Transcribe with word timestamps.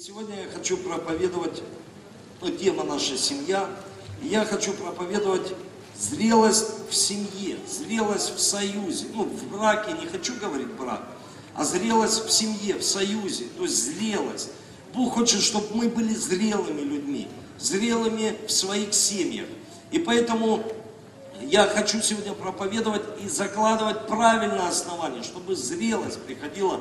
Сегодня 0.00 0.42
я 0.44 0.48
хочу 0.48 0.76
проповедовать, 0.76 1.60
ну, 2.40 2.50
тема 2.50 2.84
наша 2.84 3.18
семья. 3.18 3.68
Я 4.22 4.44
хочу 4.44 4.72
проповедовать 4.72 5.52
зрелость 5.98 6.88
в 6.88 6.94
семье, 6.94 7.58
зрелость 7.66 8.32
в 8.32 8.38
союзе. 8.38 9.06
Ну, 9.12 9.24
в 9.24 9.48
браке 9.48 9.94
не 10.00 10.06
хочу 10.06 10.38
говорить 10.38 10.68
брак, 10.68 11.02
а 11.56 11.64
зрелость 11.64 12.26
в 12.26 12.30
семье, 12.30 12.76
в 12.76 12.84
союзе, 12.84 13.46
то 13.56 13.64
есть 13.64 13.86
зрелость. 13.86 14.50
Бог 14.94 15.14
хочет, 15.14 15.40
чтобы 15.40 15.66
мы 15.74 15.88
были 15.88 16.14
зрелыми 16.14 16.82
людьми, 16.82 17.26
зрелыми 17.58 18.36
в 18.46 18.52
своих 18.52 18.94
семьях. 18.94 19.48
И 19.90 19.98
поэтому 19.98 20.62
я 21.42 21.66
хочу 21.66 22.00
сегодня 22.02 22.34
проповедовать 22.34 23.02
и 23.20 23.28
закладывать 23.28 24.06
правильное 24.06 24.68
основание, 24.68 25.24
чтобы 25.24 25.56
зрелость 25.56 26.22
приходила 26.22 26.80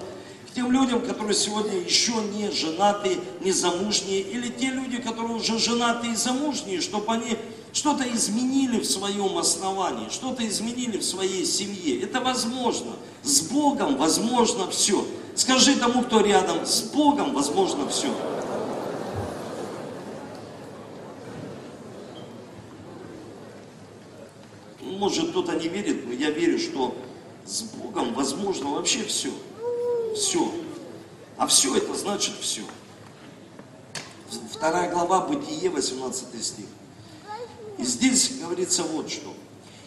тем 0.58 0.71
людям, 0.71 1.02
которые 1.04 1.36
сегодня 1.36 1.78
еще 1.78 2.14
не 2.34 2.50
женаты, 2.50 3.20
не 3.42 3.52
замужние, 3.52 4.21
или 4.21 4.50
те 4.50 4.71
люди, 4.71 4.98
которые 4.98 5.36
уже 5.36 5.60
женаты 5.60 6.07
и 6.07 6.15
замужние, 6.15 6.82
чтобы 6.82 7.14
они 7.14 7.38
что-то 7.74 8.04
изменили 8.11 8.79
в 8.79 8.86
своем 8.86 9.38
основании, 9.38 10.10
что-то 10.10 10.48
изменили 10.48 10.98
в 10.98 11.04
своей 11.04 11.46
семье. 11.46 12.01
Это 12.01 12.21
возможно. 12.21 12.93
С 13.21 13.42
Богом 13.42 13.98
возможно 13.98 14.68
все. 14.71 15.06
Скажи 15.36 15.75
тому, 15.75 16.01
кто 16.01 16.21
рядом, 16.21 16.65
с 16.65 16.82
Богом 16.82 17.34
возможно 17.36 17.87
все. 17.87 18.12
Может, 24.82 25.29
кто-то 25.29 25.51
не 25.51 25.68
верит, 25.68 26.07
но 26.07 26.14
я 26.14 26.32
верю, 26.32 26.57
что 26.57 26.96
с 27.46 27.62
Богом 27.62 28.15
возможно 28.15 28.71
вообще 28.71 29.04
все. 29.04 29.29
Все. 30.18 30.52
А 31.38 31.46
все 31.48 31.76
это 31.78 31.94
значит 31.94 32.34
все. 32.42 32.64
Вторая 34.52 34.92
глава, 34.92 35.22
Бытие, 35.22 35.70
18 35.70 36.44
стих. 36.44 36.66
И 37.78 37.84
здесь 37.84 38.40
говорится 38.42 38.84
вот 38.84 39.09
что. 39.09 39.34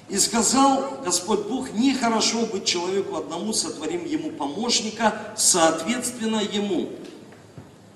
И 0.09 0.17
сказал 0.19 1.00
Господь 1.05 1.47
Бог, 1.47 1.72
нехорошо 1.72 2.47
быть 2.47 2.64
человеку 2.64 3.17
одному, 3.17 3.53
сотворим 3.53 4.05
ему 4.05 4.31
помощника, 4.31 5.34
соответственно 5.37 6.41
ему. 6.41 6.91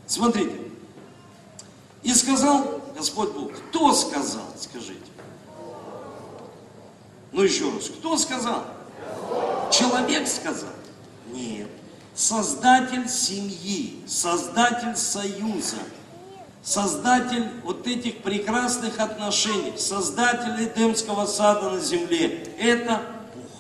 Смотрите. 0.07 0.57
И 2.03 2.13
сказал 2.13 2.81
Господь 2.97 3.31
Бог, 3.31 3.53
кто 3.53 3.93
сказал, 3.95 4.47
скажите. 4.61 5.01
Ну 7.33 7.43
еще 7.43 7.71
раз, 7.73 7.89
кто 7.89 8.17
сказал? 8.17 8.65
Человек 9.73 10.29
сказал? 10.29 10.71
Создатель 12.15 13.09
семьи, 13.09 14.03
создатель 14.07 14.97
союза, 14.97 15.79
создатель 16.63 17.51
вот 17.65 17.87
этих 17.87 18.23
прекрасных 18.23 19.01
отношений, 19.01 19.77
создатель 19.77 20.65
Эдемского 20.65 21.27
сада 21.27 21.71
на 21.71 21.81
земле, 21.81 22.55
это 22.59 23.03
Бог. 23.35 23.51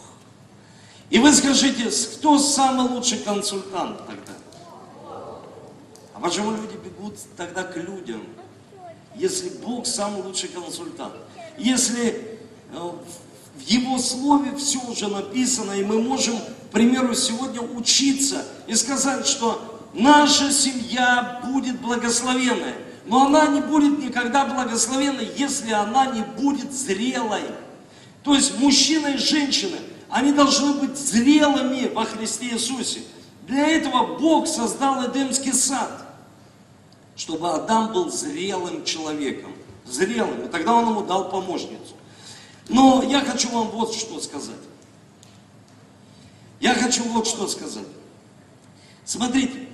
И 1.10 1.18
вы 1.18 1.32
скажите, 1.32 1.90
кто 2.16 2.38
самый 2.38 2.88
лучший 2.88 3.18
консультант 3.18 3.98
тогда? 4.06 4.32
А 6.14 6.20
почему 6.20 6.52
люди 6.52 6.76
бегут 6.76 7.18
тогда 7.36 7.64
к 7.64 7.76
людям, 7.76 8.22
если 9.16 9.48
Бог 9.48 9.84
самый 9.86 10.22
лучший 10.22 10.48
консультант? 10.48 11.14
Если 11.58 12.38
э, 12.72 12.90
в 13.56 13.60
Его 13.60 13.98
Слове 13.98 14.56
все 14.56 14.78
уже 14.88 15.08
написано, 15.08 15.72
и 15.72 15.84
мы 15.84 16.00
можем, 16.00 16.38
примеру, 16.74 17.14
сегодня 17.14 17.60
учиться 17.62 18.44
и 18.66 18.74
сказать, 18.74 19.26
что 19.26 19.80
наша 19.94 20.50
семья 20.50 21.40
будет 21.46 21.80
благословенная. 21.80 22.74
Но 23.06 23.26
она 23.26 23.46
не 23.46 23.60
будет 23.60 23.98
никогда 23.98 24.44
благословенной, 24.44 25.30
если 25.36 25.72
она 25.72 26.06
не 26.06 26.22
будет 26.22 26.72
зрелой. 26.72 27.42
То 28.22 28.34
есть 28.34 28.58
мужчина 28.58 29.08
и 29.08 29.18
женщина, 29.18 29.76
они 30.08 30.32
должны 30.32 30.74
быть 30.74 30.98
зрелыми 30.98 31.92
во 31.94 32.04
Христе 32.04 32.46
Иисусе. 32.46 33.02
Для 33.46 33.68
этого 33.68 34.18
Бог 34.18 34.48
создал 34.48 35.06
Эдемский 35.06 35.52
сад, 35.52 36.06
чтобы 37.14 37.50
Адам 37.50 37.92
был 37.92 38.10
зрелым 38.10 38.84
человеком. 38.84 39.52
Зрелым. 39.86 40.46
И 40.46 40.48
тогда 40.48 40.72
он 40.72 40.88
ему 40.88 41.02
дал 41.02 41.30
помощницу. 41.30 41.94
Но 42.68 43.04
я 43.06 43.20
хочу 43.20 43.50
вам 43.50 43.68
вот 43.68 43.94
что 43.94 44.18
сказать. 44.18 44.56
Я 46.64 46.72
хочу 46.72 47.04
вот 47.10 47.26
что 47.26 47.46
сказать. 47.46 47.84
Смотрите, 49.04 49.68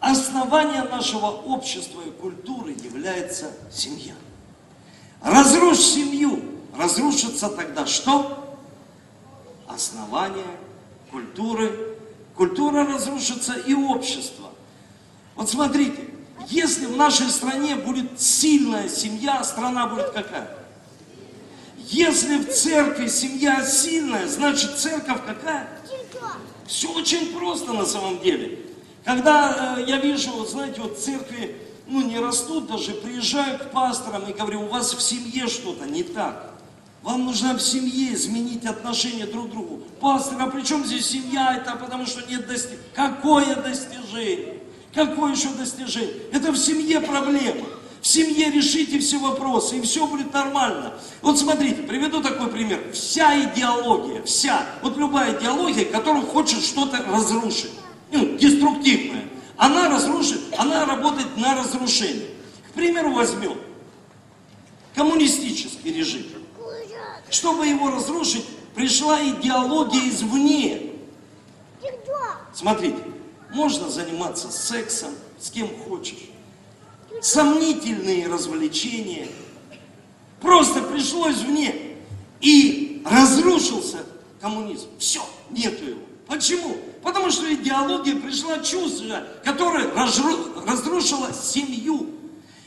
основание 0.00 0.82
нашего 0.82 1.26
общества 1.26 2.02
и 2.04 2.10
культуры 2.10 2.72
является 2.72 3.52
семья. 3.70 4.14
Разрушь 5.22 5.78
семью, 5.78 6.42
разрушится 6.76 7.48
тогда 7.50 7.86
что? 7.86 8.58
Основание 9.68 10.58
культуры. 11.12 11.96
Культура 12.34 12.84
разрушится 12.84 13.52
и 13.52 13.72
общество. 13.72 14.50
Вот 15.36 15.50
смотрите, 15.50 16.02
если 16.48 16.86
в 16.86 16.96
нашей 16.96 17.28
стране 17.28 17.76
будет 17.76 18.20
сильная 18.20 18.88
семья, 18.88 19.44
страна 19.44 19.86
будет 19.86 20.10
какая? 20.10 20.50
Если 21.76 22.38
в 22.38 22.52
церкви 22.52 23.06
семья 23.06 23.64
сильная, 23.64 24.26
значит 24.26 24.76
церковь 24.78 25.24
какая? 25.24 25.68
Все 26.66 26.92
очень 26.92 27.32
просто 27.36 27.72
на 27.72 27.84
самом 27.84 28.20
деле. 28.20 28.60
Когда 29.04 29.76
э, 29.78 29.84
я 29.88 29.98
вижу, 29.98 30.30
вот, 30.30 30.50
знаете, 30.50 30.80
вот 30.80 30.98
церкви, 30.98 31.56
ну, 31.86 32.02
не 32.02 32.18
растут 32.18 32.66
даже, 32.66 32.92
приезжаю 32.92 33.58
к 33.58 33.70
пасторам 33.70 34.24
и 34.28 34.32
говорю, 34.32 34.62
у 34.62 34.68
вас 34.68 34.94
в 34.94 35.02
семье 35.02 35.48
что-то 35.48 35.86
не 35.86 36.02
так. 36.02 36.52
Вам 37.02 37.24
нужно 37.24 37.54
в 37.54 37.60
семье 37.60 38.14
изменить 38.14 38.64
отношения 38.64 39.26
друг 39.26 39.48
к 39.48 39.50
другу. 39.50 39.82
Пастор, 40.00 40.40
а 40.40 40.46
при 40.46 40.62
чем 40.62 40.84
здесь 40.84 41.06
семья? 41.06 41.56
Это 41.56 41.76
потому 41.76 42.06
что 42.06 42.20
нет 42.30 42.46
достижения. 42.46 42.82
Какое 42.94 43.56
достижение? 43.56 44.58
Какое 44.94 45.32
еще 45.32 45.48
достижение? 45.48 46.14
Это 46.32 46.52
в 46.52 46.56
семье 46.56 47.00
проблема. 47.00 47.66
В 48.02 48.06
семье 48.08 48.50
решите 48.50 48.98
все 48.98 49.20
вопросы, 49.20 49.78
и 49.78 49.80
все 49.80 50.08
будет 50.08 50.32
нормально. 50.32 50.92
Вот 51.20 51.38
смотрите, 51.38 51.82
приведу 51.84 52.20
такой 52.20 52.48
пример. 52.48 52.90
Вся 52.92 53.40
идеология, 53.44 54.24
вся, 54.24 54.66
вот 54.82 54.96
любая 54.96 55.38
идеология, 55.38 55.84
которая 55.84 56.22
хочет 56.22 56.64
что-то 56.64 57.00
разрушить, 57.04 57.70
ну, 58.10 58.36
деструктивная, 58.36 59.28
она 59.56 59.88
разрушит, 59.88 60.40
она 60.58 60.84
работает 60.84 61.36
на 61.36 61.54
разрушение. 61.54 62.26
К 62.70 62.72
примеру, 62.72 63.12
возьмем 63.12 63.56
коммунистический 64.96 65.92
режим. 65.92 66.24
Чтобы 67.30 67.68
его 67.68 67.88
разрушить, 67.88 68.44
пришла 68.74 69.22
идеология 69.22 70.08
извне. 70.08 70.90
Смотрите, 72.52 72.98
можно 73.54 73.88
заниматься 73.88 74.50
сексом 74.50 75.12
с 75.38 75.50
кем 75.50 75.68
хочешь 75.86 76.31
сомнительные 77.22 78.26
развлечения. 78.26 79.28
Просто 80.40 80.82
пришло 80.82 81.30
извне 81.30 81.74
и 82.40 83.02
разрушился 83.06 84.04
коммунизм. 84.40 84.88
Все, 84.98 85.20
нету 85.50 85.84
его. 85.84 86.00
Почему? 86.26 86.76
Потому 87.02 87.30
что 87.30 87.52
идеология 87.52 88.16
пришла 88.16 88.58
чувство, 88.58 89.24
которое 89.44 89.90
разрушило 89.92 91.32
семью. 91.32 92.10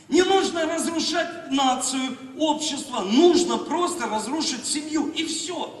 Не 0.08 0.22
нужно 0.22 0.66
разрушать 0.66 1.50
нацию, 1.50 2.16
общество, 2.38 3.00
нужно 3.00 3.58
просто 3.58 4.06
разрушить 4.06 4.64
семью, 4.64 5.08
и 5.08 5.24
все. 5.24 5.74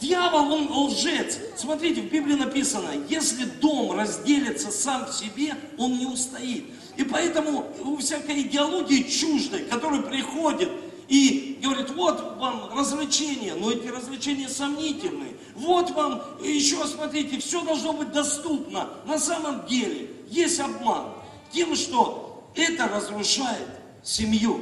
Дьявол, 0.00 0.52
он 0.52 0.72
лжец. 0.88 1.38
Смотрите, 1.56 2.02
в 2.02 2.10
Библии 2.10 2.34
написано, 2.34 2.90
если 3.08 3.44
дом 3.44 3.92
разделится 3.92 4.72
сам 4.72 5.06
в 5.06 5.14
себе, 5.14 5.54
он 5.78 5.96
не 5.96 6.06
устоит. 6.06 6.64
И 6.96 7.04
поэтому 7.04 7.72
у 7.80 7.96
всякой 7.96 8.42
идеологии 8.42 9.02
чуждой, 9.02 9.64
которая 9.64 10.02
приходит 10.02 10.70
и 11.08 11.58
говорит, 11.62 11.90
вот 11.90 12.36
вам 12.38 12.70
развлечения, 12.76 13.54
но 13.54 13.70
эти 13.70 13.86
развлечения 13.86 14.48
сомнительные. 14.48 15.36
Вот 15.54 15.90
вам 15.90 16.22
еще, 16.42 16.86
смотрите, 16.86 17.38
все 17.38 17.62
должно 17.62 17.92
быть 17.94 18.12
доступно. 18.12 18.90
На 19.06 19.18
самом 19.18 19.66
деле 19.66 20.10
есть 20.28 20.60
обман 20.60 21.14
тем, 21.50 21.74
что 21.76 22.50
это 22.54 22.88
разрушает 22.88 23.68
семью. 24.02 24.60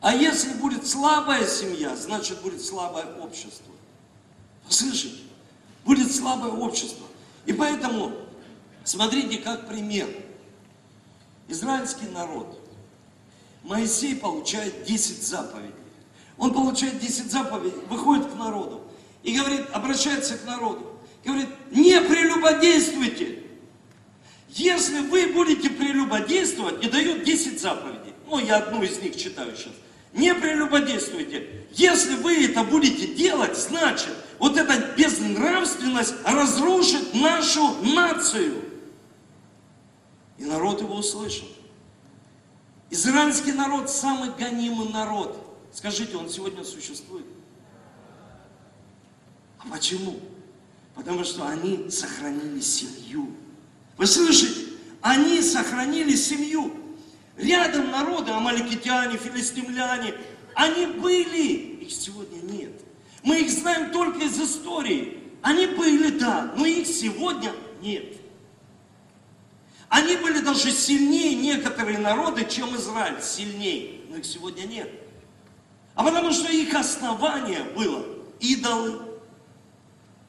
А 0.00 0.14
если 0.14 0.54
будет 0.54 0.86
слабая 0.86 1.46
семья, 1.46 1.94
значит 1.94 2.40
будет 2.40 2.64
слабое 2.64 3.04
общество. 3.20 3.72
Слышите? 4.68 5.18
Будет 5.84 6.14
слабое 6.14 6.52
общество. 6.52 7.06
И 7.44 7.52
поэтому, 7.52 8.12
смотрите, 8.84 9.38
как 9.38 9.68
пример– 9.68 10.08
израильский 11.50 12.06
народ, 12.12 12.58
Моисей 13.62 14.16
получает 14.16 14.84
10 14.84 15.22
заповедей. 15.22 15.74
Он 16.38 16.52
получает 16.54 16.98
10 16.98 17.30
заповедей, 17.30 17.78
выходит 17.88 18.26
к 18.30 18.34
народу 18.34 18.82
и 19.22 19.36
говорит, 19.36 19.66
обращается 19.72 20.38
к 20.38 20.44
народу, 20.46 20.98
говорит, 21.24 21.48
не 21.70 22.00
прелюбодействуйте. 22.00 23.40
Если 24.48 25.00
вы 25.00 25.28
будете 25.28 25.68
прелюбодействовать, 25.70 26.82
и 26.84 26.88
дает 26.88 27.24
10 27.24 27.60
заповедей, 27.60 28.14
ну 28.26 28.38
я 28.38 28.56
одну 28.56 28.82
из 28.82 29.00
них 29.00 29.16
читаю 29.16 29.54
сейчас, 29.54 29.74
не 30.12 30.34
прелюбодействуйте. 30.34 31.46
Если 31.72 32.16
вы 32.16 32.46
это 32.46 32.64
будете 32.64 33.06
делать, 33.14 33.56
значит, 33.56 34.14
вот 34.38 34.56
эта 34.56 34.94
безнравственность 34.96 36.14
разрушит 36.24 37.14
нашу 37.14 37.74
нацию. 37.82 38.69
И 40.40 40.44
народ 40.44 40.80
его 40.80 40.96
услышал. 40.96 41.46
Израильский 42.88 43.52
народ 43.52 43.90
самый 43.90 44.30
гонимый 44.30 44.88
народ. 44.88 45.36
Скажите, 45.70 46.16
он 46.16 46.30
сегодня 46.30 46.64
существует? 46.64 47.26
А 49.58 49.68
почему? 49.70 50.18
Потому 50.94 51.24
что 51.24 51.46
они 51.46 51.90
сохранили 51.90 52.58
семью. 52.60 53.34
Вы 53.98 54.06
слышите? 54.06 54.72
Они 55.02 55.42
сохранили 55.42 56.16
семью. 56.16 56.72
Рядом 57.36 57.90
народы, 57.90 58.32
амаликитяне, 58.32 59.18
филистимляне, 59.18 60.14
они 60.54 60.86
были, 60.86 61.82
их 61.82 61.92
сегодня 61.92 62.40
нет. 62.50 62.72
Мы 63.22 63.42
их 63.42 63.50
знаем 63.50 63.92
только 63.92 64.24
из 64.24 64.40
истории. 64.40 65.18
Они 65.42 65.66
были, 65.66 66.18
да, 66.18 66.54
но 66.56 66.64
их 66.64 66.86
сегодня 66.86 67.52
нет. 67.82 68.19
Они 69.90 70.14
были 70.16 70.38
даже 70.38 70.70
сильнее 70.70 71.34
некоторые 71.34 71.98
народы, 71.98 72.46
чем 72.48 72.76
Израиль, 72.76 73.20
сильнее, 73.20 74.02
но 74.08 74.18
их 74.18 74.24
сегодня 74.24 74.62
нет. 74.62 74.88
А 75.96 76.04
потому 76.04 76.30
что 76.30 76.50
их 76.50 76.72
основание 76.74 77.64
было 77.76 78.06
идолы, 78.38 79.00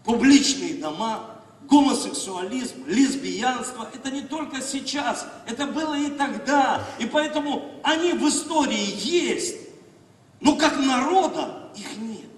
публичные 0.04 0.82
дома, 0.82 1.38
гомосексуализм, 1.70 2.88
лесбиянство, 2.88 3.88
это 3.94 4.10
не 4.10 4.22
только 4.22 4.62
сейчас, 4.62 5.28
это 5.46 5.68
было 5.68 5.94
и 5.94 6.10
тогда. 6.10 6.84
И 6.98 7.06
поэтому 7.06 7.72
они 7.84 8.14
в 8.14 8.28
истории 8.28 8.96
есть, 8.98 9.58
но 10.40 10.56
как 10.56 10.80
народа 10.80 11.72
их 11.76 11.98
нет. 11.98 12.32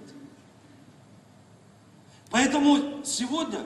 Поэтому 2.30 3.02
сегодня 3.02 3.60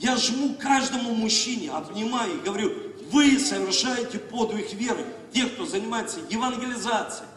я 0.00 0.16
жму 0.16 0.54
каждому 0.58 1.14
мужчине, 1.14 1.70
обнимаю 1.70 2.36
и 2.36 2.40
говорю, 2.40 2.72
вы 3.12 3.38
совершаете 3.38 4.18
подвиг 4.18 4.72
веры, 4.72 5.04
те, 5.32 5.44
кто 5.44 5.66
занимается 5.66 6.20
евангелизацией. 6.30 7.28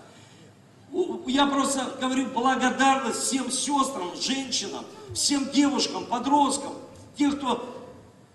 Я 1.28 1.48
просто 1.48 1.98
говорю 2.00 2.28
благодарность 2.28 3.24
всем 3.24 3.52
сестрам, 3.52 4.12
женщинам, 4.16 4.86
всем 5.14 5.50
девушкам, 5.52 6.06
подросткам, 6.06 6.74
тех, 7.18 7.38
кто 7.38 7.73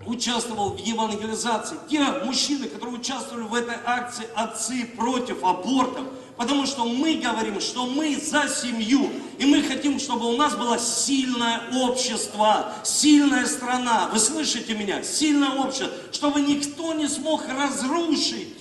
участвовал 0.09 0.71
в 0.71 0.79
евангелизации, 0.79 1.77
те 1.89 2.01
мужчины, 2.25 2.67
которые 2.67 2.99
участвовали 2.99 3.45
в 3.45 3.55
этой 3.55 3.77
акции 3.85 4.27
«Отцы 4.35 4.87
против 4.97 5.45
абортов», 5.45 6.07
потому 6.37 6.67
что 6.67 6.85
мы 6.85 7.17
говорим, 7.17 7.61
что 7.61 7.87
мы 7.87 8.17
за 8.17 8.49
семью, 8.49 9.11
и 9.39 9.45
мы 9.45 9.63
хотим, 9.63 9.99
чтобы 9.99 10.33
у 10.33 10.37
нас 10.37 10.55
было 10.55 10.79
сильное 10.79 11.61
общество, 11.75 12.73
сильная 12.85 13.45
страна. 13.47 14.09
Вы 14.11 14.19
слышите 14.19 14.75
меня? 14.75 15.03
Сильное 15.03 15.51
общество, 15.51 15.91
чтобы 16.11 16.41
никто 16.41 16.95
не 16.95 17.07
смог 17.07 17.43
разрушить 17.47 18.57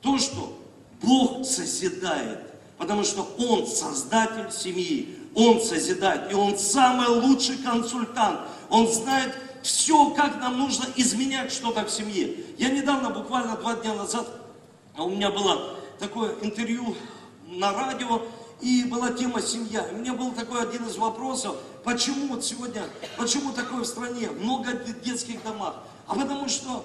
то, 0.00 0.16
что 0.18 0.58
Бог 1.02 1.44
созидает, 1.44 2.38
потому 2.78 3.04
что 3.04 3.28
Он 3.38 3.66
создатель 3.66 4.50
семьи, 4.50 5.16
Он 5.34 5.60
созидает, 5.60 6.32
и 6.32 6.34
Он 6.34 6.58
самый 6.58 7.08
лучший 7.08 7.58
консультант. 7.58 8.40
Он 8.70 8.90
знает, 8.90 9.34
все, 9.62 10.10
как 10.10 10.40
нам 10.40 10.58
нужно 10.58 10.86
изменять 10.96 11.52
что-то 11.52 11.84
в 11.84 11.90
семье. 11.90 12.34
Я 12.58 12.70
недавно, 12.70 13.10
буквально 13.10 13.56
два 13.56 13.74
дня 13.76 13.94
назад, 13.94 14.28
а 14.96 15.04
у 15.04 15.10
меня 15.10 15.30
было 15.30 15.76
такое 15.98 16.34
интервью 16.42 16.96
на 17.46 17.72
радио, 17.72 18.22
и 18.60 18.84
была 18.84 19.12
тема 19.12 19.40
семья. 19.40 19.86
У 19.92 19.96
меня 19.96 20.14
был 20.14 20.32
такой 20.32 20.62
один 20.62 20.86
из 20.86 20.96
вопросов, 20.96 21.56
почему 21.84 22.28
вот 22.28 22.44
сегодня, 22.44 22.82
почему 23.16 23.52
такое 23.52 23.82
в 23.82 23.86
стране, 23.86 24.30
много 24.30 24.72
детских 24.72 25.42
домов. 25.44 25.74
А 26.06 26.14
потому 26.14 26.48
что 26.48 26.84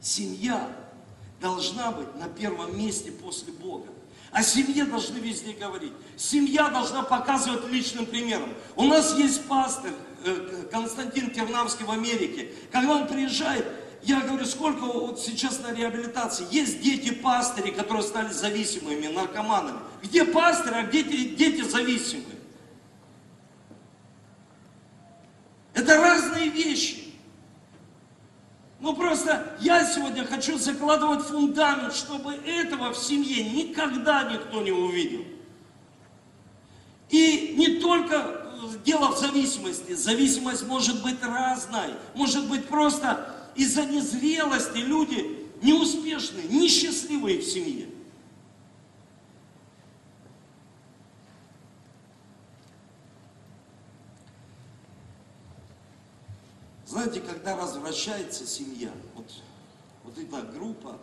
семья 0.00 0.68
должна 1.40 1.90
быть 1.90 2.14
на 2.16 2.28
первом 2.28 2.78
месте 2.78 3.10
после 3.10 3.52
Бога. 3.52 3.88
О 4.30 4.42
семье 4.42 4.84
должны 4.84 5.18
везде 5.18 5.52
говорить. 5.52 5.92
Семья 6.16 6.68
должна 6.68 7.02
показывать 7.02 7.66
личным 7.68 8.06
примером. 8.06 8.50
У 8.76 8.84
нас 8.84 9.16
есть 9.16 9.46
пастырь, 9.48 9.94
Константин 10.70 11.30
Тернавский 11.30 11.84
в 11.84 11.90
Америке, 11.90 12.50
когда 12.72 12.96
он 12.96 13.06
приезжает, 13.06 13.66
я 14.02 14.20
говорю, 14.20 14.44
сколько 14.44 14.80
вот 14.80 15.20
сейчас 15.20 15.60
на 15.60 15.72
реабилитации. 15.72 16.46
Есть 16.50 16.80
дети-пастыри, 16.80 17.72
которые 17.72 18.04
стали 18.04 18.32
зависимыми, 18.32 19.08
наркоманами. 19.08 19.80
Где 20.02 20.24
пастырь, 20.24 20.74
а 20.74 20.84
где 20.84 21.02
дети, 21.02 21.34
дети 21.34 21.62
зависимые? 21.62 22.38
Это 25.74 25.96
разные 25.96 26.48
вещи. 26.48 27.14
Ну 28.80 28.94
просто 28.94 29.56
я 29.60 29.84
сегодня 29.84 30.24
хочу 30.24 30.56
закладывать 30.58 31.22
фундамент, 31.22 31.94
чтобы 31.94 32.34
этого 32.34 32.92
в 32.92 32.98
семье 32.98 33.42
никогда 33.42 34.22
никто 34.24 34.62
не 34.62 34.70
увидел. 34.70 35.24
И 37.10 37.54
не 37.56 37.80
только 37.80 38.37
дело 38.84 39.12
в 39.14 39.18
зависимости. 39.18 39.94
Зависимость 39.94 40.64
может 40.66 41.02
быть 41.02 41.22
разной. 41.22 41.94
Может 42.14 42.48
быть 42.48 42.68
просто 42.68 43.34
из-за 43.54 43.84
незрелости 43.84 44.78
люди 44.78 45.46
неуспешные, 45.62 46.48
несчастливые 46.48 47.40
в 47.40 47.44
семье. 47.44 47.88
Знаете, 56.86 57.20
когда 57.20 57.54
возвращается 57.54 58.46
семья, 58.46 58.90
вот, 59.14 59.30
вот 60.04 60.18
эта 60.18 60.42
группа, 60.42 60.98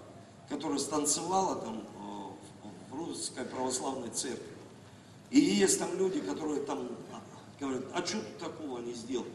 которая 0.50 0.80
станцевала 0.80 1.56
там 1.58 1.78
э, 1.78 2.70
в 2.90 2.96
русской 2.96 3.46
православной 3.46 4.10
церкви, 4.10 4.56
и 5.30 5.40
есть 5.40 5.80
там 5.80 5.96
люди, 5.98 6.22
которые 6.22 6.62
там 6.64 6.88
говорят, 7.60 7.84
а 7.94 8.06
что 8.06 8.18
ты 8.18 8.40
такого 8.40 8.80
не 8.80 8.94
сделал? 8.94 9.26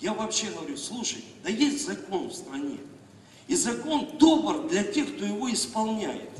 Я 0.00 0.14
вообще 0.14 0.50
говорю, 0.50 0.76
слушай, 0.76 1.24
да 1.42 1.50
есть 1.50 1.86
закон 1.86 2.28
в 2.28 2.34
стране. 2.34 2.78
И 3.48 3.54
закон 3.54 4.08
добр 4.18 4.68
для 4.68 4.84
тех, 4.84 5.14
кто 5.14 5.24
его 5.24 5.52
исполняет. 5.52 6.30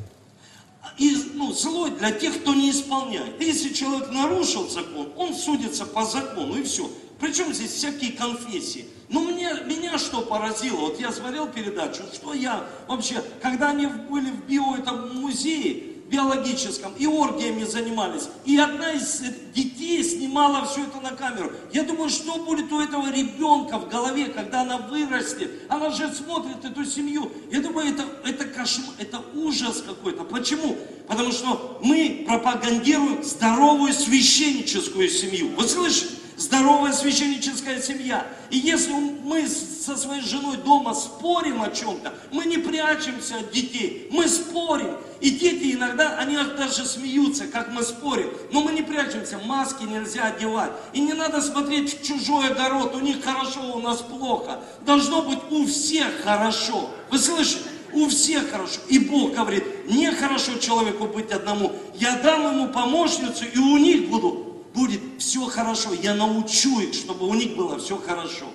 И 0.96 1.14
ну, 1.34 1.52
злой 1.52 1.90
для 1.90 2.12
тех, 2.12 2.40
кто 2.40 2.54
не 2.54 2.70
исполняет. 2.70 3.40
Если 3.40 3.72
человек 3.72 4.10
нарушил 4.10 4.68
закон, 4.68 5.12
он 5.16 5.34
судится 5.34 5.84
по 5.84 6.04
закону, 6.04 6.56
и 6.56 6.62
все. 6.62 6.90
Причем 7.18 7.52
здесь 7.52 7.72
всякие 7.72 8.12
конфессии. 8.12 8.86
Но 9.08 9.20
мне, 9.20 9.52
меня 9.66 9.98
что 9.98 10.22
поразило, 10.22 10.76
вот 10.76 11.00
я 11.00 11.12
смотрел 11.12 11.48
передачу, 11.48 12.02
что 12.14 12.32
я 12.32 12.64
вообще, 12.86 13.22
когда 13.42 13.70
они 13.70 13.86
были 13.86 14.30
в 14.30 14.46
био 14.46 14.76
этом 14.76 15.20
музее, 15.20 15.89
биологическом, 16.10 16.92
и 16.98 17.06
оргиями 17.06 17.64
занимались. 17.64 18.28
И 18.44 18.58
одна 18.58 18.92
из 18.92 19.22
детей 19.54 20.02
снимала 20.02 20.66
все 20.66 20.84
это 20.84 21.00
на 21.00 21.12
камеру. 21.12 21.52
Я 21.72 21.84
думаю, 21.84 22.10
что 22.10 22.36
будет 22.44 22.70
у 22.72 22.80
этого 22.80 23.10
ребенка 23.10 23.78
в 23.78 23.88
голове, 23.88 24.26
когда 24.26 24.62
она 24.62 24.78
вырастет. 24.78 25.50
Она 25.68 25.90
же 25.90 26.12
смотрит 26.12 26.64
эту 26.64 26.84
семью. 26.84 27.30
Я 27.50 27.60
думаю, 27.60 27.92
это, 27.92 28.04
это 28.24 28.44
кошмар, 28.44 28.94
это 28.98 29.22
ужас 29.34 29.82
какой-то. 29.86 30.24
Почему? 30.24 30.76
Потому 31.06 31.32
что 31.32 31.80
мы 31.82 32.24
пропагандируем 32.26 33.22
здоровую 33.22 33.92
священническую 33.92 35.08
семью. 35.08 35.50
Вы 35.56 35.66
слышите? 35.66 36.19
Здоровая 36.40 36.92
священническая 36.92 37.80
семья. 37.82 38.26
И 38.48 38.56
если 38.56 38.92
мы 38.92 39.46
со 39.46 39.94
своей 39.96 40.22
женой 40.22 40.56
дома 40.56 40.94
спорим 40.94 41.62
о 41.62 41.70
чем-то, 41.70 42.14
мы 42.32 42.46
не 42.46 42.56
прячемся 42.56 43.36
от 43.36 43.52
детей, 43.52 44.08
мы 44.10 44.26
спорим. 44.26 44.96
И 45.20 45.30
дети 45.32 45.74
иногда, 45.74 46.16
они 46.16 46.38
даже 46.56 46.86
смеются, 46.86 47.46
как 47.46 47.70
мы 47.72 47.82
спорим. 47.82 48.30
Но 48.52 48.62
мы 48.62 48.72
не 48.72 48.80
прячемся, 48.80 49.38
маски 49.44 49.82
нельзя 49.82 50.28
одевать. 50.28 50.72
И 50.94 51.00
не 51.00 51.12
надо 51.12 51.42
смотреть 51.42 52.00
в 52.00 52.06
чужой 52.06 52.48
огород, 52.48 52.96
у 52.96 53.00
них 53.00 53.22
хорошо, 53.22 53.74
у 53.74 53.80
нас 53.80 53.98
плохо. 53.98 54.60
Должно 54.86 55.20
быть 55.20 55.40
у 55.50 55.66
всех 55.66 56.22
хорошо. 56.24 56.88
Вы 57.10 57.18
слышите? 57.18 57.64
У 57.92 58.08
всех 58.08 58.50
хорошо. 58.50 58.80
И 58.88 58.98
Бог 58.98 59.32
говорит, 59.32 59.64
нехорошо 59.90 60.58
человеку 60.58 61.06
быть 61.06 61.32
одному. 61.32 61.72
Я 61.96 62.16
дам 62.20 62.54
ему 62.54 62.68
помощницу, 62.68 63.44
и 63.44 63.58
у 63.58 63.76
них 63.76 64.08
буду 64.08 64.49
будет 64.74 65.00
все 65.18 65.46
хорошо. 65.46 65.92
Я 65.92 66.14
научу 66.14 66.80
их, 66.80 66.94
чтобы 66.94 67.26
у 67.26 67.34
них 67.34 67.56
было 67.56 67.78
все 67.78 67.96
хорошо. 67.98 68.46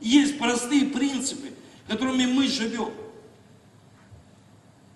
Есть 0.00 0.38
простые 0.38 0.86
принципы, 0.86 1.52
которыми 1.86 2.26
мы 2.26 2.46
живем. 2.48 2.92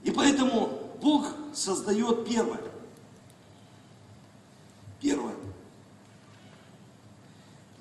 И 0.02 0.10
поэтому 0.10 0.96
Бог 1.02 1.34
создает 1.52 2.26
первое. 2.26 2.60
Первое. 5.00 5.36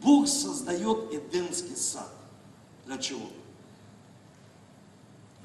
Бог 0.01 0.27
создает 0.27 1.13
Эдемский 1.13 1.75
сад. 1.75 2.09
Для 2.85 2.97
чего? 2.97 3.29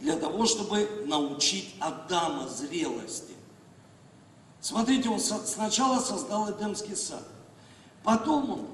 для 0.01 0.17
того, 0.17 0.47
чтобы 0.47 1.05
научить 1.07 1.75
Адама 1.81 2.49
зрелости. 2.49 3.35
Смотрите, 4.61 5.09
он 5.09 5.21
сначала 5.21 6.01
создал 6.01 6.51
Эдемский 6.51 6.97
сад, 6.97 7.23
потом 8.03 8.51
он 8.51 8.67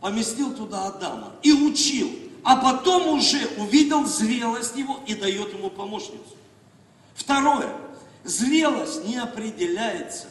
поместил 0.00 0.54
туда 0.54 0.86
Адама 0.86 1.32
и 1.42 1.52
учил, 1.52 2.10
а 2.44 2.56
потом 2.56 3.08
уже 3.08 3.46
увидел 3.58 4.04
зрелость 4.06 4.76
его 4.76 5.00
и 5.06 5.14
дает 5.14 5.52
ему 5.52 5.70
помощницу. 5.70 6.36
Второе. 7.14 7.74
Зрелость 8.24 9.04
не 9.04 9.16
определяется 9.16 10.28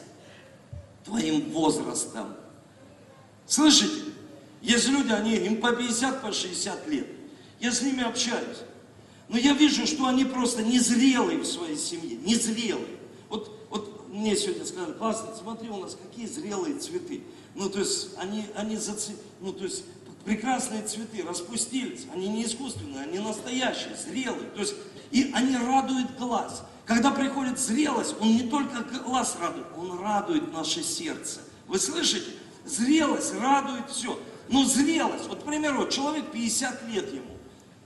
твоим 1.04 1.50
возрастом. 1.50 2.34
Слышите? 3.46 4.12
Есть 4.62 4.88
люди, 4.88 5.10
они, 5.10 5.34
им 5.36 5.60
по 5.60 5.72
50, 5.72 6.22
по 6.22 6.32
60 6.32 6.86
лет. 6.88 7.06
Я 7.60 7.72
с 7.72 7.82
ними 7.82 8.02
общаюсь. 8.02 8.58
Но 9.28 9.38
я 9.38 9.52
вижу, 9.54 9.86
что 9.86 10.06
они 10.06 10.24
просто 10.24 10.62
незрелые 10.62 11.38
в 11.38 11.46
своей 11.46 11.76
семье, 11.76 12.16
незрелые. 12.16 12.91
Мне 14.12 14.36
сегодня 14.36 14.66
сказали, 14.66 14.92
пастор, 14.92 15.34
смотри, 15.34 15.70
у 15.70 15.78
нас 15.78 15.96
какие 15.96 16.26
зрелые 16.26 16.78
цветы. 16.78 17.22
Ну, 17.54 17.70
то 17.70 17.78
есть, 17.78 18.10
они, 18.18 18.44
они 18.54 18.76
зацеп... 18.76 19.16
ну, 19.40 19.54
то 19.54 19.64
есть, 19.64 19.84
прекрасные 20.26 20.82
цветы 20.82 21.22
распустились. 21.22 22.06
Они 22.12 22.28
не 22.28 22.44
искусственные, 22.44 23.04
они 23.04 23.20
настоящие, 23.20 23.96
зрелые. 23.96 24.50
То 24.50 24.60
есть, 24.60 24.74
и 25.12 25.30
они 25.32 25.56
радуют 25.56 26.14
глаз. 26.18 26.62
Когда 26.84 27.10
приходит 27.10 27.58
зрелость, 27.58 28.14
он 28.20 28.36
не 28.36 28.42
только 28.50 28.82
глаз 29.00 29.38
радует, 29.40 29.66
он 29.78 29.98
радует 30.00 30.52
наше 30.52 30.82
сердце. 30.82 31.40
Вы 31.66 31.78
слышите? 31.78 32.32
Зрелость 32.66 33.32
радует 33.40 33.88
все. 33.90 34.20
Но 34.50 34.66
зрелость, 34.66 35.26
вот, 35.28 35.42
к 35.42 35.46
примеру, 35.46 35.88
человек 35.88 36.30
50 36.32 36.86
лет 36.88 37.10
ему, 37.14 37.38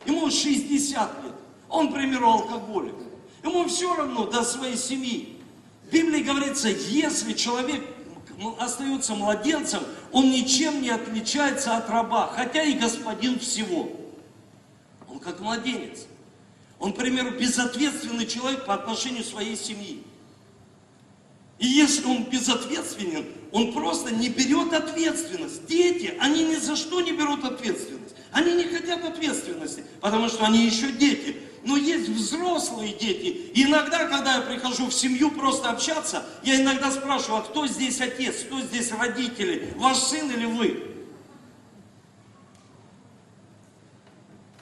ему 0.04 0.28
60 0.28 1.22
лет, 1.22 1.32
он, 1.68 1.90
к 1.90 1.94
примеру, 1.94 2.26
алкоголик. 2.30 2.96
Ему 3.44 3.64
все 3.68 3.94
равно 3.94 4.26
до 4.26 4.42
своей 4.42 4.76
семьи. 4.76 5.35
В 5.86 5.92
Библии 5.92 6.22
говорится, 6.22 6.68
если 6.68 7.32
человек 7.32 7.82
остается 8.58 9.14
младенцем, 9.14 9.82
он 10.12 10.30
ничем 10.30 10.82
не 10.82 10.90
отличается 10.90 11.76
от 11.76 11.88
раба, 11.88 12.26
хотя 12.34 12.62
и 12.62 12.74
господин 12.74 13.38
всего. 13.38 13.90
Он 15.08 15.20
как 15.20 15.40
младенец. 15.40 16.06
Он, 16.78 16.92
к 16.92 16.96
примеру, 16.96 17.30
безответственный 17.30 18.26
человек 18.26 18.66
по 18.66 18.74
отношению 18.74 19.24
своей 19.24 19.56
семьи. 19.56 20.02
И 21.58 21.66
если 21.66 22.04
он 22.04 22.24
безответственен, 22.24 23.24
он 23.52 23.72
просто 23.72 24.12
не 24.12 24.28
берет 24.28 24.72
ответственность. 24.74 25.66
Дети, 25.66 26.14
они 26.20 26.44
ни 26.44 26.56
за 26.56 26.76
что 26.76 27.00
не 27.00 27.12
берут 27.12 27.44
ответственность. 27.44 28.14
Они 28.32 28.52
не 28.52 28.64
хотят 28.64 29.02
ответственности, 29.04 29.84
потому 30.00 30.28
что 30.28 30.44
они 30.44 30.66
еще 30.66 30.92
дети. 30.92 31.25
Но 31.76 31.82
есть 31.82 32.08
взрослые 32.08 32.94
дети. 32.94 33.50
И 33.52 33.64
иногда, 33.64 34.06
когда 34.08 34.36
я 34.36 34.40
прихожу 34.40 34.86
в 34.86 34.94
семью 34.94 35.30
просто 35.30 35.68
общаться, 35.68 36.24
я 36.42 36.58
иногда 36.58 36.90
спрашиваю, 36.90 37.40
а 37.40 37.42
кто 37.42 37.66
здесь 37.66 38.00
отец, 38.00 38.44
кто 38.44 38.62
здесь 38.62 38.90
родители, 38.92 39.74
ваш 39.76 39.98
сын 39.98 40.30
или 40.30 40.46
вы? 40.46 40.84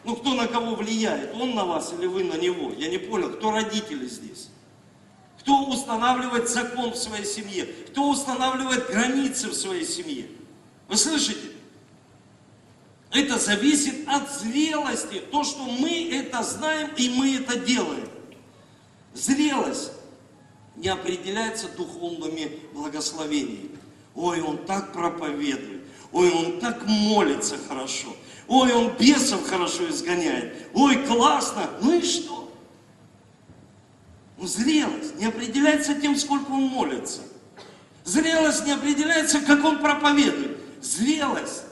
Ну, 0.03 0.17
кто 0.17 0.35
на 0.35 0.49
кого 0.49 0.75
влияет, 0.75 1.33
он 1.35 1.55
на 1.55 1.65
вас 1.65 1.93
или 1.97 2.07
вы 2.07 2.25
на 2.25 2.35
него? 2.35 2.73
Я 2.77 2.89
не 2.89 2.99
понял, 2.99 3.31
кто 3.31 3.53
родители 3.53 4.09
здесь? 4.09 4.49
Кто 5.39 5.67
устанавливает 5.67 6.49
закон 6.49 6.95
в 6.95 6.97
своей 6.97 7.25
семье? 7.25 7.67
Кто 7.91 8.11
устанавливает 8.11 8.89
границы 8.89 9.51
в 9.51 9.55
своей 9.55 9.87
семье? 9.87 10.27
Вы 10.89 10.97
слышите? 10.97 11.54
Это 13.15 13.39
зависит 13.39 14.09
от 14.09 14.29
зрелости. 14.31 15.23
То, 15.31 15.45
что 15.45 15.65
мы 15.65 16.11
это 16.13 16.43
знаем 16.43 16.91
и 16.97 17.09
мы 17.09 17.37
это 17.37 17.57
делаем. 17.57 18.09
Зрелость 19.15 19.93
не 20.75 20.89
определяется 20.89 21.69
духовными 21.69 22.59
благословениями. 22.73 23.79
Ой, 24.17 24.41
он 24.43 24.59
так 24.59 24.93
проповедует. 24.93 25.83
Ой, 26.11 26.33
он 26.33 26.59
так 26.59 26.85
молится 26.87 27.57
хорошо. 27.69 28.09
Ой, 28.49 28.73
он 28.73 28.93
бесов 28.99 29.49
хорошо 29.49 29.89
изгоняет. 29.89 30.69
Ой, 30.75 30.97
классно. 31.07 31.71
Ну 31.81 31.99
и 31.99 32.03
что? 32.03 32.53
Ну, 34.39 34.47
зрелость 34.49 35.17
не 35.21 35.27
определяется 35.27 35.95
тем, 35.95 36.17
сколько 36.17 36.51
он 36.51 36.63
молится. 36.65 37.21
Зрелость 38.05 38.67
не 38.67 38.73
определяется, 38.73 39.41
как 39.41 39.65
он 39.65 39.79
проповедует. 39.79 40.59
Зрелость 40.83 41.64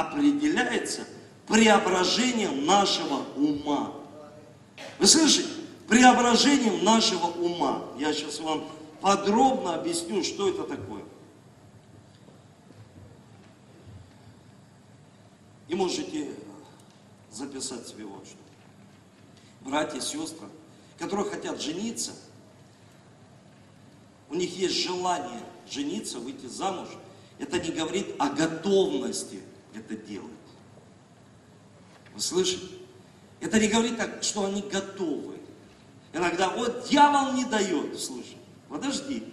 определяется 0.00 1.06
преображением 1.46 2.64
нашего 2.66 3.24
ума. 3.36 3.94
Вы 4.98 5.06
слышите? 5.06 5.48
Преображением 5.88 6.84
нашего 6.84 7.26
ума. 7.26 7.84
Я 7.98 8.12
сейчас 8.12 8.40
вам 8.40 8.68
подробно 9.00 9.74
объясню, 9.74 10.22
что 10.22 10.48
это 10.48 10.64
такое. 10.64 11.02
И 15.68 15.74
можете 15.74 16.34
записать 17.30 17.86
себе 17.88 18.04
вот 18.04 18.26
что. 18.26 18.36
Братья, 19.60 20.00
сестры, 20.00 20.46
которые 20.98 21.28
хотят 21.28 21.60
жениться, 21.60 22.12
у 24.30 24.34
них 24.34 24.56
есть 24.56 24.76
желание 24.76 25.40
жениться, 25.70 26.18
выйти 26.18 26.46
замуж. 26.46 26.88
Это 27.38 27.58
не 27.58 27.70
говорит 27.70 28.14
о 28.18 28.28
готовности 28.28 29.40
это 29.78 29.96
делать. 29.96 30.30
Вы 32.14 32.20
слышите? 32.20 32.66
Это 33.40 33.58
не 33.60 33.68
говорит 33.68 33.96
так, 33.96 34.22
что 34.22 34.44
они 34.44 34.62
готовы. 34.62 35.36
Иногда, 36.12 36.50
вот 36.50 36.88
дьявол 36.88 37.34
не 37.34 37.44
дает, 37.44 37.98
слушай, 37.98 38.36
подожди. 38.68 39.24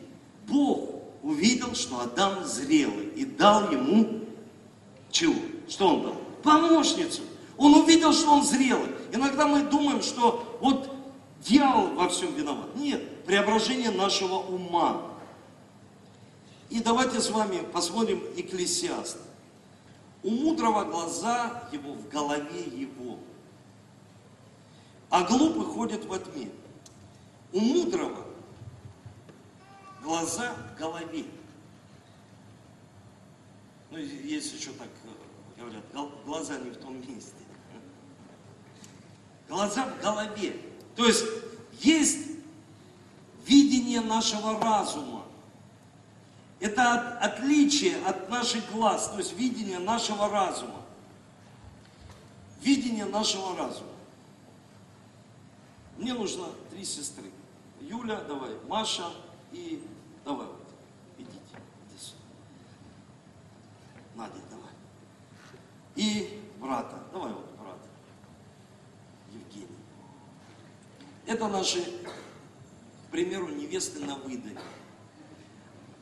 Бог 0.48 1.02
увидел, 1.24 1.74
что 1.74 2.02
Адам 2.02 2.46
зрелый 2.46 3.08
и 3.16 3.26
дал 3.26 3.72
ему 3.72 4.26
чего? 5.10 5.36
Что 5.68 5.96
он 5.96 6.04
дал? 6.04 6.16
Помощницу. 6.44 7.22
Он 7.58 7.74
увидел, 7.76 8.14
что 8.14 8.32
он 8.32 8.44
зрелый. 8.44 8.92
Иногда 9.14 9.48
мы 9.48 9.64
думаем, 9.64 10.02
что 10.02 10.58
вот 10.62 10.94
дьявол 11.42 11.96
во 11.96 12.10
всем 12.10 12.36
виноват. 12.36 12.76
Нет, 12.76 13.24
преображение 13.26 13.92
нашего 13.92 14.36
ума. 14.36 15.02
И 16.70 16.82
давайте 16.82 17.22
с 17.22 17.30
вами 17.30 17.62
посмотрим 17.72 18.22
Экклесиаст. 18.36 19.18
У 20.26 20.32
мудрого 20.32 20.86
глаза 20.86 21.70
его 21.72 21.94
в 21.94 22.10
голове 22.10 22.64
его, 22.64 23.20
а 25.12 25.24
глупый 25.24 25.66
ходит 25.66 26.04
во 26.06 26.18
тьме. 26.18 26.50
У 27.54 27.60
мудрого 27.60 28.26
глаза 30.02 30.52
в 30.54 30.80
голове. 30.80 31.26
Ну, 33.92 34.00
есть 34.00 34.52
еще 34.52 34.72
так 34.72 34.90
э, 35.04 35.62
говорят, 35.62 35.84
глаза 36.26 36.58
не 36.58 36.72
в 36.72 36.78
том 36.78 36.96
месте. 37.08 37.44
Глаза 39.48 39.86
в 39.86 40.02
голове. 40.02 40.60
То 40.96 41.06
есть 41.06 41.24
есть 41.82 42.30
видение 43.46 44.02
нашего 44.02 44.60
разума. 44.60 45.25
Это 46.60 46.94
от, 46.94 47.22
отличие 47.22 47.98
от 48.06 48.30
наших 48.30 48.72
глаз, 48.72 49.10
то 49.10 49.18
есть 49.18 49.34
видение 49.34 49.80
нашего 49.80 50.30
разума. 50.30 50.82
Видение 52.62 53.06
нашего 53.06 53.58
разума. 53.58 53.90
Мне 55.98 56.14
нужно 56.14 56.48
три 56.72 56.84
сестры. 56.84 57.30
Юля, 57.82 58.22
давай, 58.22 58.52
Маша 58.68 59.12
и 59.52 59.84
давай 60.24 60.48
вот, 60.48 60.68
идите, 61.18 61.38
иди 61.90 62.00
сюда. 62.00 62.18
Надя, 64.16 64.34
давай. 64.50 64.72
И 65.96 66.42
брата, 66.60 67.04
давай 67.12 67.32
вот 67.32 67.50
брата. 67.60 67.88
Евгений. 69.32 69.68
Это 71.28 71.48
наши, 71.48 71.84
к 71.84 73.12
примеру, 73.12 73.50
невесты 73.50 74.00
на 74.00 74.16
выдании. 74.16 74.58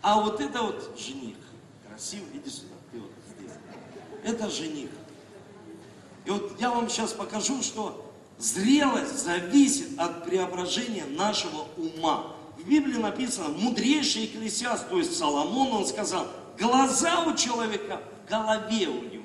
А 0.03 0.19
вот 0.19 0.41
это 0.41 0.62
вот 0.62 1.00
жених. 1.00 1.38
Красивый, 1.88 2.27
иди 2.33 2.50
сюда, 2.50 2.75
ты 2.91 3.00
вот 3.00 3.12
здесь. 3.36 3.51
Это 4.22 4.50
жених. 4.50 4.89
И 6.25 6.29
вот 6.29 6.60
я 6.60 6.72
вам 6.72 6.89
сейчас 6.89 7.13
покажу, 7.13 7.63
что 7.63 8.13
зрелость 8.38 9.24
зависит 9.24 9.98
от 9.98 10.25
преображения 10.25 11.05
нашего 11.05 11.67
ума. 11.77 12.33
В 12.57 12.67
Библии 12.67 12.98
написано, 12.98 13.48
мудрейший 13.50 14.25
экклесиаст, 14.25 14.89
то 14.89 14.98
есть 14.98 15.17
Соломон, 15.17 15.72
он 15.72 15.88
сказал, 15.88 16.27
глаза 16.60 17.24
у 17.24 17.36
человека 17.36 18.01
в 18.25 18.29
голове 18.29 18.89
у 18.89 19.03
него. 19.03 19.24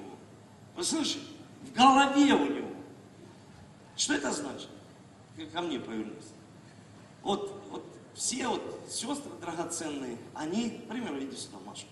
Вы 0.77 0.85
слышите? 0.85 1.25
В 1.63 1.77
голове 1.77 2.35
у 2.35 2.47
него. 2.47 2.71
Что 3.97 4.15
это 4.15 4.31
значит? 4.31 4.69
Ко 5.53 5.61
мне 5.61 5.81
повернись. 5.81 6.33
Вот, 7.23 7.63
вот 7.71 7.85
все 8.19 8.49
вот 8.49 8.81
сестры 8.91 9.31
драгоценные, 9.41 10.19
они, 10.35 10.71
к 10.71 10.89
примеру, 10.89 11.21
иди 11.21 11.37
сюда, 11.37 11.59
Маша. 11.65 11.87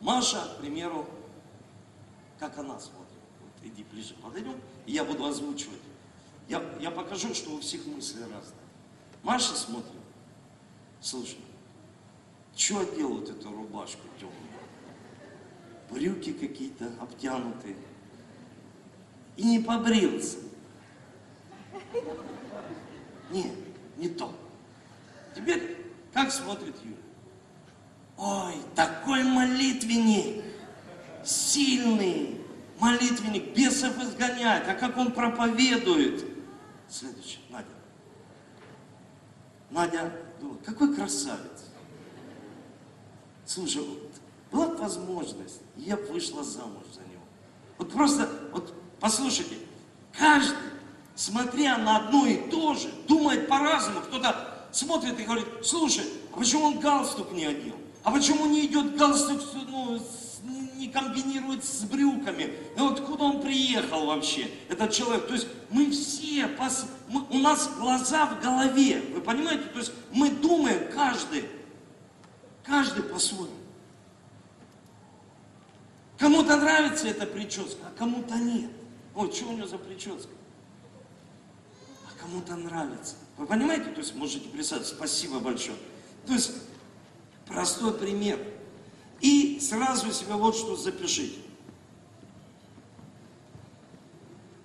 Маша, 0.00 0.42
к 0.54 0.60
примеру, 0.62 1.06
как 2.38 2.56
она 2.56 2.80
смотрит. 2.80 3.10
Вот, 3.40 3.66
иди 3.70 3.84
ближе 3.84 4.14
подойдем, 4.14 4.58
и 4.86 4.92
я 4.92 5.04
буду 5.04 5.26
озвучивать. 5.26 5.80
Я, 6.48 6.62
я 6.80 6.90
покажу, 6.90 7.34
что 7.34 7.50
у 7.50 7.60
всех 7.60 7.84
мысли 7.84 8.20
разные. 8.22 8.64
Маша 9.22 9.54
смотрит. 9.54 9.92
Слушай, 11.02 11.38
что 12.56 12.80
одел 12.80 13.18
вот 13.18 13.28
эту 13.28 13.50
рубашку 13.50 14.02
темную? 14.18 14.40
Брюки 15.90 16.32
какие-то 16.32 16.90
обтянутые. 16.98 17.76
И 19.36 19.44
не 19.44 19.58
побрился. 19.58 20.38
Нет, 23.30 23.52
не 23.98 24.08
то. 24.08 24.34
Теперь 25.34 25.76
как 26.12 26.30
смотрит 26.30 26.74
Юля? 26.82 26.96
Ой, 28.16 28.54
такой 28.76 29.24
молитвенник, 29.24 30.44
сильный 31.24 32.40
молитвенник, 32.78 33.54
бесов 33.54 33.98
изгоняет. 34.02 34.68
А 34.68 34.74
как 34.74 34.96
он 34.96 35.12
проповедует? 35.12 36.24
Следующий, 36.88 37.40
Надя. 37.50 37.66
Надя 39.70 40.12
думает, 40.40 40.62
какой 40.64 40.94
красавец. 40.94 41.64
Слушай, 43.46 43.82
вот, 43.82 44.12
была 44.52 44.68
бы 44.68 44.76
возможность, 44.76 45.60
я 45.76 45.96
бы 45.96 46.04
вышла 46.04 46.44
замуж 46.44 46.84
за 46.92 47.00
него. 47.00 47.22
Вот 47.78 47.92
просто, 47.92 48.28
вот 48.52 48.72
послушайте, 49.00 49.56
каждый, 50.16 50.56
смотря 51.14 51.76
на 51.78 51.96
одно 51.96 52.26
и 52.26 52.36
то 52.48 52.74
же, 52.74 52.88
думает 53.08 53.48
по-разному. 53.48 54.00
Кто-то 54.00 54.53
смотрит 54.74 55.18
и 55.18 55.24
говорит, 55.24 55.46
слушай, 55.62 56.04
а 56.32 56.36
почему 56.36 56.64
он 56.66 56.80
галстук 56.80 57.32
не 57.32 57.46
одел? 57.46 57.76
А 58.02 58.10
почему 58.10 58.46
не 58.46 58.66
идет 58.66 58.96
галстук, 58.96 59.40
ну, 59.68 60.00
не 60.76 60.88
комбинирует 60.88 61.64
с 61.64 61.82
брюками? 61.84 62.54
Ну, 62.76 62.88
вот 62.88 63.00
куда 63.00 63.24
он 63.24 63.40
приехал 63.40 64.06
вообще, 64.06 64.50
этот 64.68 64.92
человек? 64.92 65.26
То 65.26 65.34
есть 65.34 65.46
мы 65.70 65.90
все, 65.90 66.48
пос, 66.48 66.86
мы, 67.08 67.22
у 67.30 67.38
нас 67.38 67.70
глаза 67.78 68.26
в 68.26 68.42
голове, 68.42 69.00
вы 69.14 69.20
понимаете? 69.20 69.64
То 69.64 69.78
есть 69.78 69.92
мы 70.12 70.30
думаем 70.30 70.92
каждый, 70.92 71.48
каждый 72.64 73.04
по-своему. 73.04 73.54
Кому-то 76.18 76.56
нравится 76.56 77.08
эта 77.08 77.26
прическа, 77.26 77.86
а 77.86 77.98
кому-то 77.98 78.36
нет. 78.36 78.70
Вот 79.14 79.34
что 79.34 79.48
у 79.48 79.52
него 79.52 79.66
за 79.66 79.78
прическа? 79.78 80.30
А 82.06 82.20
кому-то 82.20 82.56
нравится. 82.56 83.16
Вы 83.36 83.46
понимаете? 83.46 83.90
То 83.90 84.00
есть 84.00 84.14
можете 84.14 84.48
представить, 84.48 84.86
спасибо 84.86 85.40
большое. 85.40 85.76
То 86.26 86.32
есть 86.32 86.52
простой 87.46 87.92
пример. 87.94 88.38
И 89.20 89.58
сразу 89.60 90.12
себе 90.12 90.34
вот 90.34 90.56
что 90.56 90.76
запишите. 90.76 91.40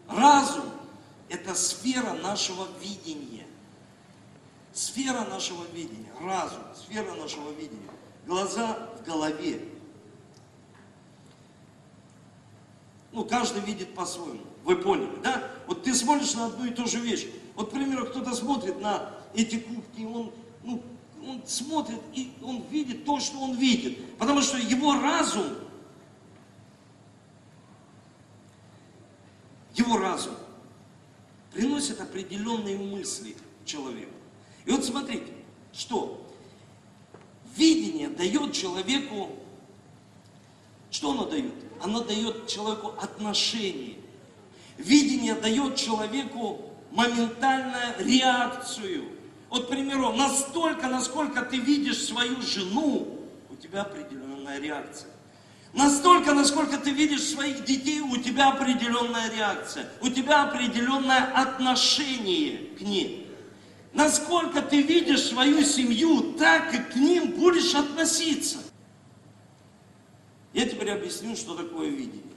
Разум– 0.08 0.66
это 1.30 1.54
сфера 1.56 2.14
нашего 2.14 2.68
видения. 2.82 3.46
Сфера 4.74 5.26
нашего 5.26 5.64
видения. 5.74 6.12
Разум– 6.22 6.64
сфера 6.76 7.14
нашего 7.16 7.52
видения. 7.52 7.90
Глаза 8.26 8.90
в 9.00 9.06
голове. 9.06 9.68
Ну, 13.12 13.26
каждый 13.26 13.62
видит 13.62 13.96
по-своему. 13.96 14.46
Вы 14.64 14.76
поняли, 14.76 15.16
да? 15.24 15.50
Вот 15.68 15.84
ты 15.84 15.96
смотришь 15.96 16.34
на 16.36 16.48
одну 16.48 16.66
и 16.66 16.72
ту 16.72 16.86
же 16.86 17.00
вещь. 17.00 17.28
Вот, 17.60 17.68
к 17.68 17.72
примеру, 17.74 18.06
кто-то 18.06 18.34
смотрит 18.34 18.80
на 18.80 19.14
эти 19.34 19.60
кубки, 19.60 20.04
он, 20.04 20.32
ну, 20.64 20.82
он 21.28 21.44
смотрит 21.46 22.00
и 22.14 22.32
он 22.42 22.64
видит 22.70 23.04
то, 23.04 23.20
что 23.20 23.38
он 23.38 23.58
видит. 23.58 24.16
Потому 24.18 24.42
что 24.42 24.58
его 24.58 24.94
разум, 24.94 25.44
его 29.76 29.98
разум 29.98 30.36
приносит 31.52 32.00
определенные 32.00 32.78
мысли 32.78 33.36
человеку. 33.66 34.14
И 34.64 34.72
вот 34.72 34.86
смотрите, 34.86 35.34
что 35.74 36.26
видение 37.58 38.08
дает 38.08 38.54
человеку, 38.54 39.32
что 40.92 41.12
оно 41.12 41.26
дает? 41.26 41.54
Оно 41.82 42.06
дает 42.06 42.48
человеку 42.48 42.94
отношение. 43.02 43.98
Видение 44.78 45.36
дает 45.36 45.76
человеку 45.76 46.69
моментальную 46.92 47.96
реакцию. 48.00 49.06
Вот, 49.50 49.66
к 49.66 49.70
примеру, 49.70 50.14
настолько, 50.14 50.88
насколько 50.88 51.42
ты 51.42 51.58
видишь 51.58 52.04
свою 52.04 52.42
жену, 52.42 53.20
у 53.50 53.56
тебя 53.56 53.82
определенная 53.82 54.60
реакция. 54.60 55.10
Настолько, 55.74 56.34
насколько 56.34 56.78
ты 56.78 56.92
видишь 56.92 57.24
своих 57.24 57.64
детей, 57.64 58.02
у 58.02 58.18
тебя 58.18 58.50
определенная 58.50 59.32
реакция. 59.32 59.88
У 60.02 60.10
тебя 60.10 60.44
определенное 60.44 61.32
отношение 61.34 62.76
к 62.78 62.82
ним. 62.82 63.26
Насколько 63.94 64.62
ты 64.62 64.82
видишь 64.82 65.24
свою 65.24 65.64
семью, 65.64 66.34
так 66.34 66.74
и 66.74 66.78
к 66.78 66.96
ним 66.96 67.32
будешь 67.32 67.76
относиться. 67.76 68.58
Я 70.54 70.68
теперь 70.68 70.92
объясню, 70.92 71.36
что 71.36 71.56
такое 71.56 71.90
видение. 71.90 72.29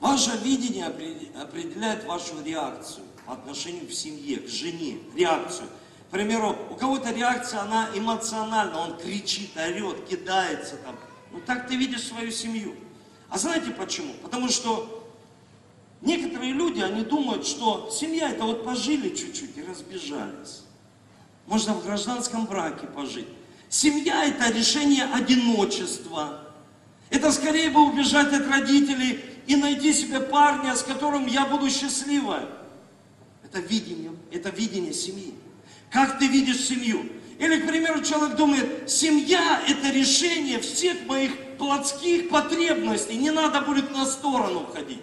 Ваше 0.00 0.30
видение 0.44 0.86
определяет 0.86 2.04
вашу 2.04 2.40
реакцию 2.44 3.04
по 3.26 3.32
отношению 3.32 3.86
к 3.88 3.92
семье, 3.92 4.38
к 4.38 4.48
жене, 4.48 4.98
реакцию. 5.14 5.68
К 6.08 6.10
примеру, 6.12 6.56
у 6.70 6.74
кого-то 6.74 7.12
реакция, 7.12 7.60
она 7.60 7.90
эмоциональна, 7.94 8.78
он 8.78 8.96
кричит, 8.96 9.56
орет, 9.56 10.06
кидается 10.06 10.76
там. 10.76 10.96
Ну 11.32 11.40
так 11.44 11.68
ты 11.68 11.76
видишь 11.76 12.04
свою 12.04 12.30
семью. 12.30 12.74
А 13.28 13.38
знаете 13.38 13.72
почему? 13.72 14.14
Потому 14.22 14.48
что 14.48 15.04
некоторые 16.00 16.52
люди, 16.52 16.80
они 16.80 17.02
думают, 17.02 17.46
что 17.46 17.90
семья 17.90 18.30
это 18.30 18.44
вот 18.44 18.64
пожили 18.64 19.14
чуть-чуть 19.14 19.56
и 19.58 19.62
разбежались. 19.62 20.62
Можно 21.46 21.74
в 21.74 21.84
гражданском 21.84 22.46
браке 22.46 22.86
пожить. 22.86 23.28
Семья 23.68 24.24
это 24.24 24.50
решение 24.50 25.04
одиночества. 25.04 26.44
Это 27.10 27.32
скорее 27.32 27.70
бы 27.70 27.84
убежать 27.84 28.32
от 28.32 28.46
родителей 28.46 29.20
и 29.48 29.56
найти 29.56 29.94
себе 29.94 30.20
парня, 30.20 30.76
с 30.76 30.82
которым 30.82 31.26
я 31.26 31.46
буду 31.46 31.70
счастлива. 31.70 32.48
Это 33.42 33.60
видение, 33.60 34.12
это 34.30 34.50
видение 34.50 34.92
семьи. 34.92 35.34
Как 35.90 36.18
ты 36.18 36.28
видишь 36.28 36.60
семью? 36.60 37.10
Или, 37.38 37.60
к 37.60 37.66
примеру, 37.66 38.02
человек 38.02 38.36
думает, 38.36 38.90
семья– 38.90 39.62
это 39.68 39.90
решение 39.90 40.60
всех 40.60 41.06
моих 41.06 41.32
плотских 41.56 42.28
потребностей, 42.28 43.16
не 43.16 43.30
надо 43.30 43.62
будет 43.62 43.90
на 43.90 44.04
сторону 44.04 44.66
ходить. 44.66 45.02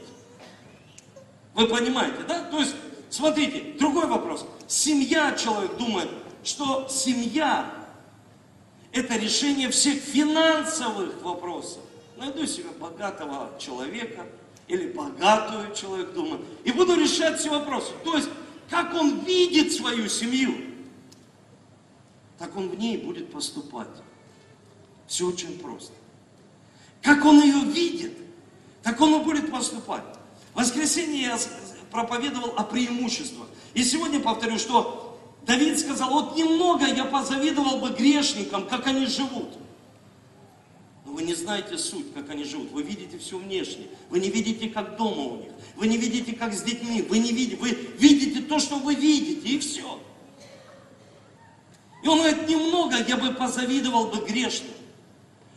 Вы 1.56 1.68
понимаете, 1.68 2.18
да? 2.28 2.44
То 2.44 2.60
есть, 2.60 2.76
смотрите, 3.10 3.74
другой 3.80 4.06
вопрос. 4.06 4.46
Семья, 4.68 5.32
человек 5.32 5.76
думает, 5.78 6.10
что 6.44 6.88
семья– 6.88 7.74
это 8.92 9.18
решение 9.18 9.72
всех 9.72 10.04
финансовых 10.04 11.20
вопросов. 11.24 11.82
Найду 12.18 12.46
себе 12.48 12.70
богатого 12.80 13.52
человека 13.60 14.26
или 14.68 14.92
богатую, 14.92 15.74
человек 15.76 16.14
думает, 16.14 16.42
и 16.64 16.72
буду 16.72 16.96
решать 16.96 17.40
все 17.40 17.50
вопросы. 17.50 17.92
То 18.04 18.16
есть, 18.16 18.30
как 18.70 18.94
он 18.94 19.20
видит 19.20 19.74
свою 19.74 20.08
семью, 20.08 20.56
так 22.38 22.56
он 22.56 22.70
в 22.70 22.78
ней 22.78 22.98
будет 22.98 23.32
поступать. 23.32 23.88
Все 25.08 25.28
очень 25.28 25.60
просто. 25.60 25.94
Как 27.02 27.24
он 27.26 27.42
ее 27.42 27.60
видит, 27.66 28.14
так 28.82 29.00
он 29.02 29.22
и 29.22 29.24
будет 29.24 29.52
поступать. 29.52 30.04
В 30.54 30.60
воскресенье 30.60 31.22
я 31.22 31.40
проповедовал 31.92 32.54
о 32.58 32.64
преимуществах. 32.64 33.48
И 33.74 33.84
сегодня 33.84 34.20
повторю, 34.20 34.58
что 34.58 35.20
Давид 35.46 35.80
сказал, 35.80 36.10
вот 36.10 36.36
немного 36.36 36.86
я 36.86 37.06
позавидовал 37.06 37.80
бы 37.80 37.90
грешникам, 37.90 38.68
как 38.68 38.88
они 38.88 39.06
живут. 39.06 39.50
Вы 41.16 41.24
не 41.24 41.34
знаете 41.34 41.78
суть, 41.78 42.14
как 42.14 42.30
они 42.30 42.44
живут. 42.44 42.72
Вы 42.74 42.84
видите 42.84 43.18
все 43.18 43.38
внешне. 43.38 43.88
Вы 44.10 44.20
не 44.20 44.30
видите, 44.30 44.68
как 44.68 44.98
дома 44.98 45.22
у 45.22 45.38
них. 45.38 45.52
Вы 45.78 45.88
не 45.88 45.96
видите, 45.96 46.34
как 46.34 46.54
с 46.54 46.62
детьми. 46.62 47.02
Вы 47.04 47.20
не 47.20 47.32
видите. 47.32 47.56
Вы 47.56 47.70
видите 47.98 48.42
то, 48.42 48.60
что 48.60 48.76
вы 48.80 48.96
видите, 48.96 49.48
и 49.48 49.58
все. 49.60 49.98
И 52.04 52.08
он 52.10 52.18
говорит, 52.18 52.50
немного 52.50 52.98
я 53.08 53.16
бы 53.16 53.32
позавидовал 53.32 54.08
бы 54.08 54.26
грешным. 54.28 54.74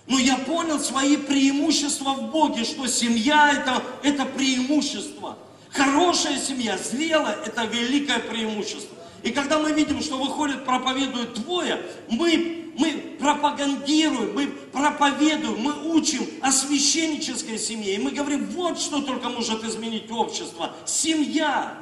Но 0.06 0.20
я 0.20 0.36
понял 0.36 0.78
свои 0.78 1.16
преимущества 1.16 2.14
в 2.14 2.30
Боге, 2.30 2.62
что 2.62 2.86
семья 2.86 3.50
это, 3.50 3.82
это 4.04 4.26
преимущество. 4.26 5.38
Хорошая 5.70 6.38
семья, 6.38 6.78
зрелая, 6.78 7.36
это 7.44 7.64
великое 7.64 8.20
преимущество. 8.20 8.96
И 9.24 9.32
когда 9.32 9.58
мы 9.58 9.72
видим, 9.72 10.02
что 10.02 10.18
выходит, 10.18 10.64
проповедуют 10.64 11.34
двое, 11.34 11.82
мы 12.08 12.58
мы 12.78 13.07
пропагандируем, 13.18 14.34
мы 14.34 14.46
проповедуем, 14.46 15.60
мы 15.60 15.94
учим 15.94 16.26
о 16.42 16.52
священнической 16.52 17.58
семье. 17.58 17.94
И 17.94 17.98
мы 17.98 18.10
говорим, 18.10 18.46
вот 18.46 18.78
что 18.78 19.02
только 19.02 19.28
может 19.28 19.64
изменить 19.64 20.10
общество. 20.10 20.72
Семья. 20.86 21.76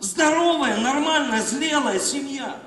Здоровая, 0.00 0.80
нормальная, 0.80 1.42
зрелая 1.42 1.98
семья. 1.98 2.60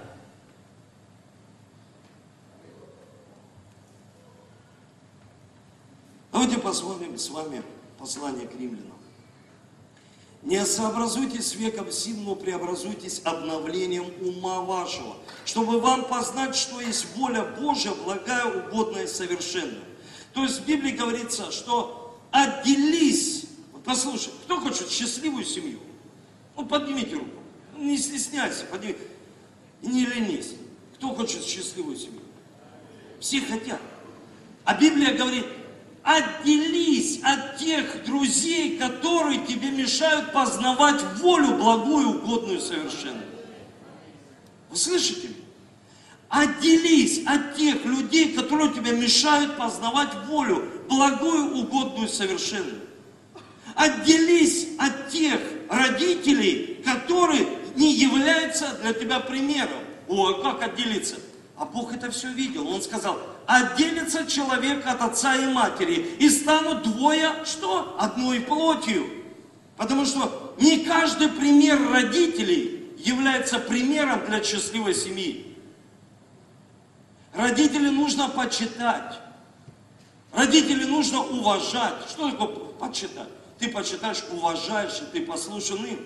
Давайте 6.32 6.58
посмотрим 6.58 7.18
с 7.18 7.30
вами 7.30 7.62
послание 7.98 8.48
к 8.48 8.56
римлянам. 8.60 9.01
Не 10.44 10.66
сообразуйтесь 10.66 11.50
с 11.50 11.56
веком 11.56 11.92
сим, 11.92 12.24
но 12.24 12.36
преобразуйтесь 12.36 13.22
обновлением 13.24 14.06
ума 14.22 14.62
вашего, 14.62 15.16
чтобы 15.46 15.80
вам 15.80 16.06
познать, 16.06 16.56
что 16.56 16.82
есть 16.82 17.16
воля 17.16 17.44
Божья, 17.44 17.92
благая, 17.92 18.46
угодная 18.46 19.04
и 19.04 19.08
совершенная. 19.08 19.84
То 20.34 20.44
есть 20.44 20.62
в 20.62 20.66
Библии 20.66 20.92
говорится, 20.92 21.52
что 21.52 22.20
отделись. 22.32 23.46
Вот 23.72 23.84
послушай, 23.84 24.32
кто 24.46 24.60
хочет 24.60 24.90
счастливую 24.90 25.46
семью? 25.46 25.80
Ну, 26.58 26.66
поднимите 26.66 27.16
руку. 27.16 27.38
Не 27.78 27.98
стесняйся, 27.98 28.66
подними. 28.66 28.98
Не 29.84 30.06
ленись. 30.06 30.56
Кто 30.96 31.14
хочет 31.14 31.44
счастливую 31.44 31.98
семью? 31.98 32.22
Все 33.20 33.42
хотят. 33.42 33.80
А 34.64 34.76
Библия 34.76 35.16
говорит, 35.16 35.46
отделись 36.04 37.20
от 37.24 37.58
тех 37.58 38.06
друзей, 38.06 38.78
которые 38.78 39.46
тебе 39.46 39.70
мешают 39.72 40.32
познавать 40.34 41.02
волю 41.20 41.58
благую, 41.58 42.22
угодную, 42.22 42.60
совершенную. 42.60 43.28
Вы 44.70 44.78
слышите? 44.78 45.30
Отделись 46.30 47.24
от 47.26 47.56
тех 47.56 47.84
людей, 47.84 48.34
которые 48.34 48.74
тебе 48.74 48.94
мешают 48.94 49.58
познавать 49.58 50.14
волю, 50.28 50.64
благую, 50.88 51.58
угодную, 51.58 52.08
совершенную. 52.08 52.80
Отделись 53.76 54.70
от 54.80 55.10
тех 55.10 55.40
родителей, 55.70 56.82
которые 56.86 57.48
не 57.76 57.94
являются 57.94 58.78
для 58.82 58.94
тебя 58.94 59.20
примером. 59.20 59.80
О, 60.08 60.30
а 60.30 60.42
как 60.42 60.64
отделиться? 60.64 61.18
А 61.58 61.66
Бог 61.66 61.94
это 61.94 62.10
все 62.12 62.32
видел. 62.32 62.68
Он 62.68 62.82
сказал, 62.82 63.20
отделится 63.52 64.26
человек 64.26 64.86
от 64.88 65.02
отца 65.02 65.36
и 65.36 65.46
матери, 65.46 66.16
и 66.20 66.30
станут 66.30 66.84
двое, 66.84 67.32
что? 67.46 67.98
Одной 68.00 68.40
плотью. 68.40 69.10
Потому 69.76 70.06
что 70.06 70.56
не 70.58 70.86
каждый 70.86 71.28
пример 71.28 71.80
родителей 71.92 72.94
является 72.98 73.60
примером 73.60 74.26
для 74.26 74.42
счастливой 74.42 74.96
семьи. 74.96 75.58
Родителей 77.34 77.90
нужно 77.90 78.30
почитать. 78.30 79.20
Родителей 80.34 80.86
нужно 80.86 81.22
уважать. 81.22 81.96
Что 82.10 82.32
такое 82.32 82.48
почитать? 82.80 83.28
Ты 83.60 83.70
почитаешь, 83.70 84.24
уважаешь, 84.32 85.02
и 85.02 85.12
ты 85.12 85.26
послушан 85.26 85.84
им. 85.86 86.00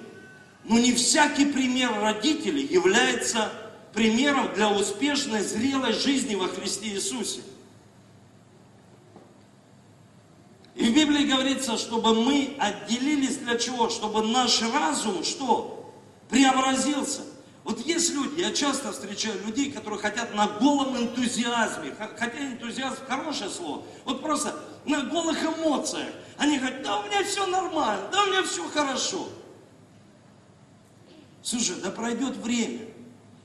Но 0.64 0.80
не 0.80 0.94
всякий 0.94 1.46
пример 1.46 1.92
родителей 2.00 2.66
является 2.66 3.52
примером 3.96 4.54
для 4.54 4.70
успешной, 4.70 5.42
зрелой 5.42 5.94
жизни 5.94 6.36
во 6.36 6.48
Христе 6.48 6.90
Иисусе. 6.90 7.42
И 10.76 10.90
в 10.90 10.94
Библии 10.94 11.26
говорится, 11.26 11.78
чтобы 11.78 12.14
мы 12.14 12.56
отделились 12.60 13.38
для 13.38 13.58
чего? 13.58 13.90
Чтобы 13.90 14.22
наш 14.22 14.62
разум, 14.62 15.24
что? 15.24 15.94
Преобразился. 16.30 17.22
Вот 17.64 17.80
есть 17.80 18.12
люди, 18.14 18.42
я 18.42 18.52
часто 18.52 18.92
встречаю 18.92 19.44
людей, 19.46 19.72
которые 19.72 20.00
хотят 20.00 20.36
на 20.36 20.48
голом 20.48 20.96
энтузиазме, 20.98 21.96
хотя 21.98 22.38
энтузиазм 22.38 23.06
хорошее 23.08 23.50
слово, 23.50 23.84
вот 24.04 24.22
просто 24.22 24.54
на 24.86 25.02
голых 25.04 25.42
эмоциях. 25.42 26.10
Они 26.38 26.60
говорят, 26.60 26.84
да 26.84 27.00
у 27.00 27.08
меня 27.08 27.24
все 27.24 27.48
нормально, 27.48 28.08
да 28.12 28.24
у 28.24 28.28
меня 28.28 28.44
все 28.44 28.68
хорошо. 28.70 29.30
Слушай, 31.42 31.78
да 31.82 31.90
пройдет 31.90 32.36
время, 32.38 32.88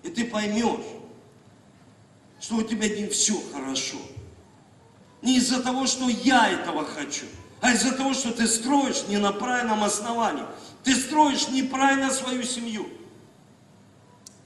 и 0.02 0.08
ты 0.08 0.24
поймешь, 0.24 0.84
что 2.40 2.56
у 2.56 2.62
тебя 2.62 2.88
не 2.88 3.06
все 3.08 3.34
хорошо. 3.52 3.98
Не 5.22 5.36
из-за 5.36 5.62
того, 5.62 5.86
что 5.86 6.08
я 6.08 6.48
этого 6.48 6.84
хочу, 6.84 7.26
а 7.60 7.72
из-за 7.72 7.92
того, 7.92 8.14
что 8.14 8.32
ты 8.32 8.46
строишь 8.46 9.04
не 9.08 9.18
на 9.18 9.32
правильном 9.32 9.84
основании. 9.84 10.44
Ты 10.82 10.94
строишь 10.94 11.48
неправильно 11.48 12.10
свою 12.10 12.42
семью. 12.42 12.88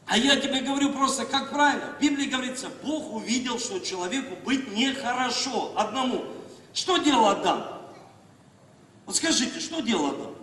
А 0.06 0.18
я 0.18 0.36
тебе 0.36 0.60
говорю 0.60 0.92
просто, 0.92 1.24
как 1.24 1.50
правильно. 1.50 1.94
В 1.96 2.02
Библии 2.02 2.26
говорится, 2.26 2.68
Бог 2.82 3.12
увидел, 3.12 3.58
что 3.58 3.78
человеку 3.78 4.36
быть 4.44 4.72
нехорошо 4.74 5.72
одному. 5.76 6.24
Что 6.72 6.98
делал 6.98 7.28
Адам? 7.28 7.64
Вот 9.06 9.16
скажите, 9.16 9.60
что 9.60 9.80
делал 9.80 10.06
Адам? 10.06 10.34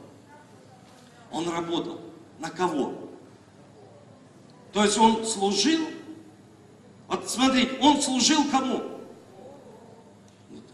Он 1.31 1.49
работал. 1.49 1.99
На 2.39 2.49
кого? 2.49 3.00
То 4.73 4.83
есть 4.83 4.97
он 4.97 5.25
служил, 5.25 5.81
вот 7.07 7.29
смотрите, 7.29 7.77
он 7.81 8.01
служил 8.01 8.45
кому? 8.49 8.83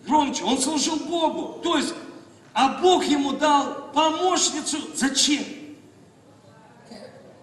Громче, 0.06 0.44
он 0.44 0.58
служил 0.60 0.98
Богу. 0.98 1.60
То 1.64 1.78
есть, 1.78 1.94
а 2.54 2.80
Бог 2.80 3.04
ему 3.06 3.34
дал 3.34 3.92
помощницу. 3.94 4.78
Зачем? 4.96 5.44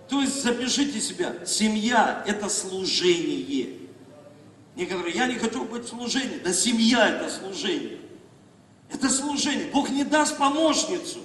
То 0.08 0.20
есть 0.20 0.42
запишите 0.42 1.00
себя, 1.00 1.44
семья 1.44 2.22
это 2.26 2.48
служение. 2.48 3.78
Некоторые, 4.76 5.14
я 5.14 5.26
не 5.26 5.34
хочу 5.34 5.64
быть 5.64 5.84
в 5.84 5.88
служении. 5.88 6.38
Да 6.38 6.52
семья 6.52 7.08
это 7.08 7.30
служение. 7.30 7.98
Это 8.90 9.08
служение. 9.08 9.70
Бог 9.72 9.90
не 9.90 10.04
даст 10.04 10.36
помощницу. 10.36 11.20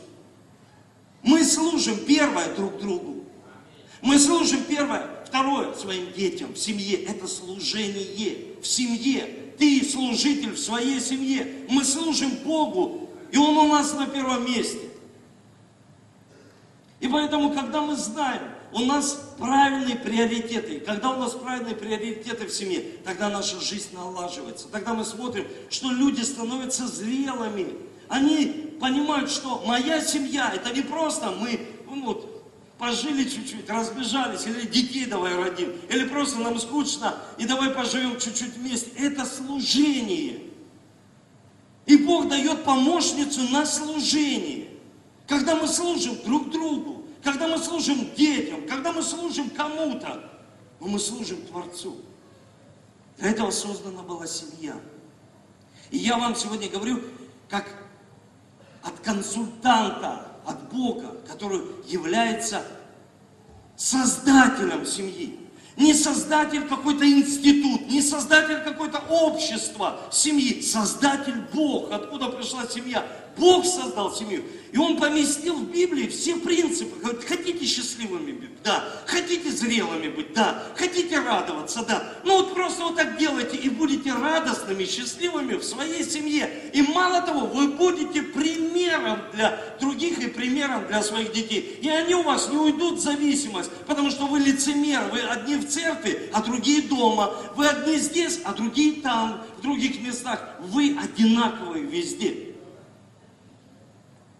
Мы 1.21 1.43
служим 1.43 1.97
первое 2.05 2.53
друг 2.55 2.79
другу. 2.79 3.23
Мы 4.01 4.17
служим 4.17 4.63
первое 4.63 5.18
Второе, 5.29 5.73
своим 5.75 6.11
детям 6.11 6.53
в 6.53 6.57
семье, 6.57 7.03
это 7.03 7.27
служение 7.27 8.55
в 8.61 8.65
семье. 8.65 9.27
Ты 9.59 9.85
служитель 9.85 10.53
в 10.53 10.59
своей 10.59 10.99
семье. 10.99 11.65
Мы 11.69 11.83
служим 11.83 12.31
Богу, 12.43 13.09
и 13.31 13.37
Он 13.37 13.55
у 13.57 13.67
нас 13.67 13.93
на 13.93 14.07
первом 14.07 14.45
месте. 14.45 14.89
И 16.99 17.07
поэтому, 17.07 17.53
когда 17.53 17.81
мы 17.81 17.95
знаем, 17.95 18.41
у 18.71 18.79
нас 18.79 19.33
правильные 19.37 19.97
приоритеты. 19.97 20.79
Когда 20.79 21.11
у 21.11 21.19
нас 21.19 21.33
правильные 21.33 21.75
приоритеты 21.75 22.47
в 22.47 22.51
семье, 22.51 22.83
тогда 23.05 23.29
наша 23.29 23.59
жизнь 23.61 23.89
налаживается. 23.93 24.67
Тогда 24.67 24.95
мы 24.95 25.05
смотрим, 25.05 25.45
что 25.69 25.91
люди 25.91 26.21
становятся 26.21 26.87
зрелыми. 26.87 27.67
Они 28.07 28.45
понимают, 28.81 29.29
что 29.29 29.63
моя 29.65 30.01
семья, 30.01 30.51
это 30.53 30.73
не 30.73 30.81
просто 30.81 31.31
мы, 31.31 31.67
ну, 31.85 32.05
вот, 32.05 32.28
пожили 32.79 33.27
чуть-чуть, 33.27 33.69
разбежались, 33.69 34.47
или 34.47 34.65
детей 34.65 35.05
давай 35.05 35.35
родим, 35.35 35.75
или 35.89 36.07
просто 36.07 36.39
нам 36.39 36.57
скучно, 36.57 37.15
и 37.37 37.45
давай 37.45 37.71
поживем 37.71 38.17
чуть-чуть 38.17 38.55
вместе. 38.55 38.89
Это 38.97 39.25
служение. 39.25 40.39
И 41.85 41.97
Бог 41.97 42.29
дает 42.29 42.63
помощницу 42.63 43.41
на 43.49 43.65
служение. 43.65 44.69
Когда 45.27 45.55
мы 45.55 45.67
служим 45.67 46.15
друг 46.23 46.49
другу, 46.51 47.05
когда 47.21 47.49
мы 47.49 47.57
служим 47.57 48.09
детям, 48.15 48.65
когда 48.65 48.93
мы 48.93 49.03
служим 49.03 49.49
кому-то, 49.49 50.23
но 50.79 50.87
мы 50.87 50.99
служим 50.99 51.45
Творцу. 51.47 51.97
Для 53.17 53.31
этого 53.31 53.51
создана 53.51 54.01
была 54.03 54.25
семья. 54.25 54.79
И 55.91 55.97
я 55.97 56.17
вам 56.17 56.33
сегодня 56.35 56.69
говорю, 56.69 57.01
как 57.49 57.67
от 58.81 58.97
консультанта, 59.01 60.28
от 60.49 60.69
Бога, 60.69 61.15
который 61.27 61.61
является 61.87 62.63
создателем 63.75 64.85
семьи. 64.85 65.39
Не 65.77 65.93
создатель 65.93 66.67
какой-то 66.67 67.09
институт, 67.09 67.87
не 67.89 68.01
создатель 68.01 68.59
какое-то 68.63 69.01
общество 69.09 69.97
семьи. 70.11 70.61
Создатель 70.61 71.41
Бог. 71.53 71.91
Откуда 71.91 72.27
пришла 72.27 72.67
семья? 72.67 73.07
Бог 73.39 73.65
создал 73.65 74.13
семью. 74.13 74.43
И 74.71 74.77
Он 74.77 74.97
поместил 74.97 75.55
в 75.55 75.71
Библии 75.71 76.07
все 76.07 76.35
принципы. 76.35 77.17
Хотите 77.27 77.65
счастливыми 77.65 78.33
быть? 78.33 78.61
Да. 78.63 78.83
Хотите 79.07 79.49
зрелыми 79.49 80.09
быть? 80.09 80.33
Да. 80.33 80.63
Хотите 80.75 81.19
радоваться? 81.19 81.83
Да. 81.87 82.13
Ну 82.23 82.37
вот 82.37 82.53
просто 82.53 82.83
вот 82.83 82.95
так 82.95 83.17
делайте 83.17 83.57
и 83.57 83.69
будете 83.69 84.13
радостными, 84.13 84.85
счастливыми 84.85 85.55
в 85.55 85.63
своей 85.63 86.03
семье. 86.03 86.69
И 86.73 86.83
мало 86.83 87.21
того, 87.21 87.47
вы 87.47 87.69
будете 87.69 88.21
примером 88.21 89.21
для 89.33 89.57
других 89.79 90.19
и 90.19 90.27
примером 90.27 90.85
для 90.87 91.01
своих 91.01 91.33
детей. 91.33 91.79
И 91.81 91.89
они 91.89 92.13
у 92.13 92.21
вас 92.21 92.49
не 92.49 92.57
уйдут 92.57 92.99
в 92.99 93.01
зависимость, 93.01 93.71
потому 93.87 94.11
что 94.11 94.27
вы 94.27 94.39
лицемер. 94.39 95.01
Вы 95.11 95.21
одни 95.21 95.55
в 95.55 95.67
церкви, 95.67 96.29
а 96.31 96.43
другие 96.43 96.83
дома. 96.83 97.33
Вы 97.55 97.67
одни 97.67 97.97
здесь, 97.97 98.39
а 98.43 98.53
другие 98.53 99.01
там, 99.01 99.41
в 99.57 99.61
других 99.61 99.99
местах. 100.01 100.57
Вы 100.59 100.95
одинаковые 101.01 101.85
везде. 101.85 102.48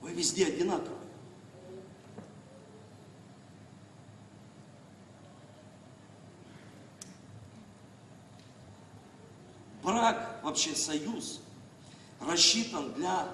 Вы 0.09 0.15
везде 0.15 0.47
одинаковые. 0.47 0.97
Брак, 9.83 10.39
вообще 10.43 10.75
союз, 10.75 11.41
рассчитан 12.19 12.93
для 12.93 13.27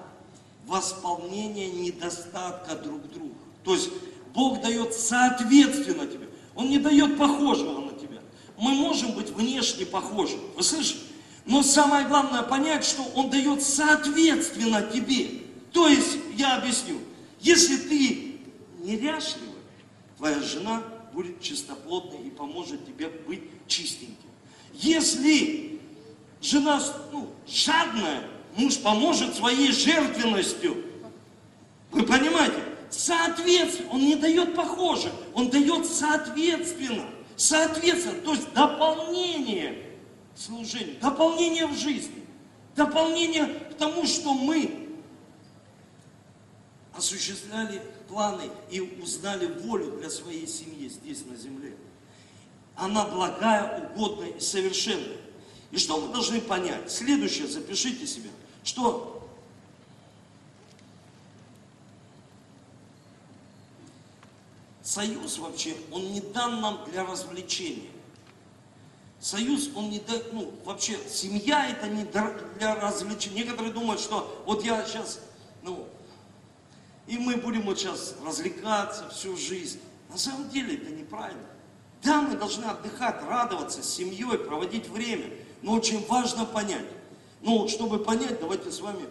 восполнения 0.66 1.70
недостатка 1.70 2.76
друг 2.76 3.10
друга. 3.10 3.34
То 3.64 3.74
есть 3.74 3.90
Бог 4.34 4.60
дает 4.60 4.92
соответственно 4.92 6.06
тебе. 6.06 6.28
Он 6.54 6.68
не 6.68 6.78
дает 6.78 7.16
похожего 7.16 7.80
на 7.80 7.92
тебя. 7.92 8.20
Мы 8.58 8.74
можем 8.74 9.12
быть 9.12 9.30
внешне 9.30 9.86
похожи. 9.86 10.36
Вы 10.56 10.62
слышите? 10.62 11.00
Но 11.46 11.62
самое 11.62 12.06
главное 12.06 12.42
понять, 12.42 12.84
что 12.84 13.02
Он 13.14 13.30
дает 13.30 13.62
соответственно 13.62 14.82
тебе. 14.82 15.42
То 15.72 15.88
есть, 15.88 16.15
я 16.36 16.56
объясню, 16.56 16.98
если 17.40 17.76
ты 17.76 18.40
неряшливым, 18.82 19.54
твоя 20.16 20.40
жена 20.40 20.82
будет 21.12 21.40
чистоплотной 21.40 22.26
и 22.26 22.30
поможет 22.30 22.86
тебе 22.86 23.08
быть 23.08 23.42
чистеньким. 23.66 24.16
Если 24.74 25.80
жена 26.40 26.80
ну, 27.12 27.30
жадная, 27.46 28.28
муж 28.56 28.78
поможет 28.78 29.34
своей 29.34 29.72
жертвенностью. 29.72 30.84
Вы 31.90 32.02
понимаете? 32.02 32.62
Соответственно, 32.90 33.90
он 33.90 34.00
не 34.00 34.16
дает 34.16 34.54
похоже, 34.54 35.10
он 35.34 35.48
дает 35.48 35.86
соответственно. 35.86 37.04
Соответственно, 37.36 38.20
то 38.22 38.32
есть 38.32 38.52
дополнение 38.54 39.82
служению, 40.34 40.96
дополнение 41.00 41.66
в 41.66 41.76
жизни, 41.76 42.24
дополнение 42.74 43.46
к 43.46 43.74
тому, 43.74 44.06
что 44.06 44.32
мы 44.32 44.85
осуществляли 46.96 47.82
планы 48.08 48.50
и 48.70 48.80
узнали 48.80 49.46
волю 49.46 49.98
для 49.98 50.10
своей 50.10 50.46
семьи 50.46 50.88
здесь 50.88 51.24
на 51.26 51.36
земле. 51.36 51.76
Она 52.74 53.06
благая, 53.06 53.90
угодная 53.90 54.28
и 54.30 54.40
совершенная. 54.40 55.18
И 55.70 55.78
что 55.78 56.00
мы 56.00 56.12
должны 56.12 56.40
понять? 56.40 56.90
Следующее, 56.90 57.48
запишите 57.48 58.06
себе, 58.06 58.30
что 58.62 59.28
союз 64.82 65.38
вообще, 65.38 65.76
он 65.90 66.12
не 66.12 66.20
дан 66.20 66.60
нам 66.60 66.84
для 66.90 67.04
развлечения. 67.04 67.90
Союз, 69.20 69.70
он 69.74 69.90
не 69.90 69.98
дает, 69.98 70.32
ну, 70.32 70.52
вообще, 70.64 70.98
семья 71.08 71.68
это 71.68 71.88
не 71.88 72.04
для 72.04 72.74
развлечения. 72.76 73.42
Некоторые 73.42 73.72
думают, 73.72 74.00
что 74.00 74.42
вот 74.46 74.62
я 74.62 74.84
сейчас, 74.86 75.20
и 77.06 77.18
мы 77.18 77.36
будем 77.36 77.62
вот 77.62 77.78
сейчас 77.78 78.14
развлекаться 78.24 79.08
всю 79.10 79.36
жизнь. 79.36 79.80
На 80.08 80.18
самом 80.18 80.48
деле 80.48 80.76
это 80.76 80.90
неправильно. 80.90 81.46
Да, 82.02 82.22
мы 82.22 82.36
должны 82.36 82.64
отдыхать, 82.64 83.22
радоваться 83.22 83.82
с 83.82 83.88
семьей, 83.88 84.38
проводить 84.38 84.88
время. 84.88 85.30
Но 85.62 85.72
очень 85.72 86.04
важно 86.06 86.44
понять. 86.44 86.86
Ну, 87.42 87.68
чтобы 87.68 87.98
понять, 87.98 88.40
давайте 88.40 88.70
с 88.70 88.80
вами 88.80 89.04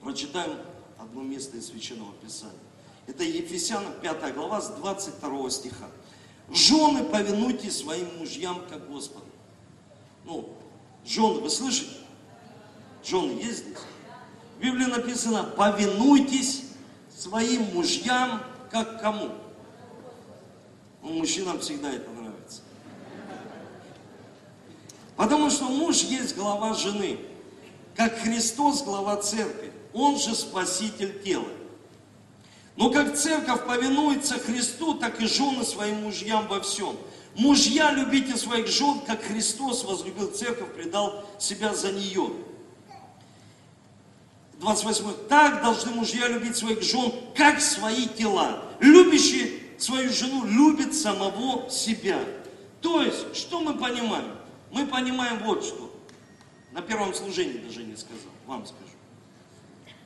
прочитаем 0.00 0.56
одно 0.98 1.22
место 1.22 1.56
из 1.56 1.68
Священного 1.68 2.12
Писания. 2.22 2.54
Это 3.06 3.24
Ефесянам 3.24 3.92
5 4.00 4.34
глава 4.34 4.60
с 4.60 4.68
22 4.70 5.50
стиха. 5.50 5.88
Жены, 6.52 7.04
повинуйтесь 7.04 7.78
своим 7.78 8.18
мужьям, 8.18 8.62
как 8.68 8.88
Господу. 8.90 9.26
Ну, 10.24 10.48
жены, 11.04 11.40
вы 11.40 11.50
слышите? 11.50 11.96
Жены 13.04 13.32
есть 13.32 13.64
здесь? 13.64 13.78
В 14.58 14.62
Библии 14.62 14.86
написано, 14.86 15.44
повинуйтесь 15.44 16.64
своим 17.20 17.74
мужьям, 17.74 18.42
как 18.70 19.00
кому? 19.00 19.30
Ну, 21.02 21.10
мужчинам 21.10 21.60
всегда 21.60 21.92
это 21.92 22.10
нравится. 22.10 22.62
Потому 25.16 25.50
что 25.50 25.64
муж 25.64 25.98
есть 25.98 26.34
глава 26.34 26.72
жены, 26.74 27.18
как 27.94 28.18
Христос 28.20 28.82
глава 28.82 29.16
церкви. 29.16 29.70
Он 29.92 30.18
же 30.18 30.34
спаситель 30.34 31.22
тела. 31.22 31.48
Но 32.76 32.90
как 32.90 33.16
церковь 33.16 33.66
повинуется 33.66 34.38
Христу, 34.38 34.94
так 34.94 35.20
и 35.20 35.26
жены 35.26 35.64
своим 35.64 36.02
мужьям 36.04 36.48
во 36.48 36.60
всем. 36.60 36.96
Мужья, 37.34 37.90
любите 37.90 38.36
своих 38.36 38.68
жен, 38.68 39.00
как 39.06 39.22
Христос 39.22 39.84
возлюбил 39.84 40.30
церковь, 40.30 40.72
предал 40.74 41.26
себя 41.38 41.74
за 41.74 41.92
нее. 41.92 42.30
28. 44.60 45.26
Так 45.28 45.62
должны 45.62 45.92
мужья 45.92 46.28
любить 46.28 46.56
своих 46.56 46.82
жен, 46.82 47.12
как 47.34 47.60
свои 47.60 48.06
тела. 48.06 48.64
Любящий 48.80 49.60
свою 49.78 50.12
жену 50.12 50.44
любит 50.44 50.94
самого 50.94 51.68
себя. 51.70 52.18
То 52.80 53.02
есть, 53.02 53.36
что 53.36 53.60
мы 53.60 53.74
понимаем? 53.74 54.36
Мы 54.70 54.86
понимаем 54.86 55.38
вот 55.44 55.64
что. 55.64 55.92
На 56.72 56.82
первом 56.82 57.14
служении 57.14 57.58
даже 57.58 57.82
не 57.82 57.96
сказал, 57.96 58.30
вам 58.46 58.64
скажу 58.64 58.90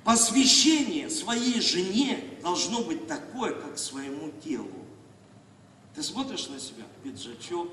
посвящение 0.04 1.08
своей 1.08 1.60
жене 1.60 2.22
должно 2.42 2.82
быть 2.82 3.08
такое, 3.08 3.52
как 3.52 3.78
своему 3.78 4.30
телу. 4.44 4.70
Ты 5.94 6.02
смотришь 6.02 6.48
на 6.48 6.60
себя, 6.60 6.84
пиджачок, 7.02 7.70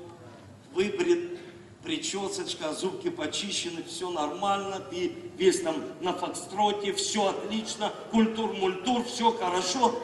выбрит, 0.72 1.38
причесочка, 1.82 2.72
зубки 2.72 3.10
почищены, 3.10 3.82
все 3.82 4.10
нормально, 4.10 4.80
ты 4.80 5.12
весь 5.36 5.62
там 5.62 5.76
на 6.00 6.12
фокстроте, 6.12 6.92
все 6.92 7.30
отлично, 7.30 7.92
культур-мультур, 8.10 9.04
все 9.04 9.32
хорошо. 9.32 9.94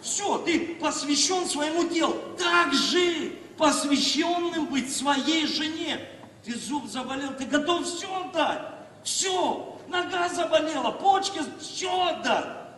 Все, 0.00 0.38
ты 0.38 0.76
посвящен 0.76 1.46
своему 1.46 1.84
телу. 1.88 2.16
Так 2.38 2.72
же 2.72 3.32
посвященным 3.56 4.66
быть 4.66 4.94
своей 4.94 5.46
жене. 5.46 6.08
Ты 6.44 6.56
зуб 6.56 6.86
заболел, 6.86 7.34
ты 7.36 7.44
готов 7.44 7.84
все 7.84 8.06
отдать. 8.14 8.62
Все 9.02 9.76
нога 9.88 10.28
заболела, 10.28 10.92
почки, 10.92 11.40
все 11.60 11.90
да. 12.22 12.76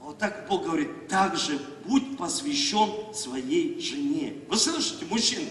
Вот 0.00 0.18
так 0.18 0.46
Бог 0.48 0.64
говорит, 0.64 1.08
так 1.08 1.36
же 1.36 1.58
будь 1.84 2.16
посвящен 2.16 3.14
своей 3.14 3.80
жене. 3.80 4.34
Вы 4.48 4.56
слышите, 4.56 5.04
мужчины? 5.06 5.48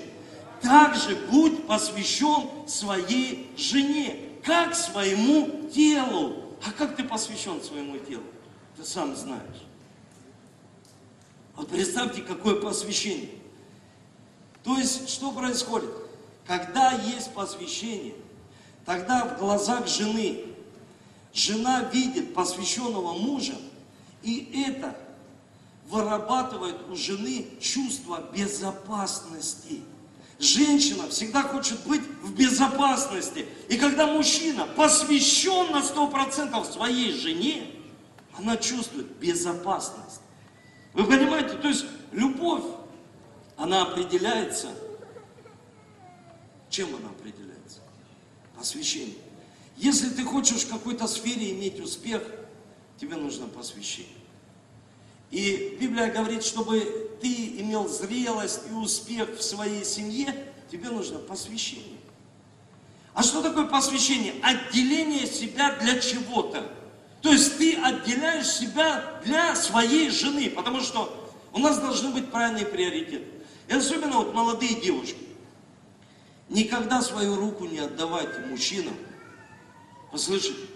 Так 0.66 0.96
же 0.96 1.16
будь 1.30 1.66
посвящен 1.68 2.68
своей 2.68 3.52
жене, 3.56 4.20
как 4.44 4.76
своему 4.76 5.70
телу. 5.70 6.44
А 6.66 6.72
как 6.72 6.96
ты 6.96 7.04
посвящен 7.04 7.62
своему 7.62 7.98
телу? 8.00 8.24
Ты 8.76 8.84
сам 8.84 9.16
знаешь. 9.16 9.64
Вот 11.56 11.70
представьте, 11.70 12.22
какое 12.22 12.56
посвящение. 12.56 13.30
То 14.64 14.78
есть, 14.78 15.10
что 15.10 15.32
происходит? 15.32 15.92
Когда 16.46 16.92
есть 16.92 17.32
посвящение, 17.34 18.16
тогда 18.86 19.26
в 19.26 19.40
глазах 19.40 19.88
жены 19.88 20.56
Жена 21.36 21.82
видит 21.92 22.34
посвященного 22.34 23.12
мужа, 23.12 23.56
и 24.24 24.64
это 24.66 24.98
вырабатывает 25.90 26.78
у 26.90 26.96
жены 26.96 27.46
чувство 27.60 28.24
безопасности. 28.34 29.82
Женщина 30.38 31.08
всегда 31.10 31.44
хочет 31.44 31.80
быть 31.86 32.02
в 32.22 32.34
безопасности. 32.34 33.46
И 33.70 33.78
когда 33.78 34.08
мужчина 34.08 34.66
посвящен 34.66 35.72
на 35.72 35.80
100% 35.80 36.72
своей 36.72 37.14
жене, 37.14 37.72
она 38.38 38.58
чувствует 38.58 39.08
безопасность. 39.18 40.22
Вы 40.94 41.06
понимаете, 41.06 41.56
то 41.58 41.68
есть 41.70 41.86
любовь, 42.12 42.64
она 43.58 43.84
определяется, 43.84 44.70
чем 46.70 46.94
она 46.96 47.10
определяется? 47.10 47.80
Посвящением. 48.58 49.18
Если 49.78 50.10
ты 50.10 50.24
хочешь 50.24 50.64
в 50.64 50.70
какой-то 50.70 51.08
сфере 51.08 51.52
иметь 51.52 51.80
успех, 51.80 52.22
тебе 53.00 53.16
нужно 53.16 53.48
посвящение. 53.48 54.12
И 55.32 55.78
Библия 55.80 56.12
говорит, 56.12 56.44
чтобы 56.44 57.05
ты 57.22 57.60
имел 57.60 57.88
зрелость 57.88 58.62
и 58.70 58.74
успех 58.74 59.38
в 59.38 59.42
своей 59.42 59.84
семье, 59.86 60.34
тебе 60.72 60.90
нужно 60.90 61.20
посвящение. 61.20 62.00
А 63.14 63.24
что 63.24 63.42
такое 63.42 63.66
посвящение? 63.66 64.34
Отделение 64.44 65.26
себя 65.26 65.76
для 65.82 66.00
чего-то. 66.00 66.70
То 67.22 67.32
есть 67.32 67.58
ты 67.58 67.76
отделяешь 67.76 68.48
себя 68.48 69.20
для 69.24 69.56
своей 69.56 70.10
жены, 70.10 70.50
потому 70.50 70.82
что 70.82 71.34
у 71.54 71.60
нас 71.60 71.80
должны 71.80 72.10
быть 72.10 72.30
правильные 72.30 72.66
приоритеты. 72.66 73.26
И 73.68 73.74
особенно 73.74 74.18
вот 74.18 74.34
молодые 74.34 74.80
девушки. 74.82 75.18
Никогда 76.50 77.02
свою 77.02 77.36
руку 77.36 77.66
не 77.66 77.80
отдавайте 77.80 78.40
мужчинам, 78.42 78.94
Послышите, 80.16 80.68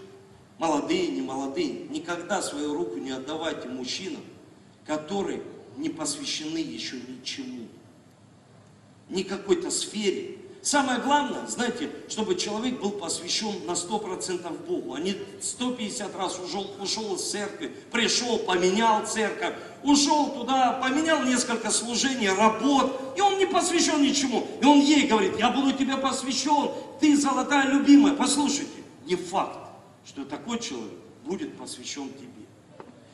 молодые, 0.58 1.08
не 1.08 1.22
молодые, 1.22 1.84
никогда 1.88 2.42
свою 2.42 2.74
руку 2.74 2.98
не 2.98 3.10
отдавайте 3.10 3.68
мужчинам, 3.68 4.20
которые 4.86 5.42
не 5.76 5.88
посвящены 5.88 6.58
еще 6.58 6.96
ничему, 6.96 7.66
ни 9.08 9.22
какой-то 9.22 9.70
сфере. 9.70 10.36
Самое 10.62 11.00
главное, 11.00 11.46
знаете, 11.46 11.90
чтобы 12.08 12.34
человек 12.34 12.80
был 12.80 12.90
посвящен 12.90 13.64
на 13.66 13.72
100% 13.72 14.66
Богу, 14.66 14.92
а 14.94 15.00
не 15.00 15.16
150 15.40 16.14
раз 16.14 16.38
ушел, 16.38 16.70
ушел 16.78 17.14
из 17.14 17.30
церкви, 17.30 17.72
пришел, 17.90 18.38
поменял 18.40 19.06
церковь, 19.06 19.54
ушел 19.82 20.34
туда, 20.34 20.72
поменял 20.72 21.22
несколько 21.24 21.70
служений, 21.70 22.28
работ, 22.28 23.14
и 23.16 23.22
он 23.22 23.38
не 23.38 23.46
посвящен 23.46 24.02
ничему. 24.02 24.46
И 24.60 24.66
он 24.66 24.80
ей 24.80 25.06
говорит, 25.06 25.38
я 25.38 25.50
буду 25.50 25.72
тебе 25.72 25.96
посвящен, 25.96 26.70
ты 27.00 27.16
золотая 27.16 27.70
любимая. 27.70 28.14
Послушайте, 28.14 28.84
не 29.06 29.16
факт, 29.16 29.58
что 30.04 30.26
такой 30.26 30.58
человек 30.58 30.92
будет 31.24 31.56
посвящен 31.56 32.10
тебе. 32.10 32.39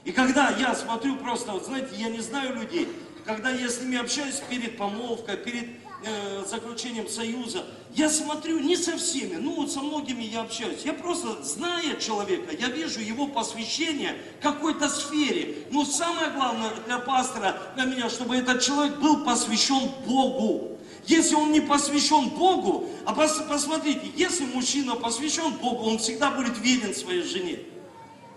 И 0.06 0.12
когда 0.12 0.50
я 0.50 0.72
смотрю 0.76 1.16
просто, 1.16 1.50
вот 1.50 1.66
знаете, 1.66 1.88
я 1.98 2.08
не 2.08 2.20
знаю 2.20 2.54
людей, 2.54 2.88
когда 3.24 3.50
я 3.50 3.68
с 3.68 3.80
ними 3.80 3.98
общаюсь 3.98 4.40
перед 4.48 4.78
помолвкой, 4.78 5.36
перед 5.36 5.66
э, 6.04 6.44
заключением 6.48 7.08
союза, 7.08 7.64
я 7.92 8.08
смотрю 8.08 8.60
не 8.60 8.76
со 8.76 8.96
всеми, 8.98 9.34
ну 9.34 9.56
вот 9.56 9.72
со 9.72 9.80
многими 9.80 10.22
я 10.22 10.42
общаюсь. 10.42 10.82
Я 10.84 10.92
просто, 10.92 11.42
зная 11.42 11.96
человека, 11.96 12.54
я 12.56 12.68
вижу 12.68 13.00
его 13.00 13.26
посвящение 13.26 14.16
какой-то 14.40 14.88
сфере. 14.88 15.56
Но 15.72 15.84
самое 15.84 16.30
главное 16.30 16.70
для 16.86 16.98
пастора, 16.98 17.58
для 17.74 17.86
меня, 17.86 18.08
чтобы 18.08 18.36
этот 18.36 18.62
человек 18.62 18.98
был 18.98 19.24
посвящен 19.24 19.90
Богу. 20.06 20.78
Если 21.06 21.34
он 21.34 21.50
не 21.50 21.60
посвящен 21.60 22.28
Богу, 22.28 22.88
а 23.04 23.12
посмотрите, 23.12 24.08
если 24.14 24.44
мужчина 24.44 24.94
посвящен 24.94 25.50
Богу, 25.54 25.90
он 25.90 25.98
всегда 25.98 26.30
будет 26.30 26.56
верен 26.58 26.94
своей 26.94 27.22
жене. 27.22 27.58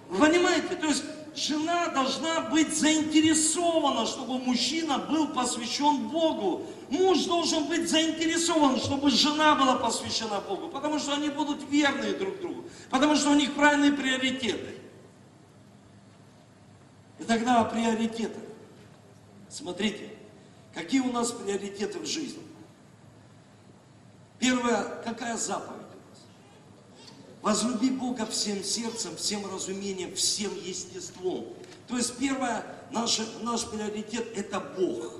Вы 0.09 0.25
понимаете? 0.25 0.75
То 0.75 0.87
есть 0.87 1.03
жена 1.39 1.87
должна 1.89 2.41
быть 2.41 2.77
заинтересована, 2.77 4.05
чтобы 4.05 4.39
мужчина 4.39 4.99
был 4.99 5.29
посвящен 5.29 6.09
Богу. 6.09 6.65
Муж 6.89 7.25
должен 7.25 7.65
быть 7.67 7.89
заинтересован, 7.89 8.79
чтобы 8.79 9.09
жена 9.09 9.55
была 9.55 9.75
посвящена 9.75 10.41
Богу, 10.41 10.69
потому 10.69 10.99
что 10.99 11.13
они 11.13 11.29
будут 11.29 11.69
верны 11.69 12.13
друг 12.13 12.39
другу, 12.39 12.65
потому 12.89 13.15
что 13.15 13.31
у 13.31 13.35
них 13.35 13.53
правильные 13.53 13.93
приоритеты. 13.93 14.75
И 17.19 17.23
тогда 17.23 17.61
о 17.61 17.65
приоритетах. 17.65 18.43
Смотрите, 19.49 20.09
какие 20.73 21.01
у 21.01 21.11
нас 21.11 21.31
приоритеты 21.31 21.99
в 21.99 22.05
жизни. 22.05 22.43
Первое, 24.39 24.83
какая 25.03 25.35
заповедь? 25.37 25.78
Возлюби 27.41 27.89
Бога 27.89 28.25
всем 28.25 28.63
сердцем, 28.63 29.15
всем 29.15 29.45
разумением, 29.51 30.13
всем 30.15 30.51
естеством. 30.63 31.45
То 31.87 31.97
есть 31.97 32.17
первое, 32.17 32.65
наш, 32.91 33.19
наш 33.41 33.65
приоритет– 33.65 34.27
это 34.35 34.59
Бог. 34.59 35.13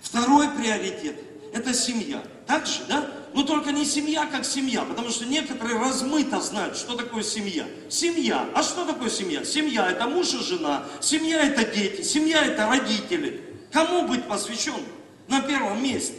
Второй 0.00 0.48
приоритет– 0.50 1.16
это 1.52 1.74
семья. 1.74 2.22
Так 2.46 2.66
же, 2.66 2.84
да? 2.88 3.10
Но 3.34 3.42
только 3.42 3.72
не 3.72 3.84
семья 3.84 4.26
как 4.26 4.44
семья, 4.44 4.82
потому 4.84 5.10
что 5.10 5.24
некоторые 5.24 5.78
размыто 5.78 6.40
знают, 6.40 6.76
что 6.76 6.94
такое 6.94 7.24
семья. 7.24 7.66
Семья. 7.90 8.48
А 8.54 8.62
что 8.62 8.84
такое 8.84 9.10
семья? 9.10 9.44
Семья– 9.44 9.90
это 9.90 10.06
муж 10.06 10.32
и 10.34 10.38
жена, 10.38 10.86
семья– 11.00 11.42
это 11.44 11.64
дети, 11.64 12.02
семья– 12.02 12.44
это 12.46 12.68
родители. 12.68 13.42
Кому 13.72 14.06
быть 14.06 14.28
посвящен? 14.28 14.80
На 15.26 15.40
первом 15.40 15.82
месте. 15.82 16.14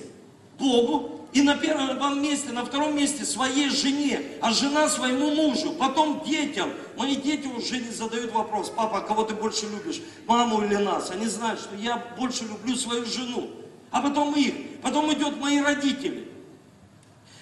Богу 0.59 1.14
и 1.35 1.41
на 1.41 1.57
первом 1.57 2.21
месте, 2.23 2.53
на 2.53 2.63
втором 2.63 2.95
месте 2.95 3.25
своей 3.25 3.69
жене, 3.69 4.21
а 4.41 4.51
жена 4.51 4.87
своему 4.87 5.31
мужу, 5.31 5.73
потом 5.73 6.23
детям. 6.25 6.71
Мои 6.95 7.17
дети 7.17 7.45
уже 7.45 7.77
не 7.77 7.89
задают 7.89 8.31
вопрос, 8.31 8.69
папа, 8.69 9.01
кого 9.01 9.23
ты 9.23 9.35
больше 9.35 9.65
любишь, 9.67 10.01
маму 10.27 10.63
или 10.63 10.77
нас? 10.77 11.11
Они 11.11 11.25
знают, 11.25 11.59
что 11.59 11.75
я 11.75 11.97
больше 12.17 12.45
люблю 12.45 12.77
свою 12.77 13.05
жену. 13.05 13.49
А 13.91 14.01
потом 14.01 14.33
их, 14.33 14.79
потом 14.81 15.11
идет 15.11 15.37
мои 15.41 15.59
родители. 15.59 16.25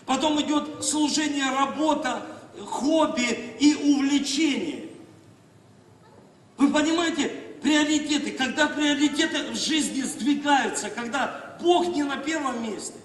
Потом 0.08 0.42
идет 0.42 0.84
служение, 0.84 1.52
работа, 1.52 2.26
хобби 2.66 3.56
и 3.60 3.76
увлечение. 3.76 4.90
Вы 6.58 6.70
понимаете, 6.70 7.28
приоритеты, 7.62 8.32
когда 8.32 8.66
приоритеты 8.66 9.52
в 9.52 9.56
жизни 9.56 10.02
сдвигаются, 10.02 10.90
когда 10.90 11.56
Бог 11.62 11.96
не 11.96 12.02
на 12.02 12.18
первом 12.18 12.64
месте, 12.64 12.96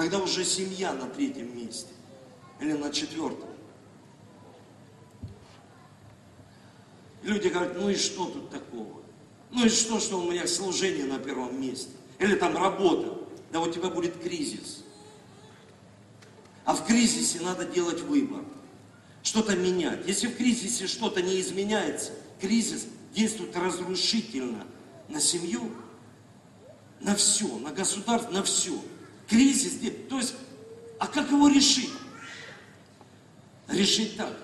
Тогда 0.00 0.18
уже 0.18 0.46
семья 0.46 0.94
на 0.94 1.04
третьем 1.10 1.54
месте 1.54 1.90
или 2.58 2.72
на 2.72 2.90
четвертом. 2.90 3.50
Люди 7.22 7.48
говорят, 7.48 7.76
ну 7.76 7.90
и 7.90 7.96
что 7.96 8.24
тут 8.24 8.48
такого? 8.48 9.02
Ну 9.50 9.66
и 9.66 9.68
что, 9.68 10.00
что 10.00 10.18
у 10.18 10.30
меня 10.30 10.46
служение 10.46 11.04
на 11.04 11.18
первом 11.18 11.60
месте? 11.60 11.90
Или 12.18 12.34
там 12.34 12.56
работа? 12.56 13.18
Да 13.52 13.60
у 13.60 13.70
тебя 13.70 13.90
будет 13.90 14.18
кризис. 14.18 14.84
А 16.64 16.74
в 16.74 16.86
кризисе 16.86 17.40
надо 17.42 17.66
делать 17.66 18.00
выбор. 18.00 18.42
Что-то 19.22 19.54
менять. 19.54 20.08
Если 20.08 20.28
в 20.28 20.36
кризисе 20.38 20.86
что-то 20.86 21.20
не 21.20 21.38
изменяется, 21.42 22.12
кризис 22.40 22.86
действует 23.12 23.54
разрушительно 23.54 24.66
на 25.10 25.20
семью, 25.20 25.70
на 27.00 27.14
все, 27.14 27.58
на 27.58 27.70
государство, 27.70 28.30
на 28.30 28.42
все 28.42 28.80
кризис. 29.30 29.78
То 30.08 30.18
есть, 30.18 30.34
а 30.98 31.06
как 31.06 31.30
его 31.30 31.48
решить? 31.48 31.90
Решить 33.68 34.16
так. 34.16 34.36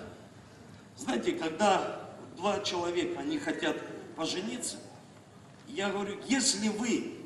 Знаете, 0.97 1.33
когда 1.33 2.09
два 2.37 2.61
человека, 2.61 3.19
они 3.19 3.37
хотят 3.37 3.77
пожениться, 4.15 4.77
я 5.67 5.89
говорю, 5.89 6.17
если 6.27 6.69
вы 6.69 7.17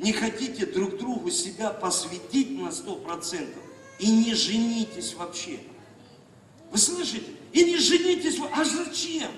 не 0.00 0.12
хотите 0.12 0.66
друг 0.66 0.98
другу 0.98 1.30
себя 1.30 1.70
посвятить 1.70 2.58
на 2.58 2.72
сто 2.72 2.96
процентов 2.96 3.62
и 3.98 4.10
не 4.10 4.34
женитесь 4.34 5.14
вообще, 5.14 5.60
вы 6.70 6.78
слышите? 6.78 7.30
И 7.52 7.64
не 7.64 7.78
женитесь, 7.78 8.38
а 8.52 8.64
зачем? 8.64 9.30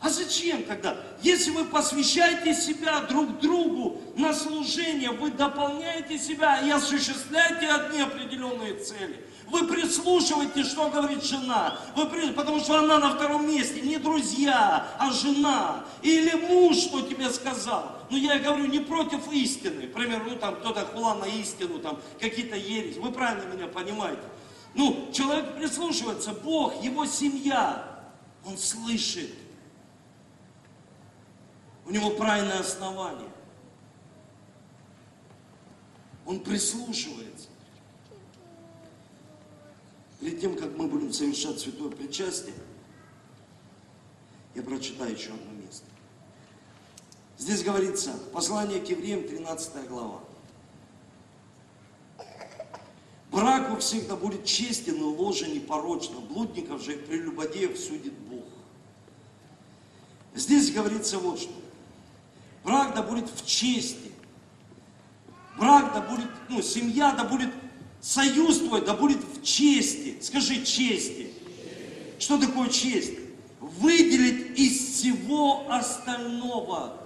А 0.00 0.08
зачем 0.08 0.62
тогда? 0.62 0.96
Если 1.22 1.50
вы 1.50 1.66
посвящаете 1.66 2.54
себя 2.54 3.00
друг 3.00 3.38
другу 3.38 4.00
на 4.16 4.32
служение, 4.32 5.10
вы 5.10 5.30
дополняете 5.30 6.18
себя 6.18 6.58
и 6.60 6.70
осуществляете 6.70 7.68
одни 7.68 8.00
определенные 8.00 8.74
цели. 8.76 9.26
Вы 9.50 9.66
прислушиваете, 9.66 10.64
что 10.64 10.88
говорит 10.88 11.22
жена. 11.22 11.78
Вы 11.96 12.06
при... 12.06 12.30
Потому 12.30 12.60
что 12.60 12.78
она 12.78 12.98
на 12.98 13.14
втором 13.14 13.46
месте. 13.46 13.80
Не 13.82 13.98
друзья, 13.98 14.86
а 14.98 15.10
жена. 15.10 15.84
Или 16.02 16.34
муж, 16.34 16.76
что 16.76 17.02
тебе 17.02 17.28
сказал. 17.30 17.98
Но 18.10 18.16
я 18.16 18.38
говорю 18.38 18.66
не 18.66 18.78
против 18.78 19.30
истины. 19.32 19.82
Например, 19.82 20.22
ну 20.26 20.36
там 20.36 20.56
кто-то 20.56 20.86
хула 20.86 21.14
на 21.14 21.26
истину, 21.26 21.78
там 21.78 21.98
какие-то 22.18 22.56
ересь. 22.56 22.96
Вы 22.96 23.10
правильно 23.10 23.52
меня 23.52 23.66
понимаете. 23.66 24.22
Ну, 24.74 25.10
человек 25.12 25.56
прислушивается, 25.56 26.32
Бог, 26.32 26.82
его 26.82 27.04
семья, 27.04 27.84
он 28.46 28.56
слышит. 28.56 29.30
У 31.90 31.92
него 31.92 32.10
правильное 32.10 32.60
основание. 32.60 33.28
Он 36.24 36.38
прислушивается. 36.38 37.48
Перед 40.20 40.40
тем, 40.40 40.56
как 40.56 40.76
мы 40.76 40.86
будем 40.86 41.12
совершать 41.12 41.58
святое 41.58 41.90
причастие, 41.90 42.54
я 44.54 44.62
прочитаю 44.62 45.16
еще 45.16 45.30
одно 45.30 45.50
место. 45.50 45.84
Здесь 47.38 47.64
говорится, 47.64 48.12
послание 48.32 48.80
к 48.80 48.88
евреям, 48.88 49.26
13 49.26 49.88
глава. 49.88 50.20
Брак 53.32 53.72
у 53.72 53.80
всех 53.80 54.06
да 54.06 54.14
будет 54.14 54.44
честен 54.44 54.94
и 54.94 55.02
ложен 55.02 55.52
непорочно, 55.52 56.20
блудников 56.20 56.84
же 56.84 56.94
и 56.94 56.98
прелюбодеев 56.98 57.76
судит 57.76 58.12
Бог. 58.12 58.44
Здесь 60.36 60.70
говорится 60.70 61.18
вот 61.18 61.40
что. 61.40 61.59
Брак 62.64 62.94
да 62.94 63.02
будет 63.02 63.26
в 63.30 63.46
чести. 63.46 64.10
Брак 65.58 65.92
да 65.94 66.00
будет, 66.00 66.28
ну, 66.48 66.62
семья 66.62 67.12
да 67.12 67.24
будет, 67.24 67.50
союз 68.00 68.58
твой 68.58 68.84
да 68.84 68.94
будет 68.94 69.18
в 69.18 69.42
чести. 69.42 70.18
Скажи 70.20 70.64
чести. 70.64 71.32
Что 72.18 72.38
такое 72.38 72.68
честь? 72.68 73.14
Выделить 73.60 74.58
из 74.58 74.78
всего 74.78 75.70
остального. 75.70 76.96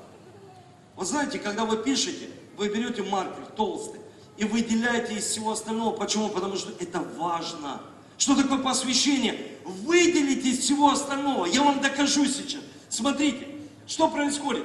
Вы 0.97 1.05
знаете, 1.05 1.39
когда 1.39 1.65
вы 1.65 1.77
пишете, 1.79 2.29
вы 2.57 2.69
берете 2.69 3.03
маркер 3.03 3.47
толстый 3.57 4.01
и 4.37 4.45
выделяете 4.45 5.15
из 5.15 5.25
всего 5.25 5.53
остального. 5.53 5.93
Почему? 5.97 6.29
Потому 6.29 6.57
что 6.57 6.73
это 6.81 7.01
важно. 7.17 7.81
Что 8.19 8.37
такое 8.37 8.59
посвящение? 8.59 9.37
Выделить 9.65 10.45
из 10.45 10.59
всего 10.61 10.91
остального. 10.91 11.47
Я 11.47 11.63
вам 11.63 11.81
докажу 11.81 12.27
сейчас. 12.27 12.63
Смотрите, 12.89 13.49
что 13.87 14.09
происходит. 14.09 14.65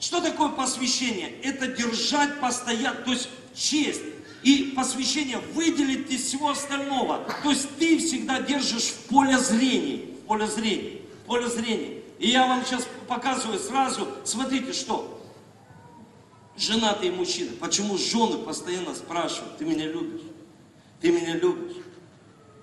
Что 0.00 0.20
такое 0.20 0.48
посвящение? 0.50 1.40
Это 1.42 1.66
держать 1.66 2.40
постоянно, 2.40 3.00
то 3.00 3.12
есть 3.12 3.28
честь. 3.54 4.02
И 4.44 4.72
посвящение 4.76 5.38
выделить 5.54 6.10
из 6.10 6.22
всего 6.24 6.50
остального. 6.50 7.26
То 7.42 7.50
есть 7.50 7.76
ты 7.76 7.98
всегда 7.98 8.40
держишь 8.40 8.84
в 8.84 9.06
поле 9.06 9.36
зрения. 9.36 10.06
В 10.22 10.26
поле 10.26 10.46
зрения. 10.46 11.00
В 11.24 11.26
поле 11.26 11.48
зрения. 11.48 12.02
И 12.20 12.28
я 12.28 12.46
вам 12.46 12.64
сейчас 12.64 12.86
показываю 13.08 13.58
сразу. 13.58 14.06
Смотрите, 14.24 14.72
что. 14.72 15.20
Женатые 16.56 17.10
мужчины. 17.10 17.50
Почему 17.52 17.98
жены 17.98 18.38
постоянно 18.38 18.94
спрашивают, 18.94 19.58
ты 19.58 19.64
меня 19.64 19.86
любишь? 19.86 20.22
Ты 21.00 21.10
меня 21.10 21.34
любишь? 21.34 21.76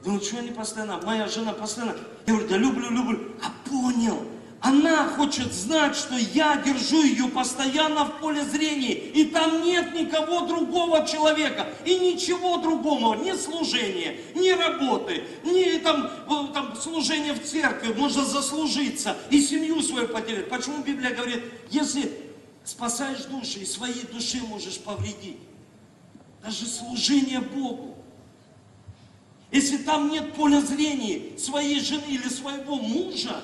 Думаю, 0.04 0.22
что 0.22 0.38
они 0.38 0.52
постоянно? 0.52 1.02
Моя 1.02 1.28
жена 1.28 1.54
постоянно. 1.54 1.98
Я 2.26 2.34
говорю, 2.34 2.48
да 2.48 2.58
люблю, 2.58 2.90
люблю. 2.90 3.32
А 3.42 3.52
понял, 3.70 4.26
она 4.66 5.08
хочет 5.10 5.54
знать, 5.54 5.96
что 5.96 6.16
я 6.16 6.58
держу 6.58 7.04
ее 7.04 7.28
постоянно 7.28 8.06
в 8.06 8.20
поле 8.20 8.44
зрения, 8.44 8.94
и 8.94 9.26
там 9.26 9.64
нет 9.64 9.94
никого 9.94 10.48
другого 10.48 11.06
человека, 11.08 11.68
и 11.86 11.98
ничего 12.00 12.58
другого, 12.58 13.14
ни 13.16 13.32
служения, 13.34 14.18
ни 14.34 14.50
работы, 14.50 15.24
ни 15.44 15.78
там, 15.78 16.10
там 16.54 16.76
служения 16.76 17.34
в 17.34 17.44
церкви, 17.44 17.94
можно 17.94 18.26
заслужиться 18.26 19.16
и 19.30 19.40
семью 19.40 19.82
свою 19.82 20.08
потерять. 20.08 20.50
Почему 20.50 20.84
Библия 20.84 21.14
говорит, 21.14 21.44
если 21.70 22.12
спасаешь 22.64 23.26
души, 23.26 23.60
и 23.60 23.66
своей 23.66 24.06
души 24.12 24.42
можешь 24.48 24.80
повредить? 24.80 25.38
даже 26.46 26.68
служение 26.68 27.42
Богу. 27.42 27.98
Если 29.52 29.78
там 29.78 30.10
нет 30.10 30.34
поля 30.34 30.62
зрения 30.62 31.38
своей 31.40 31.80
жены 31.80 32.06
или 32.08 32.28
своего 32.30 32.76
мужа, 32.76 33.44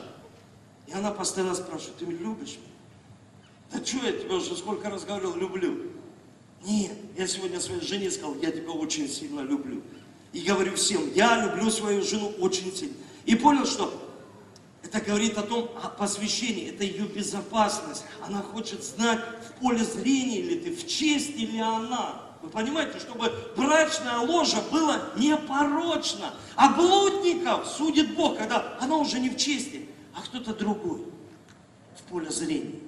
и 0.92 0.98
она 0.98 1.12
постоянно 1.12 1.56
спрашивает, 1.56 1.98
ты 1.98 2.06
любишь 2.06 2.58
меня? 2.58 2.72
Да 3.72 3.86
что 3.86 4.06
я 4.06 4.12
тебе 4.12 4.36
уже 4.36 4.56
сколько 4.58 4.90
раз 4.90 5.06
говорил, 5.06 5.36
люблю. 5.36 5.92
Нет, 6.64 6.92
я 7.18 7.28
сегодня 7.28 7.60
своей 7.60 7.82
жене 7.82 8.12
сказал, 8.12 8.36
я 8.36 8.52
тебя 8.52 8.72
очень 8.72 9.08
сильно 9.08 9.42
люблю. 9.42 9.82
И 10.34 10.42
говорю 10.42 10.76
всем, 10.76 11.12
я 11.14 11.46
люблю 11.46 11.70
свою 11.72 12.04
жену 12.04 12.34
очень 12.40 12.76
сильно. 12.76 12.96
И 13.26 13.36
понял, 13.36 13.66
что 13.66 13.94
это 14.84 15.00
говорит 15.00 15.38
о 15.38 15.44
том, 15.44 15.72
о 15.82 15.90
посвящении, 15.90 16.70
это 16.70 16.84
ее 16.84 17.06
безопасность. 17.06 18.04
Она 18.26 18.42
хочет 18.42 18.84
знать, 18.84 19.20
в 19.48 19.62
поле 19.62 19.84
зрения 19.84 20.42
ли 20.42 20.60
ты, 20.60 20.76
в 20.76 20.88
честь 20.88 21.36
ли 21.38 21.60
она. 21.60 22.22
Вы 22.42 22.50
понимаете, 22.50 23.00
чтобы 23.00 23.32
брачная 23.56 24.18
ложа 24.18 24.62
была 24.72 25.02
непорочна. 25.16 26.34
А 26.56 26.70
блудников 26.74 27.68
судит 27.68 28.16
Бог, 28.16 28.38
когда 28.38 28.78
она 28.80 28.98
уже 28.98 29.20
не 29.20 29.30
в 29.30 29.38
чести, 29.38 29.88
а 30.14 30.22
кто-то 30.22 30.54
другой 30.54 31.06
в 31.98 32.04
поле 32.04 32.30
зрения. 32.30 32.80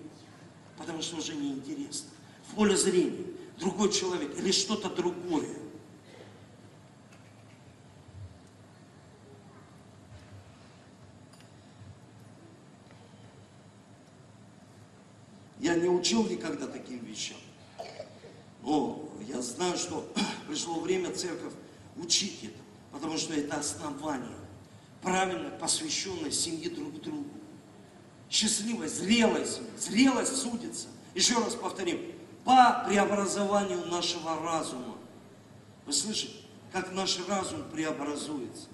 Потому 0.78 1.01
что 1.01 1.17
уже 1.17 1.36
неинтересно. 1.36 2.09
В 2.49 2.55
поле 2.55 2.76
зрения 2.76 3.26
другой 3.59 3.91
человек 3.91 4.38
или 4.38 4.51
что-то 4.51 4.89
другое. 4.89 5.49
Я 15.59 15.76
не 15.76 15.88
учил 15.88 16.28
никогда 16.28 16.67
таким 16.67 16.99
вещам. 17.05 17.38
Но 18.61 19.09
я 19.28 19.41
знаю, 19.41 19.78
что 19.78 20.11
пришло 20.47 20.80
время 20.82 21.11
церковь 21.11 21.53
учить 21.95 22.43
это, 22.43 22.59
потому 22.91 23.17
что 23.17 23.34
это 23.34 23.57
основание 23.57 24.43
правильно 25.04 25.49
посвященной 25.51 26.32
семьи 26.32 26.70
друг 26.70 27.01
другу. 27.01 27.30
Счастливой, 28.30 28.88
зрелой 28.88 29.45
семьи. 29.45 29.70
Зрелость 29.78 30.38
судится. 30.38 30.88
Еще 31.14 31.36
раз 31.36 31.54
повторим, 31.54 31.99
по 32.43 32.84
преобразованию 32.88 33.86
нашего 33.86 34.41
разума. 34.41 34.95
Вы 35.86 35.93
слышите, 35.93 36.34
как 36.72 36.91
наш 36.93 37.20
разум 37.28 37.64
преобразуется. 37.72 38.68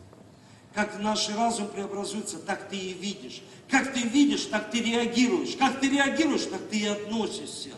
Как 0.74 1.00
наш 1.00 1.30
разум 1.30 1.68
преобразуется, 1.68 2.38
так 2.38 2.70
ты 2.70 2.78
и 2.78 2.94
видишь. 2.94 3.42
Как 3.70 3.92
ты 3.94 4.02
видишь, 4.02 4.46
так 4.46 4.72
ты 4.72 4.82
реагируешь. 4.82 5.56
Как 5.56 5.80
ты 5.80 5.90
реагируешь, 5.90 6.46
так 6.46 6.62
ты 6.70 6.80
и 6.80 6.86
относишься. 6.86 7.70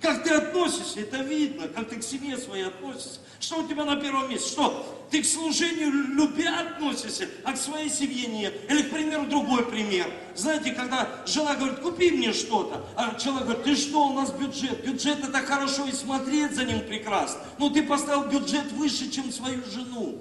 Как 0.00 0.24
ты 0.24 0.30
относишься, 0.30 1.00
это 1.00 1.18
видно, 1.18 1.68
как 1.68 1.88
ты 1.88 1.96
к 1.96 2.02
семье 2.02 2.36
своей 2.36 2.64
относишься. 2.64 3.20
Что 3.40 3.62
у 3.62 3.68
тебя 3.68 3.84
на 3.84 3.96
первом 3.96 4.30
месте? 4.30 4.50
Что? 4.50 5.06
Ты 5.10 5.22
к 5.22 5.26
служению 5.26 5.90
любя 5.90 6.60
относишься, 6.60 7.28
а 7.44 7.52
к 7.52 7.56
своей 7.56 7.88
семье 7.88 8.26
нет. 8.26 8.54
Или, 8.70 8.82
к 8.82 8.90
примеру, 8.90 9.26
другой 9.26 9.64
пример. 9.66 10.10
Знаете, 10.34 10.72
когда 10.72 11.08
жена 11.26 11.54
говорит, 11.54 11.78
купи 11.80 12.10
мне 12.10 12.32
что-то, 12.32 12.84
а 12.96 13.14
человек 13.18 13.44
говорит, 13.44 13.64
ты 13.64 13.76
что, 13.76 14.08
у 14.08 14.12
нас 14.12 14.32
бюджет. 14.32 14.84
Бюджет 14.84 15.22
это 15.22 15.38
хорошо 15.38 15.86
и 15.86 15.92
смотреть 15.92 16.54
за 16.54 16.64
ним 16.64 16.80
прекрасно. 16.80 17.40
Но 17.58 17.70
ты 17.70 17.82
поставил 17.82 18.24
бюджет 18.24 18.72
выше, 18.72 19.10
чем 19.10 19.32
свою 19.32 19.64
жену. 19.64 20.18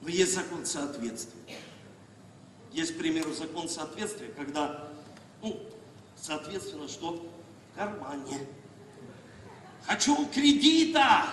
Но 0.00 0.08
есть 0.08 0.34
закон 0.34 0.66
соответствия. 0.66 1.40
Есть, 2.74 2.96
к 2.96 2.98
примеру, 2.98 3.32
закон 3.32 3.68
соответствия, 3.68 4.32
когда, 4.36 4.88
ну, 5.42 5.60
соответственно, 6.20 6.88
что 6.88 7.24
в 7.72 7.78
кармане. 7.78 8.40
Хочу 9.86 10.26
кредита. 10.26 11.24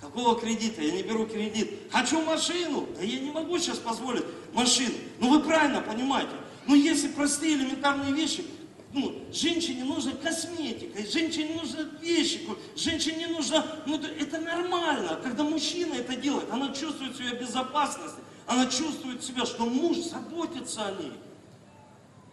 Какого 0.00 0.38
кредита? 0.38 0.82
Я 0.82 0.92
не 0.92 1.02
беру 1.02 1.26
кредит. 1.26 1.72
Хочу 1.90 2.22
машину. 2.22 2.86
Да 2.96 3.02
я 3.02 3.18
не 3.18 3.32
могу 3.32 3.58
сейчас 3.58 3.78
позволить 3.78 4.24
машину. 4.52 4.94
Ну 5.18 5.30
вы 5.30 5.40
правильно 5.40 5.80
понимаете. 5.80 6.30
Ну 6.68 6.76
если 6.76 7.08
простые 7.08 7.56
элементарные 7.56 8.12
вещи, 8.12 8.44
ну, 8.92 9.24
женщине 9.32 9.82
нужна 9.82 10.12
косметика, 10.12 11.02
женщине 11.10 11.60
нужны 11.60 11.84
вещи, 12.00 12.48
женщине 12.76 13.26
нужно, 13.26 13.66
ну, 13.86 14.00
это 14.00 14.40
нормально, 14.40 15.20
когда 15.22 15.42
мужчина 15.42 15.94
это 15.94 16.16
делает, 16.16 16.50
она 16.50 16.72
чувствует 16.72 17.14
себя 17.16 17.34
в 17.34 17.40
безопасности, 17.40 18.20
она 18.46 18.66
чувствует 18.66 19.22
себя, 19.22 19.44
что 19.44 19.66
муж 19.66 19.98
заботится 19.98 20.86
о 20.86 20.92
ней. 20.92 21.12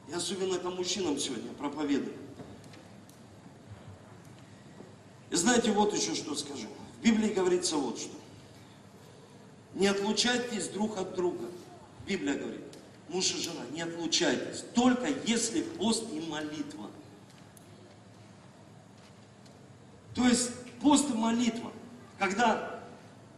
И 0.09 0.13
особенно 0.13 0.55
это 0.55 0.69
мужчинам 0.69 1.17
сегодня 1.17 1.51
проповедую. 1.53 2.15
И 5.31 5.35
знаете, 5.35 5.71
вот 5.71 5.93
еще 5.93 6.13
что 6.13 6.35
скажу. 6.35 6.67
В 6.99 7.03
Библии 7.03 7.33
говорится 7.33 7.77
вот 7.77 7.97
что. 7.97 8.15
Не 9.73 9.87
отлучайтесь 9.87 10.67
друг 10.67 10.97
от 10.97 11.15
друга. 11.15 11.47
Библия 12.05 12.35
говорит 12.35 12.63
муж 13.13 13.31
и 13.31 13.37
жена, 13.37 13.61
не 13.71 13.81
отлучайтесь, 13.81 14.65
только 14.73 15.07
если 15.25 15.61
пост 15.61 16.03
и 16.11 16.19
молитва. 16.19 16.89
То 20.15 20.27
есть 20.27 20.51
пост 20.81 21.09
и 21.09 21.13
молитва. 21.13 21.71
Когда 22.19 22.81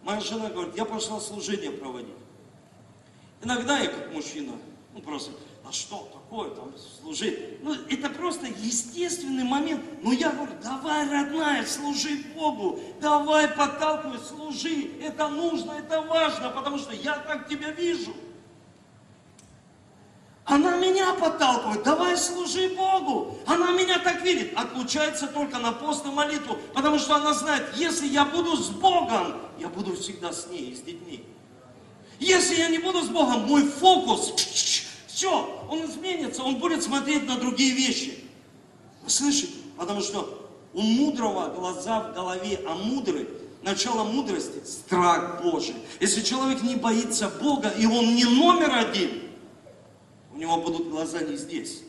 моя 0.03 0.19
жена 0.21 0.49
говорит, 0.49 0.76
я 0.76 0.86
пошла 0.86 1.19
служение 1.19 1.71
проводить. 1.71 2.15
Иногда 3.46 3.78
я 3.78 3.89
как 3.89 4.12
мужчина, 4.12 4.54
ну 4.96 5.02
просто, 5.02 5.32
а 5.64 5.72
что 5.72 6.10
такое 6.12 6.50
там 6.50 6.74
служить? 7.00 7.62
Ну 7.62 7.76
это 7.91 8.10
просто 8.10 8.48
естественный 8.48 9.43
момент. 9.43 9.84
Но 10.02 10.14
я 10.14 10.32
говорю, 10.32 10.54
давай, 10.64 11.08
родная, 11.08 11.64
служи 11.64 12.24
Богу, 12.36 12.80
давай 13.00 13.48
подталкивай, 13.48 14.18
служи. 14.18 14.89
Это 15.00 15.28
нужно, 15.28 15.74
это 15.74 16.02
важно, 16.02 16.50
потому 16.50 16.80
что 16.80 16.96
я 16.96 17.18
так 17.20 17.48
тебя 17.48 17.70
вижу. 17.70 18.16
Она 20.46 20.78
меня 20.78 21.14
подталкивает, 21.14 21.84
давай 21.84 22.18
служи 22.18 22.70
Богу. 22.70 23.38
Она 23.46 23.74
меня 23.74 24.00
так 24.00 24.24
видит. 24.24 24.58
Отлучается 24.58 25.28
только 25.28 25.60
на 25.60 25.72
пост 25.72 26.04
и 26.04 26.10
молитву, 26.10 26.58
потому 26.74 26.98
что 26.98 27.16
она 27.16 27.36
знает, 27.36 27.76
если 27.76 28.08
я 28.08 28.26
буду 28.26 28.58
с 28.58 28.70
Богом, 28.70 29.39
я 29.60 29.70
буду 29.70 29.96
всегда 29.96 30.34
с 30.34 30.48
ней 30.48 30.72
и 30.72 30.76
с 30.76 30.82
детьми. 30.82 31.24
Если 32.20 32.55
я 32.55 32.70
не 32.70 32.80
буду 32.80 33.01
с 33.01 33.07
Богом, 33.07 33.47
мой 33.47 33.63
фокус, 33.68 34.34
все, 35.07 35.66
он 35.70 35.86
изменится, 35.86 36.43
он 36.43 36.57
будет 36.57 36.84
смотреть 36.84 37.28
на 37.28 37.38
другие 37.38 37.74
вещи. 37.74 38.20
Вы 39.03 39.09
слышите? 39.09 39.53
Потому 39.78 40.01
что 40.01 40.49
у 40.74 40.82
мудрого 40.82 41.49
глаза 41.53 42.01
в 42.01 42.13
голове, 42.13 42.61
а 42.68 42.76
мудрый, 42.76 43.28
начало 43.63 44.03
мудрости– 44.03 44.61
страх 44.66 45.43
Божий. 45.43 45.76
Если 45.99 46.22
человек 46.22 46.61
не 46.63 46.76
боится 46.76 47.30
Бога, 47.30 47.70
и 47.70 47.86
он 47.86 48.16
не 48.16 48.26
номер 48.26 48.74
один– 48.74 49.22
у 50.36 50.38
него 50.38 50.61
будут 50.61 50.89
глаза 50.89 51.22
не 51.22 51.38
здесь. 51.38 51.82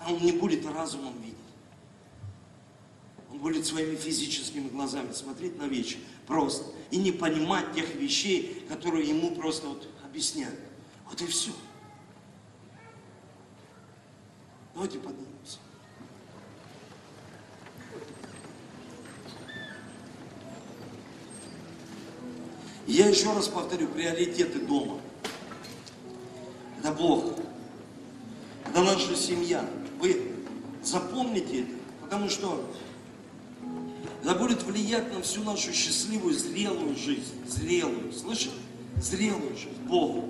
А 0.00 0.12
он 0.12 0.20
не 0.20 0.30
будет 0.30 0.64
разумом 0.64 1.12
видеть. 1.20 1.36
Он 3.32 3.38
будет 3.38 3.66
своими 3.66 3.96
физическими 3.96 4.68
глазами 4.68 5.12
смотреть 5.12 5.58
на 5.58 5.64
вещи 5.64 5.98
просто. 6.28 6.64
И 6.90 6.98
не 6.98 7.12
понимать 7.12 7.72
тех 7.74 7.94
вещей, 7.94 8.64
которые 8.68 9.08
ему 9.08 9.34
просто 9.34 9.66
вот 9.68 9.88
объясняют. 10.04 10.58
Вот 11.08 11.20
и 11.20 11.26
все. 11.26 11.50
Давайте 14.74 14.98
поднимемся. 14.98 15.58
Я 22.86 23.08
еще 23.08 23.32
раз 23.32 23.48
повторю, 23.48 23.88
приоритеты 23.88 24.60
дома– 24.60 25.00
это 26.86 26.92
Бог, 26.92 27.24
это 28.64 28.82
наша 28.82 29.16
семья. 29.16 29.68
Вы 29.98 30.32
запомните 30.84 31.62
это, 31.62 31.72
потому 32.02 32.28
что 32.28 32.64
это 34.26 34.34
будет 34.34 34.62
влиять 34.64 35.12
на 35.14 35.22
всю 35.22 35.44
нашу 35.44 35.72
счастливую, 35.72 36.34
зрелую 36.34 36.96
жизнь. 36.96 37.32
Зрелую, 37.48 38.12
слышите? 38.12 38.54
Зрелую 39.00 39.56
жизнь. 39.56 39.80
Бог. 39.88 40.24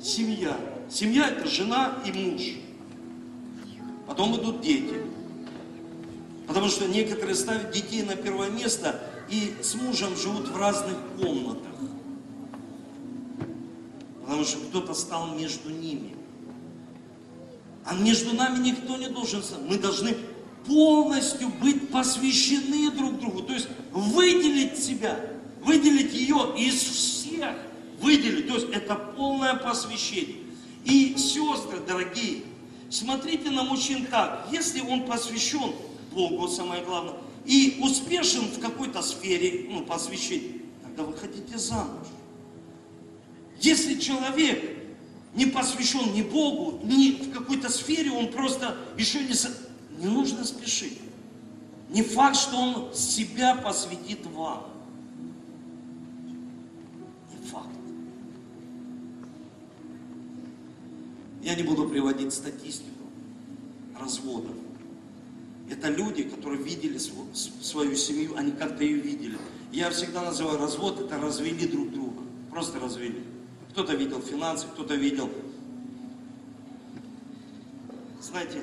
Семья. 0.00 0.56
Семья 0.88 1.28
это 1.28 1.48
жена 1.48 1.98
и 2.06 2.12
муж. 2.12 2.42
Потом 4.06 4.40
идут 4.40 4.60
дети. 4.60 5.02
Потому 6.46 6.68
что 6.68 6.86
некоторые 6.86 7.34
ставят 7.34 7.72
детей 7.72 8.02
на 8.02 8.14
первое 8.14 8.50
место 8.50 9.02
и 9.28 9.54
с 9.60 9.74
мужем 9.74 10.16
живут 10.16 10.48
в 10.48 10.56
разных 10.56 10.96
комнатах 11.20 11.66
потому 14.26 14.44
что 14.44 14.58
кто-то 14.68 14.92
стал 14.92 15.28
между 15.28 15.70
ними. 15.70 16.14
А 17.84 17.94
между 17.94 18.34
нами 18.34 18.58
никто 18.58 18.96
не 18.96 19.08
должен. 19.08 19.42
Мы 19.66 19.78
должны 19.78 20.16
полностью 20.66 21.48
быть 21.60 21.90
посвящены 21.90 22.90
друг 22.90 23.18
другу. 23.20 23.42
То 23.42 23.54
есть 23.54 23.68
выделить 23.92 24.78
себя, 24.78 25.18
выделить 25.62 26.12
ее 26.12 26.54
из 26.58 26.74
всех, 26.74 27.56
выделить. 28.00 28.48
То 28.48 28.54
есть 28.54 28.68
это 28.72 28.94
полное 28.94 29.54
посвящение. 29.54 30.36
И 30.84 31.16
сестры, 31.16 31.80
дорогие, 31.86 32.42
смотрите 32.90 33.50
на 33.50 33.64
мужчин 33.64 34.06
так. 34.06 34.48
Если 34.52 34.80
он 34.80 35.06
посвящен 35.06 35.72
Богу, 36.12 36.48
самое 36.48 36.84
главное, 36.84 37.14
и 37.44 37.78
успешен 37.80 38.46
в 38.46 38.60
какой-то 38.60 39.02
сфере, 39.02 39.68
ну, 39.70 39.84
посвящении, 39.84 40.62
тогда 40.82 41.04
вы 41.04 41.14
хотите 41.14 41.58
замуж. 41.58 42.06
Если 43.60 43.98
человек 43.98 44.76
не 45.34 45.46
посвящен 45.46 46.12
ни 46.12 46.22
Богу, 46.22 46.80
ни 46.84 47.12
в 47.12 47.32
какой-то 47.32 47.68
сфере, 47.68 48.10
он 48.10 48.28
просто 48.28 48.76
еще 48.98 49.20
не... 49.20 49.34
Не 49.98 50.06
нужно 50.06 50.44
спешить. 50.44 51.00
Не 51.90 52.02
факт, 52.02 52.36
что 52.36 52.56
он 52.56 52.94
себя 52.94 53.54
посвятит 53.54 54.26
вам. 54.26 54.66
Не 57.32 57.46
факт. 57.48 57.68
Я 61.42 61.54
не 61.54 61.62
буду 61.62 61.88
приводить 61.88 62.32
статистику 62.32 63.04
разводов. 63.98 64.56
Это 65.70 65.88
люди, 65.88 66.24
которые 66.24 66.62
видели 66.62 66.98
свою 66.98 67.96
семью, 67.96 68.36
они 68.36 68.52
как-то 68.52 68.84
ее 68.84 69.00
видели. 69.00 69.38
Я 69.72 69.90
всегда 69.90 70.22
называю 70.22 70.58
развод, 70.58 71.00
это 71.00 71.18
развели 71.18 71.66
друг 71.66 71.90
друга. 71.90 72.22
Просто 72.50 72.78
развели. 72.78 73.22
Кто-то 73.70 73.94
видел 73.94 74.20
финансы, 74.20 74.66
кто-то 74.68 74.94
видел. 74.94 75.30
Знаете, 78.22 78.62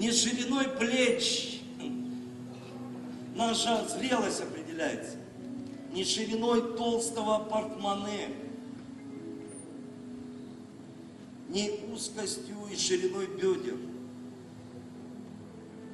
не 0.00 0.10
шириной 0.10 0.64
плеч. 0.64 1.60
Наша 3.34 3.86
зрелость 3.86 4.40
определяется, 4.40 5.16
не 5.92 6.04
шириной 6.04 6.74
толстого 6.76 7.44
портмоне, 7.44 8.28
не 11.48 11.70
узкостью 11.92 12.56
и 12.72 12.76
шириной 12.76 13.26
бедер, 13.26 13.76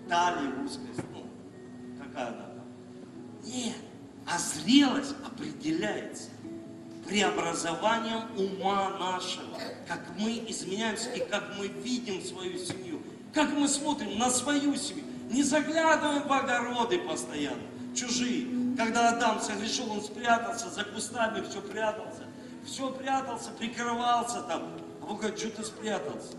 талии 0.08 0.64
узкость, 0.64 1.08
ну, 1.12 1.26
какая 2.00 2.28
она 2.28 2.46
там. 2.46 2.64
Нет, 3.44 3.74
а 4.24 4.38
зрелость 4.38 5.14
определяется 5.24 6.30
преобразованием 7.08 8.22
ума 8.36 8.90
нашего, 8.98 9.58
как 9.88 10.00
мы 10.16 10.44
изменяемся 10.48 11.10
и 11.10 11.28
как 11.28 11.56
мы 11.58 11.68
видим 11.68 12.22
свою 12.24 12.56
семью, 12.58 13.00
как 13.36 13.50
мы 13.52 13.68
смотрим 13.68 14.18
на 14.18 14.30
свою 14.30 14.74
семью, 14.76 15.04
не 15.30 15.42
заглядываем 15.42 16.26
в 16.26 16.32
огороды 16.32 16.98
постоянно, 16.98 17.62
чужие. 17.94 18.48
Когда 18.78 19.10
Адам 19.10 19.40
согрешил, 19.40 19.92
он 19.92 20.00
спрятался 20.02 20.70
за 20.70 20.84
кустами, 20.84 21.44
все 21.46 21.60
прятался, 21.60 22.22
все 22.64 22.90
прятался, 22.90 23.50
прикрывался 23.50 24.40
там. 24.40 24.62
А 25.02 25.06
Бог 25.06 25.18
говорит, 25.18 25.38
что 25.38 25.50
ты 25.50 25.64
спрятался? 25.64 26.32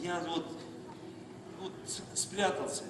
Я 0.00 0.20
вот, 0.28 0.46
вот 1.60 1.72
спрятался. 2.14 2.84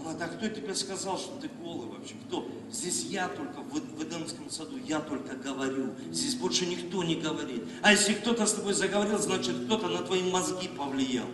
Она 0.00 0.14
говорит, 0.14 0.34
а 0.34 0.36
кто 0.36 0.48
тебе 0.48 0.74
сказал, 0.74 1.16
что 1.16 1.38
ты 1.40 1.48
голый 1.62 1.88
вообще? 1.88 2.14
Кто? 2.26 2.48
Здесь 2.72 3.04
я 3.04 3.28
только, 3.28 3.60
в, 3.60 3.70
в 3.72 4.02
Эдемском 4.02 4.50
саду, 4.50 4.76
я 4.78 4.98
только 4.98 5.36
говорю. 5.36 5.92
Здесь 6.10 6.34
больше 6.34 6.66
никто 6.66 7.04
не 7.04 7.14
говорит. 7.14 7.62
А 7.82 7.92
если 7.92 8.14
кто-то 8.14 8.46
с 8.46 8.54
тобой 8.54 8.74
заговорил, 8.74 9.18
значит 9.18 9.64
кто-то 9.66 9.88
на 9.88 10.02
твои 10.02 10.28
мозги 10.28 10.68
повлиял. 10.68 11.26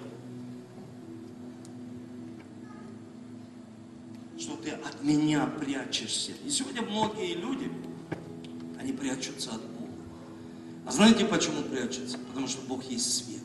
Что 4.40 4.56
ты 4.56 4.70
меня 5.03 5.46
прячешься. 5.46 6.32
И 6.44 6.51
сегодня 6.51 6.82
многие 6.82 7.34
люди, 7.34 7.70
они 8.78 8.92
прячутся 8.92 9.51
от 9.51 9.62
Бога. 9.62 9.92
А 10.86 10.92
знаете, 10.92 11.24
почему 11.24 11.62
прячутся? 11.62 12.18
Потому 12.28 12.48
что 12.48 12.62
Бог 12.62 12.84
есть 12.84 13.24
свет. 13.24 13.42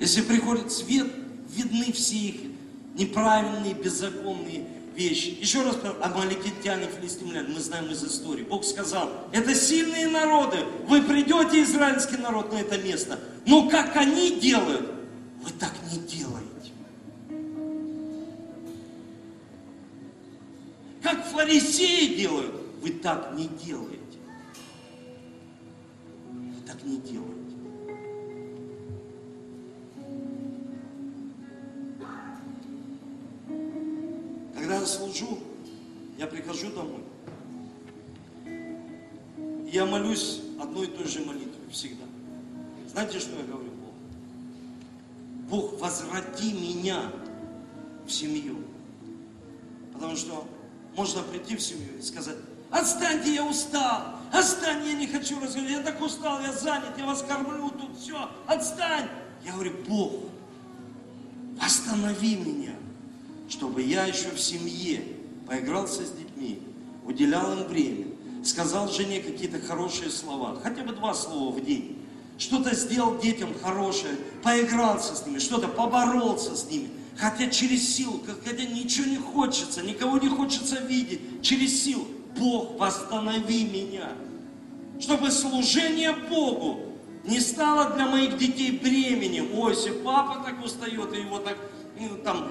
Если 0.00 0.22
приходит 0.22 0.72
свет, 0.72 1.06
видны 1.50 1.92
все 1.92 2.16
их 2.16 2.40
неправильные, 2.94 3.74
беззаконные 3.74 4.66
вещи. 4.94 5.36
Еще 5.40 5.62
раз 5.62 5.76
про 5.76 5.94
амаликитяне, 6.02 6.88
филистимляне, 6.88 7.48
мы 7.48 7.60
знаем 7.60 7.90
из 7.90 8.02
истории. 8.02 8.42
Бог 8.42 8.64
сказал, 8.64 9.10
это 9.32 9.54
сильные 9.54 10.08
народы, 10.08 10.58
вы 10.88 11.02
придете, 11.02 11.62
израильский 11.62 12.16
народ, 12.16 12.52
на 12.52 12.56
это 12.58 12.78
место. 12.78 13.18
Но 13.46 13.68
как 13.68 13.96
они 13.96 14.40
делают, 14.40 14.90
вы 15.42 15.50
так 15.58 15.72
не 15.92 15.98
делаете. 15.98 16.55
Как 21.06 21.24
фарисеи 21.26 22.16
делают, 22.16 22.52
вы 22.82 22.90
так 22.90 23.32
не 23.36 23.46
делаете. 23.46 24.18
Вы 26.32 26.66
так 26.66 26.82
не 26.82 26.96
делаете. 26.96 27.56
Когда 34.52 34.80
я 34.80 34.84
служу, 34.84 35.38
я 36.18 36.26
прихожу 36.26 36.72
домой. 36.72 37.04
Я 39.70 39.86
молюсь 39.86 40.42
одной 40.60 40.88
и 40.88 40.90
той 40.90 41.06
же 41.06 41.20
молитвой 41.20 41.70
всегда. 41.70 42.02
Знаете, 42.90 43.20
что 43.20 43.36
я 43.36 43.44
говорю 43.44 43.70
Богу? 43.70 43.94
Бог, 45.50 45.80
возврати 45.80 46.52
меня 46.52 47.12
в 48.04 48.10
семью. 48.10 48.56
Потому 49.92 50.16
что 50.16 50.48
можно 50.96 51.22
прийти 51.22 51.56
в 51.56 51.62
семью 51.62 51.98
и 51.98 52.02
сказать, 52.02 52.36
отстаньте, 52.70 53.34
я 53.34 53.44
устал, 53.44 54.14
отстань, 54.32 54.86
я 54.86 54.94
не 54.94 55.06
хочу 55.06 55.38
разговаривать, 55.40 55.78
я 55.78 55.82
так 55.82 56.00
устал, 56.00 56.40
я 56.40 56.52
занят, 56.52 56.96
я 56.98 57.06
вас 57.06 57.22
кормлю 57.22 57.70
тут, 57.70 57.98
все, 57.98 58.28
отстань. 58.46 59.08
Я 59.44 59.52
говорю, 59.52 59.74
Бог, 59.86 60.12
останови 61.60 62.36
меня 62.36 62.76
чтобы 63.48 63.82
я 63.82 64.06
еще 64.06 64.30
в 64.30 64.40
семье 64.40 65.02
поигрался 65.46 66.04
с 66.04 66.10
детьми, 66.10 66.62
уделял 67.04 67.52
им 67.52 67.64
время, 67.64 68.06
сказал 68.44 68.88
жене 68.88 69.20
какие-то 69.20 69.60
хорошие 69.60 70.10
слова, 70.10 70.58
хотя 70.62 70.82
бы 70.82 70.92
два 70.92 71.14
слова 71.14 71.52
в 71.52 71.64
день, 71.64 71.98
что-то 72.38 72.74
сделал 72.74 73.18
детям 73.18 73.50
хорошее, 73.62 74.16
поигрался 74.42 75.14
с 75.14 75.26
ними, 75.26 75.38
что-то 75.38 75.68
поборолся 75.68 76.56
с 76.56 76.68
ними, 76.70 76.90
хотя 77.16 77.48
через 77.48 77.96
силу, 77.96 78.20
хотя 78.44 78.64
ничего 78.64 79.06
не 79.06 79.16
хочется, 79.16 79.82
никого 79.82 80.18
не 80.18 80.28
хочется 80.28 80.80
видеть, 80.80 81.42
через 81.42 81.82
силу. 81.82 82.06
Бог, 82.38 82.78
восстанови 82.78 83.64
меня, 83.64 84.12
чтобы 85.00 85.30
служение 85.30 86.12
Богу 86.12 86.80
не 87.24 87.40
стало 87.40 87.94
для 87.94 88.06
моих 88.06 88.36
детей 88.36 88.72
бременем. 88.72 89.58
Ой, 89.58 89.72
если 89.72 89.90
папа 89.90 90.42
так 90.44 90.62
устает, 90.62 91.14
и 91.14 91.20
его 91.20 91.38
так 91.38 91.56
ну, 91.98 92.16
там, 92.22 92.48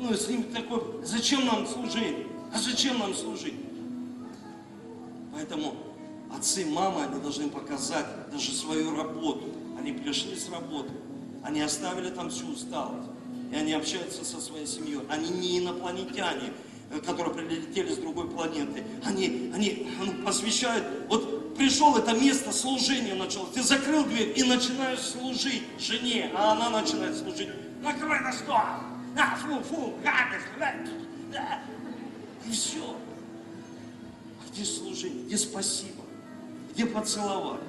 ну, 0.00 0.12
с 0.12 0.28
ним 0.28 0.44
такой, 0.44 0.82
зачем 1.04 1.46
нам 1.46 1.66
служить? 1.66 2.26
А 2.52 2.58
зачем 2.58 2.98
нам 2.98 3.14
служить? 3.14 3.54
Поэтому 5.32 5.74
отцы, 6.34 6.66
мамы, 6.66 7.04
они 7.04 7.20
должны 7.20 7.48
показать 7.48 8.06
даже 8.32 8.50
свою 8.50 8.96
работу. 8.96 9.44
Они 9.78 9.92
пришли 9.92 10.34
с 10.34 10.50
работы, 10.50 10.90
они 11.44 11.60
оставили 11.60 12.10
там 12.10 12.30
всю 12.30 12.48
усталость, 12.48 13.08
и 13.50 13.56
они 13.56 13.72
общаются 13.72 14.24
со 14.24 14.40
своей 14.40 14.66
семьей. 14.66 15.00
Они 15.08 15.30
не 15.30 15.58
инопланетяне, 15.58 16.52
э, 16.90 17.00
которые 17.00 17.34
прилетели 17.34 17.92
с 17.92 17.96
другой 17.96 18.28
планеты. 18.28 18.84
Они, 19.04 19.50
они 19.54 19.88
ну, 20.04 20.24
посвящают, 20.24 20.84
вот 21.08 21.56
пришел 21.56 21.96
это 21.96 22.12
место 22.12 22.52
служения 22.52 23.14
началось, 23.14 23.50
ты 23.50 23.62
закрыл 23.62 24.04
дверь 24.04 24.32
и 24.36 24.44
начинаешь 24.44 25.00
служить 25.00 25.64
жене, 25.78 26.30
а 26.34 26.52
она 26.52 26.70
начинает 26.70 27.16
служить. 27.16 27.48
Накрой 27.82 28.20
на 28.20 28.32
стол, 28.32 28.56
а, 28.56 29.36
фу, 29.36 29.60
фу, 29.62 29.94
гадость, 30.02 30.46
да. 31.32 31.60
И 32.46 32.52
все. 32.52 32.96
А 34.40 34.52
где 34.52 34.64
служение? 34.64 35.24
Где 35.24 35.36
спасибо? 35.36 36.02
Где 36.72 36.86
поцеловать? 36.86 37.60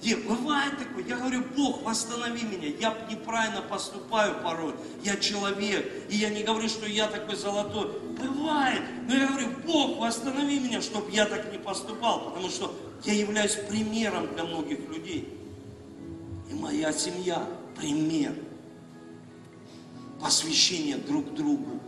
Где? 0.00 0.16
Бывает 0.16 0.78
такое. 0.78 1.04
Я 1.04 1.16
говорю, 1.16 1.42
Бог, 1.56 1.82
восстанови 1.82 2.42
меня. 2.42 2.68
Я 2.78 2.96
неправильно 3.10 3.62
поступаю 3.62 4.42
порой. 4.42 4.74
Я 5.02 5.16
человек. 5.16 5.90
И 6.10 6.16
я 6.16 6.30
не 6.30 6.42
говорю, 6.42 6.68
что 6.68 6.86
я 6.86 7.06
такой 7.06 7.36
золотой. 7.36 7.90
Бывает. 8.18 8.82
Но 9.08 9.14
я 9.14 9.28
говорю, 9.28 9.48
Бог, 9.66 9.98
восстанови 9.98 10.58
меня, 10.60 10.82
чтобы 10.82 11.10
я 11.10 11.26
так 11.26 11.50
не 11.52 11.58
поступал. 11.58 12.30
Потому 12.30 12.48
что 12.48 12.74
я 13.04 13.14
являюсь 13.14 13.54
примером 13.68 14.34
для 14.34 14.44
многих 14.44 14.80
людей. 14.88 15.28
И 16.50 16.54
моя 16.54 16.92
семья 16.92 17.46
пример 17.76 18.34
посвящение 20.20 20.96
друг 20.96 21.34
другу. 21.34 21.80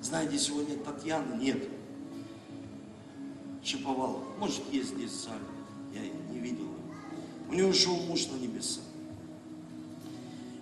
Знаете, 0.00 0.38
сегодня 0.38 0.76
Татьяны 0.76 1.36
нет. 1.40 1.62
Чаповалов. 3.62 4.22
Может, 4.38 4.62
есть 4.72 4.94
здесь 4.94 5.10
зале. 5.10 5.40
Я 5.94 6.00
не 6.32 6.40
видел. 6.40 6.68
У 7.48 7.54
него 7.54 7.68
ушел 7.68 7.96
муж 7.96 8.26
на 8.28 8.36
небеса. 8.36 8.80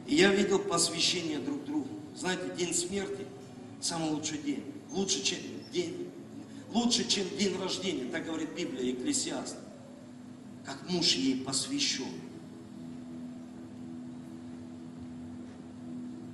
И 0.06 0.16
я 0.16 0.34
видел 0.34 0.58
посвящение 0.58 1.38
друг 1.38 1.64
другу. 1.64 1.88
Знаете, 2.16 2.52
день 2.56 2.74
смерти– 2.74 3.26
самый 3.80 4.10
лучший 4.10 4.38
день. 4.38 4.64
Лучше, 4.90 5.22
чем 5.22 5.38
день. 5.72 6.08
лучше, 6.72 7.08
чем 7.08 7.26
день 7.38 7.56
рождения, 7.58 8.10
так 8.10 8.24
говорит 8.24 8.50
Библия, 8.54 8.82
Екклесиаст, 8.82 9.56
как 10.64 10.88
муж 10.88 11.14
ей 11.14 11.42
посвящен. 11.42 12.06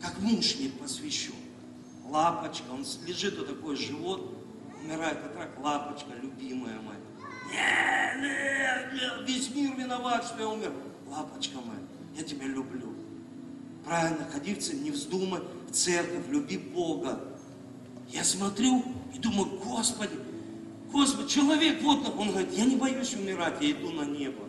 Как 0.00 0.18
муж 0.20 0.52
ей 0.54 0.70
посвящен. 0.70 1.34
Лапочка, 2.08 2.70
он 2.70 2.84
лежит 3.06 3.36
вот 3.38 3.48
такой 3.48 3.76
живот, 3.76 4.35
умирает 4.86 5.18
от 5.24 5.36
рака, 5.36 5.60
лапочка, 5.60 6.10
любимая 6.22 6.78
моя. 6.80 6.98
Нет, 7.50 8.22
нет, 8.22 8.92
нет, 8.94 9.28
весь 9.28 9.54
мир 9.54 9.76
виноват, 9.76 10.24
что 10.24 10.40
я 10.40 10.48
умер. 10.48 10.72
Лапочка 11.08 11.58
моя, 11.58 11.80
я 12.16 12.22
тебя 12.22 12.46
люблю. 12.46 12.92
Правильно, 13.84 14.26
ходи 14.32 14.54
в 14.54 14.58
церковь, 14.58 14.82
не 14.82 14.90
вздумай 14.90 15.40
в 15.68 15.72
церковь, 15.72 16.28
люби 16.28 16.58
Бога. 16.58 17.20
Я 18.08 18.24
смотрю 18.24 18.84
и 19.14 19.18
думаю, 19.18 19.60
Господи, 19.64 20.18
Господи, 20.92 21.28
человек 21.28 21.82
вот, 21.82 22.08
он 22.16 22.30
говорит, 22.30 22.52
я 22.52 22.64
не 22.64 22.76
боюсь 22.76 23.14
умирать, 23.14 23.60
я 23.60 23.72
иду 23.72 23.90
на 23.90 24.02
небо. 24.02 24.44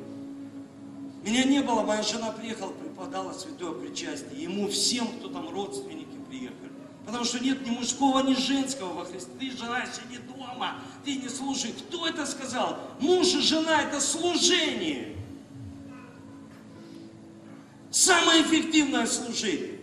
Меня 1.24 1.44
не 1.44 1.62
было, 1.62 1.82
моя 1.82 2.02
жена 2.04 2.32
приехала, 2.32 2.72
преподала 2.72 3.34
святое 3.34 3.74
причастие. 3.74 4.44
Ему 4.44 4.68
всем, 4.70 5.08
кто 5.20 5.30
там 5.30 5.50
родственники 5.50 6.16
приехали. 6.30 6.67
Потому 7.08 7.24
что 7.24 7.40
нет 7.40 7.66
ни 7.66 7.70
мужского, 7.70 8.20
ни 8.20 8.34
женского 8.34 8.92
во 8.92 9.06
Христе. 9.06 9.32
Ты, 9.40 9.52
жена, 9.52 9.86
сиди 9.86 10.18
дома, 10.18 10.76
ты 11.06 11.16
не 11.16 11.30
служи. 11.30 11.70
Кто 11.70 12.06
это 12.06 12.26
сказал? 12.26 12.78
Муж 13.00 13.34
и 13.34 13.40
жена– 13.40 13.82
это 13.84 14.02
служение. 14.02 15.16
Самое 17.92 18.42
эффективное 18.42 19.08
служение. 19.08 19.80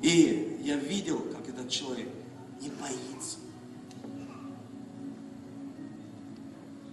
И 0.00 0.60
я 0.62 0.76
видел, 0.76 1.18
как 1.22 1.48
этот 1.48 1.68
человек 1.68 2.08
не 2.60 2.70
боится. 2.70 3.38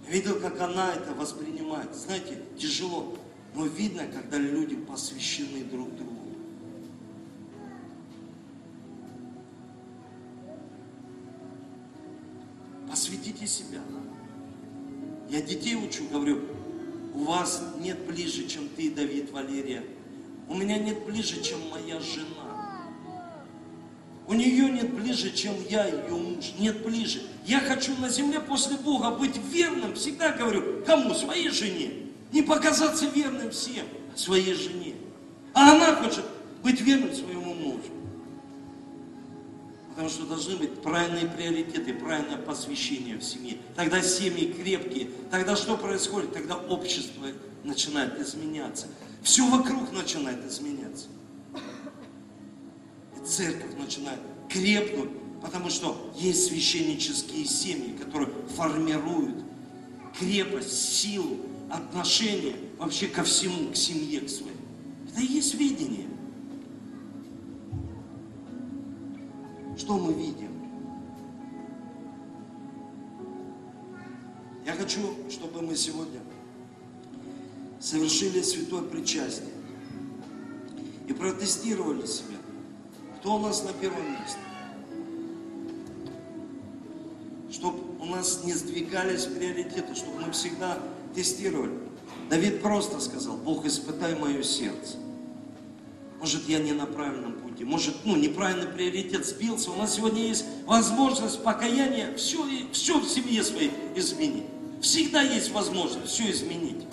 Видел, 0.08 0.40
как 0.40 0.60
она 0.60 0.92
это 0.92 1.14
воспринимает. 1.14 1.94
Знаете, 1.94 2.42
тяжело, 2.58 3.16
но 3.56 3.64
видно, 3.64 4.06
когда 4.06 4.36
люди 4.36 4.76
посвящены 4.76 5.64
друг 5.64 5.96
другу. 5.96 6.12
Посвятите 12.88 13.46
себя. 13.46 13.80
Я 15.30 15.40
детей 15.40 15.74
учу, 15.74 16.06
говорю, 16.08 16.42
у 17.14 17.24
вас 17.24 17.62
нет 17.80 17.98
ближе, 18.06 18.46
чем 18.46 18.68
ты, 18.68 18.90
Давид, 18.90 19.32
Валерия. 19.32 19.82
У 20.48 20.54
меня 20.54 20.78
нет 20.78 21.04
ближе, 21.06 21.42
чем 21.42 21.58
моя 21.70 21.98
жена. 21.98 22.84
У 24.28 24.34
нее 24.34 24.70
нет 24.70 24.92
ближе, 24.92 25.32
чем 25.32 25.54
я, 25.68 25.86
ее 25.86 26.14
муж. 26.14 26.52
Нет 26.58 26.84
ближе. 26.84 27.22
Я 27.46 27.60
хочу 27.60 27.96
на 27.96 28.10
земле 28.10 28.38
после 28.40 28.76
Бога 28.76 29.12
быть 29.12 29.38
верным. 29.50 29.94
Всегда 29.94 30.32
говорю, 30.32 30.84
кому? 30.84 31.14
Своей 31.14 31.48
жене. 31.48 32.05
Не 32.32 32.42
показаться 32.42 33.06
верным 33.06 33.50
всем, 33.50 33.86
своей 34.14 34.54
жене. 34.54 34.94
А 35.54 35.72
она 35.72 35.94
хочет 35.96 36.24
быть 36.62 36.80
верным 36.80 37.14
своему 37.14 37.54
мужу. 37.54 37.82
Потому 39.90 40.10
что 40.10 40.26
должны 40.26 40.56
быть 40.56 40.82
правильные 40.82 41.26
приоритеты, 41.26 41.94
правильное 41.94 42.36
посвящение 42.36 43.16
в 43.16 43.24
семье. 43.24 43.56
Тогда 43.74 44.02
семьи 44.02 44.52
крепкие. 44.52 45.08
Тогда 45.30 45.56
что 45.56 45.76
происходит? 45.78 46.34
Тогда 46.34 46.56
общество 46.56 47.26
начинает 47.64 48.20
изменяться. 48.20 48.88
Все 49.22 49.48
вокруг 49.48 49.92
начинает 49.92 50.44
изменяться. 50.46 51.06
И 53.16 53.24
церковь 53.26 53.74
начинает 53.78 54.20
крепнуть, 54.50 55.10
потому 55.40 55.70
что 55.70 56.12
есть 56.18 56.46
священнические 56.46 57.46
семьи, 57.46 57.96
которые 57.96 58.28
формируют 58.56 59.42
крепость, 60.18 60.94
силу, 60.94 61.38
отношение 61.70 62.56
вообще 62.78 63.08
ко 63.08 63.24
всему, 63.24 63.70
к 63.70 63.76
семье, 63.76 64.20
к 64.20 64.28
своей. 64.28 64.56
Это 65.10 65.20
и 65.20 65.26
есть 65.26 65.54
видение. 65.54 66.06
Что 69.76 69.98
мы 69.98 70.12
видим? 70.12 70.50
Я 74.64 74.72
хочу, 74.72 75.00
чтобы 75.30 75.62
мы 75.62 75.76
сегодня 75.76 76.20
совершили 77.78 78.42
святое 78.42 78.82
причастие 78.82 79.50
и 81.06 81.12
протестировали 81.12 82.06
себя. 82.06 82.36
Кто 83.18 83.36
у 83.36 83.38
нас 83.38 83.62
на 83.62 83.72
первом 83.72 84.10
месте? 84.10 84.38
Чтобы 87.50 87.78
у 88.00 88.06
нас 88.06 88.44
не 88.44 88.54
сдвигались 88.54 89.24
приоритеты, 89.24 89.94
чтобы 89.94 90.20
мы 90.20 90.32
всегда 90.32 90.78
тестировали. 91.16 91.72
Давид 92.28 92.62
просто 92.62 93.00
сказал, 93.00 93.36
Бог, 93.38 93.64
испытай 93.64 94.14
мое 94.14 94.42
сердце. 94.42 94.98
Может, 96.20 96.48
я 96.48 96.58
не 96.58 96.72
на 96.72 96.86
правильном 96.86 97.34
пути, 97.34 97.64
может, 97.64 97.94
ну, 98.04 98.16
неправильный 98.16 98.66
приоритет 98.66 99.26
сбился. 99.26 99.70
У 99.70 99.76
нас 99.76 99.96
сегодня 99.96 100.22
есть 100.22 100.44
возможность 100.66 101.42
покаяния 101.42 102.14
все, 102.16 102.44
все 102.72 102.98
в 102.98 103.08
семье 103.08 103.42
своей 103.42 103.70
изменить. 103.94 104.44
Всегда 104.80 105.22
есть 105.22 105.50
возможность 105.52 106.12
все 106.12 106.30
изменить. 106.30 106.86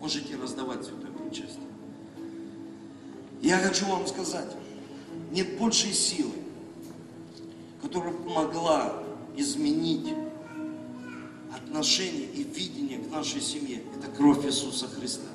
Можете 0.00 0.36
раздавать 0.36 0.84
святое 0.84 1.10
причастие. 1.10 1.66
Я 3.42 3.58
хочу 3.58 3.86
вам 3.86 4.06
сказать, 4.06 4.50
нет 5.30 5.58
большей 5.58 5.92
силы, 5.92 6.32
которая 7.82 8.12
могла 8.12 9.05
изменить 9.36 10.14
отношение 11.54 12.26
и 12.26 12.42
видение 12.42 12.98
к 12.98 13.10
нашей 13.10 13.40
семье. 13.40 13.82
Это 13.98 14.08
кровь 14.16 14.44
Иисуса 14.44 14.88
Христа. 14.88 15.26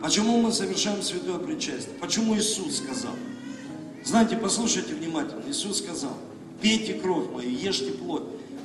Почему 0.00 0.42
мы 0.42 0.52
совершаем 0.52 1.02
святое 1.02 1.38
причастие? 1.38 1.94
Почему 2.00 2.36
Иисус 2.36 2.76
сказал? 2.76 3.14
Знаете, 4.04 4.36
послушайте 4.36 4.94
внимательно. 4.94 5.42
Иисус 5.48 5.78
сказал, 5.78 6.12
пейте 6.60 6.94
кровь 6.94 7.30
мою, 7.30 7.50
ешьте 7.50 7.92
плоть. 7.92 8.24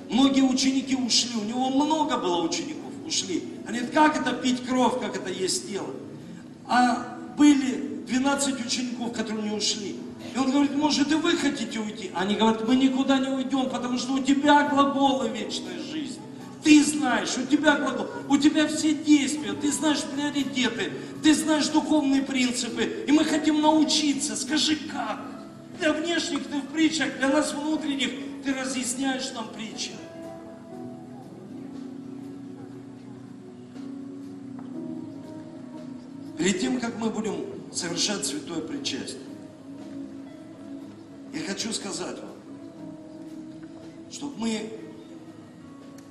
Многие 0.09 0.41
ученики 0.41 0.95
ушли, 0.95 1.39
у 1.39 1.45
него 1.45 1.69
много 1.69 2.17
было 2.17 2.41
учеников, 2.41 2.91
ушли. 3.07 3.43
Они 3.65 3.79
говорят, 3.79 4.13
как 4.13 4.21
это 4.21 4.33
пить 4.35 4.65
кровь, 4.65 4.99
как 4.99 5.15
это 5.15 5.29
есть 5.29 5.69
тело? 5.69 5.93
А 6.67 7.17
были 7.37 8.03
12 8.07 8.65
учеников, 8.65 9.13
которые 9.13 9.49
не 9.49 9.55
ушли. 9.55 9.95
И 10.33 10.37
он 10.37 10.51
говорит, 10.51 10.75
может 10.75 11.11
и 11.11 11.15
вы 11.15 11.35
хотите 11.37 11.79
уйти? 11.79 12.11
Они 12.13 12.35
говорят, 12.35 12.67
мы 12.67 12.75
никуда 12.75 13.19
не 13.19 13.29
уйдем, 13.29 13.69
потому 13.69 13.97
что 13.97 14.13
у 14.13 14.19
тебя 14.19 14.67
глаголы 14.69 15.29
вечной 15.29 15.79
жизни. 15.79 16.21
Ты 16.63 16.83
знаешь, 16.83 17.37
у 17.37 17.45
тебя 17.45 17.77
глагол, 17.77 18.07
у 18.27 18.37
тебя 18.37 18.67
все 18.67 18.93
действия, 18.93 19.53
ты 19.53 19.71
знаешь 19.71 20.03
приоритеты, 20.03 20.91
ты 21.23 21.33
знаешь 21.33 21.67
духовные 21.67 22.21
принципы, 22.21 23.05
и 23.07 23.11
мы 23.11 23.23
хотим 23.23 23.61
научиться. 23.61 24.35
Скажи, 24.35 24.75
как? 24.75 25.21
Для 25.79 25.93
внешних 25.93 26.45
ты 26.47 26.57
в 26.57 26.67
притчах, 26.67 27.17
для 27.17 27.29
нас 27.29 27.53
внутренних 27.53 28.11
ты 28.43 28.53
разъясняешь 28.53 29.31
нам 29.33 29.47
притчи. 29.47 29.91
Перед 36.37 36.59
тем, 36.59 36.79
как 36.79 36.97
мы 36.99 37.09
будем 37.09 37.35
совершать 37.73 38.25
святое 38.25 38.61
причастие, 38.61 39.21
я 41.33 41.41
хочу 41.41 41.71
сказать 41.73 42.17
вам, 42.17 42.35
чтобы 44.11 44.37
мы 44.37 44.71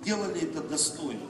делали 0.05 0.43
это 0.43 0.63
достойно, 0.63 1.27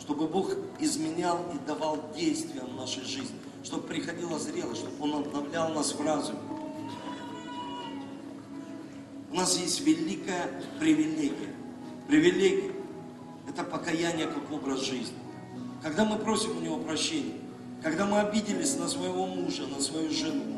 чтобы 0.00 0.26
Бог 0.26 0.52
изменял 0.80 1.38
и 1.54 1.66
давал 1.66 2.10
действия 2.16 2.62
в 2.62 2.74
нашей 2.74 3.04
жизни, 3.04 3.36
чтобы 3.62 3.86
приходила 3.86 4.38
зрелость, 4.38 4.80
чтобы 4.80 5.04
Он 5.04 5.22
обновлял 5.22 5.70
нас 5.70 5.94
в 5.94 6.04
разуме. 6.04 6.38
У 9.30 9.36
нас 9.36 9.58
есть 9.58 9.80
великая 9.80 10.62
привилегия. 10.78 11.54
Привилегия– 12.06 12.72
это 13.48 13.64
покаяние 13.64 14.26
как 14.26 14.50
образ 14.52 14.80
жизни. 14.80 15.16
Когда 15.82 16.04
мы 16.04 16.18
просим 16.18 16.56
у 16.56 16.60
Него 16.60 16.78
прощения, 16.78 17.34
когда 17.82 18.06
мы 18.06 18.20
обиделись 18.20 18.76
на 18.76 18.88
своего 18.88 19.26
мужа, 19.26 19.66
на 19.66 19.80
свою 19.80 20.10
жену, 20.10 20.53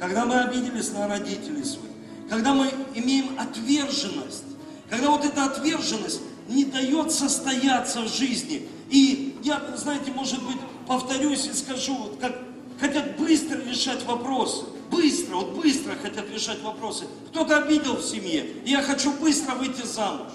когда 0.00 0.24
мы 0.24 0.40
обиделись 0.40 0.92
на 0.92 1.08
родителей 1.08 1.64
своих, 1.64 1.92
когда 2.28 2.54
мы 2.54 2.70
имеем 2.94 3.38
отверженность, 3.38 4.44
когда 4.88 5.10
вот 5.10 5.24
эта 5.24 5.44
отверженность 5.44 6.20
не 6.48 6.64
дает 6.64 7.10
состояться 7.10 8.02
в 8.02 8.08
жизни. 8.08 8.68
И 8.90 9.36
я, 9.42 9.62
знаете, 9.76 10.12
может 10.12 10.42
быть, 10.44 10.58
повторюсь 10.86 11.46
и 11.46 11.52
скажу, 11.52 11.94
вот 11.96 12.18
как 12.20 12.36
хотят 12.78 13.16
быстро 13.16 13.60
решать 13.62 14.04
вопросы. 14.04 14.66
Быстро, 14.90 15.36
вот 15.36 15.54
быстро 15.54 15.94
хотят 15.96 16.30
решать 16.30 16.62
вопросы. 16.62 17.06
Кто-то 17.30 17.56
обидел 17.56 17.96
в 17.96 18.04
семье, 18.04 18.46
и 18.64 18.70
я 18.70 18.82
хочу 18.82 19.12
быстро 19.12 19.54
выйти 19.54 19.84
замуж. 19.84 20.32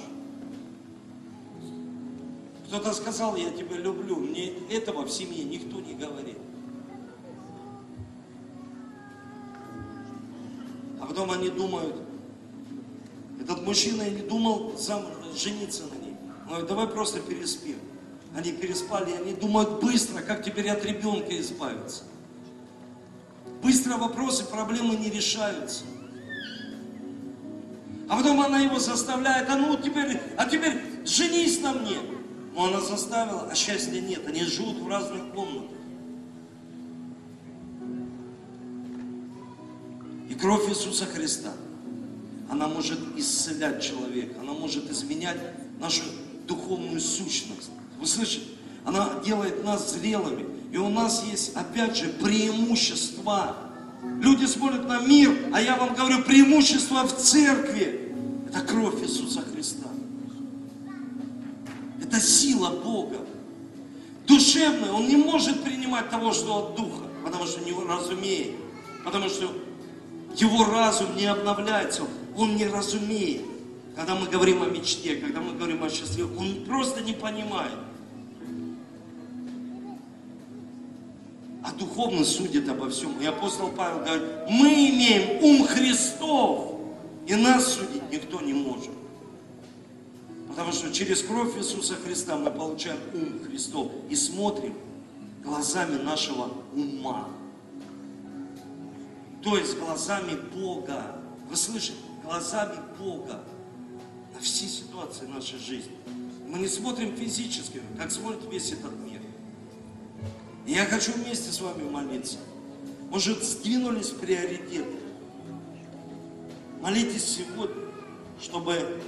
Кто-то 2.67 2.93
сказал, 2.93 3.35
я 3.35 3.51
тебя 3.51 3.77
люблю, 3.77 4.17
мне 4.17 4.49
этого 4.69 5.03
в 5.03 5.11
семье 5.11 5.43
никто 5.43 5.79
не 5.79 5.93
говорит. 5.93 6.37
Потом 11.09 11.31
они 11.31 11.49
думают, 11.49 11.95
этот 13.41 13.65
мужчина 13.65 14.03
и 14.03 14.11
не 14.11 14.21
думал 14.21 14.77
зам, 14.77 15.05
жениться 15.35 15.83
на 15.85 16.05
ней. 16.05 16.15
Он 16.43 16.47
говорит, 16.49 16.67
давай 16.67 16.87
просто 16.87 17.19
переспим. 17.19 17.77
Они 18.35 18.51
переспали, 18.51 19.09
и 19.09 19.15
они 19.15 19.33
думают 19.33 19.81
быстро, 19.81 20.21
как 20.21 20.43
теперь 20.43 20.69
от 20.69 20.85
ребенка 20.85 21.37
избавиться. 21.39 22.03
Быстро 23.63 23.97
вопросы, 23.97 24.45
проблемы 24.45 24.95
не 24.97 25.09
решаются. 25.09 25.83
А 28.07 28.17
потом 28.17 28.41
она 28.41 28.59
его 28.59 28.77
заставляет, 28.77 29.49
а 29.49 29.55
ну 29.55 29.77
теперь, 29.77 30.19
а 30.37 30.45
теперь 30.45 30.79
женись 31.05 31.59
на 31.61 31.73
мне. 31.73 31.97
Но 32.53 32.65
она 32.65 32.81
заставила, 32.81 33.47
а 33.49 33.55
счастья 33.55 33.99
нет. 33.99 34.27
Они 34.27 34.43
живут 34.43 34.77
в 34.77 34.87
разных 34.87 35.31
комнатах. 35.33 35.78
И 40.29 40.35
кровь 40.35 40.69
Иисуса 40.69 41.05
Христа, 41.05 41.51
она 42.49 42.67
может 42.67 42.99
исцелять 43.17 43.81
человека, 43.81 44.39
она 44.39 44.53
может 44.53 44.89
изменять 44.91 45.37
нашу 45.79 46.03
духовную 46.47 47.01
сущность. 47.01 47.71
Вы 47.99 48.05
слышите? 48.05 48.45
Она 48.85 49.19
делает 49.25 49.63
нас 49.63 49.93
зрелыми. 49.93 50.45
И 50.71 50.77
у 50.77 50.89
нас 50.89 51.23
есть, 51.23 51.55
опять 51.55 51.97
же, 51.97 52.09
преимущества. 52.09 53.57
Люди 54.21 54.45
смотрят 54.45 54.87
на 54.87 55.01
мир, 55.01 55.35
а 55.51 55.61
я 55.61 55.75
вам 55.75 55.95
говорю, 55.95 56.23
преимущество 56.23 57.07
в 57.07 57.17
церкви. 57.17 58.13
Это 58.47 58.61
кровь 58.61 59.01
Иисуса 59.03 59.41
Христа. 59.41 59.87
Это 62.01 62.19
сила 62.19 62.69
Бога. 62.69 63.17
Душевная, 64.27 64.91
он 64.91 65.07
не 65.07 65.17
может 65.17 65.63
принимать 65.63 66.09
того, 66.11 66.33
что 66.33 66.67
от 66.67 66.75
Духа, 66.75 67.05
потому 67.25 67.45
что 67.45 67.61
не 67.61 67.73
разумеет. 67.73 68.55
Потому 69.03 69.27
что 69.27 69.51
его 70.35 70.65
разум 70.65 71.15
не 71.15 71.25
обновляется, 71.25 72.03
он 72.35 72.55
не 72.55 72.65
разумеет. 72.67 73.41
Когда 73.95 74.15
мы 74.15 74.27
говорим 74.27 74.61
о 74.61 74.67
мечте, 74.67 75.15
когда 75.17 75.41
мы 75.41 75.53
говорим 75.53 75.83
о 75.83 75.89
счастье, 75.89 76.25
он 76.25 76.63
просто 76.65 77.01
не 77.01 77.13
понимает. 77.13 77.73
А 81.63 81.71
духовно 81.73 82.23
судит 82.23 82.69
обо 82.69 82.89
всем. 82.89 83.19
И 83.19 83.25
апостол 83.25 83.69
Павел 83.69 83.99
говорит, 83.99 84.23
мы 84.49 84.69
имеем 84.69 85.43
ум 85.43 85.67
Христов, 85.67 86.75
и 87.27 87.35
нас 87.35 87.73
судить 87.73 88.09
никто 88.11 88.39
не 88.39 88.53
может. 88.53 88.91
Потому 90.47 90.71
что 90.71 90.91
через 90.91 91.21
кровь 91.21 91.57
Иисуса 91.57 91.95
Христа 91.95 92.37
мы 92.37 92.51
получаем 92.51 92.99
ум 93.13 93.39
Христов 93.45 93.91
и 94.09 94.15
смотрим 94.15 94.73
глазами 95.43 96.01
нашего 96.01 96.51
ума. 96.73 97.27
То 99.41 99.57
есть 99.57 99.77
глазами 99.77 100.35
Бога. 100.53 101.15
Вы 101.49 101.55
слышите? 101.55 101.97
Глазами 102.23 102.77
Бога 102.99 103.41
на 104.33 104.39
все 104.39 104.67
ситуации 104.67 105.25
нашей 105.27 105.59
жизни. 105.59 105.95
Мы 106.47 106.59
не 106.59 106.67
смотрим 106.67 107.15
физически, 107.15 107.81
как 107.97 108.11
смотрит 108.11 108.41
весь 108.51 108.71
этот 108.71 108.93
мир. 108.99 109.21
И 110.65 110.73
я 110.73 110.85
хочу 110.85 111.13
вместе 111.13 111.51
с 111.51 111.61
вами 111.61 111.83
молиться. 111.89 112.37
Может, 113.09 113.43
сдвинулись 113.43 114.09
приоритеты. 114.09 114.97
Молитесь 116.81 117.23
сегодня, 117.23 117.75
чтобы 118.41 119.01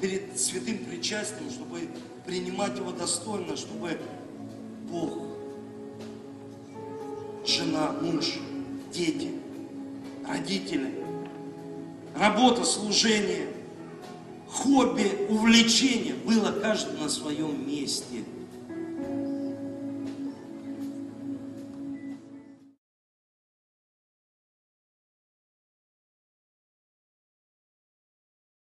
перед 0.00 0.38
святым 0.40 0.78
причастием, 0.78 1.50
чтобы 1.50 1.88
принимать 2.26 2.76
его 2.76 2.92
достойно, 2.92 3.56
чтобы 3.56 3.98
Бог, 4.88 5.18
жена, 7.46 7.92
муж, 8.00 8.38
дети, 8.92 9.32
родители, 10.26 10.92
работа, 12.16 12.64
служение, 12.64 13.48
хобби, 14.48 15.26
увлечение 15.28 16.14
было 16.14 16.52
каждый 16.52 16.98
на 16.98 17.08
своем 17.08 17.68
месте– 17.68 18.19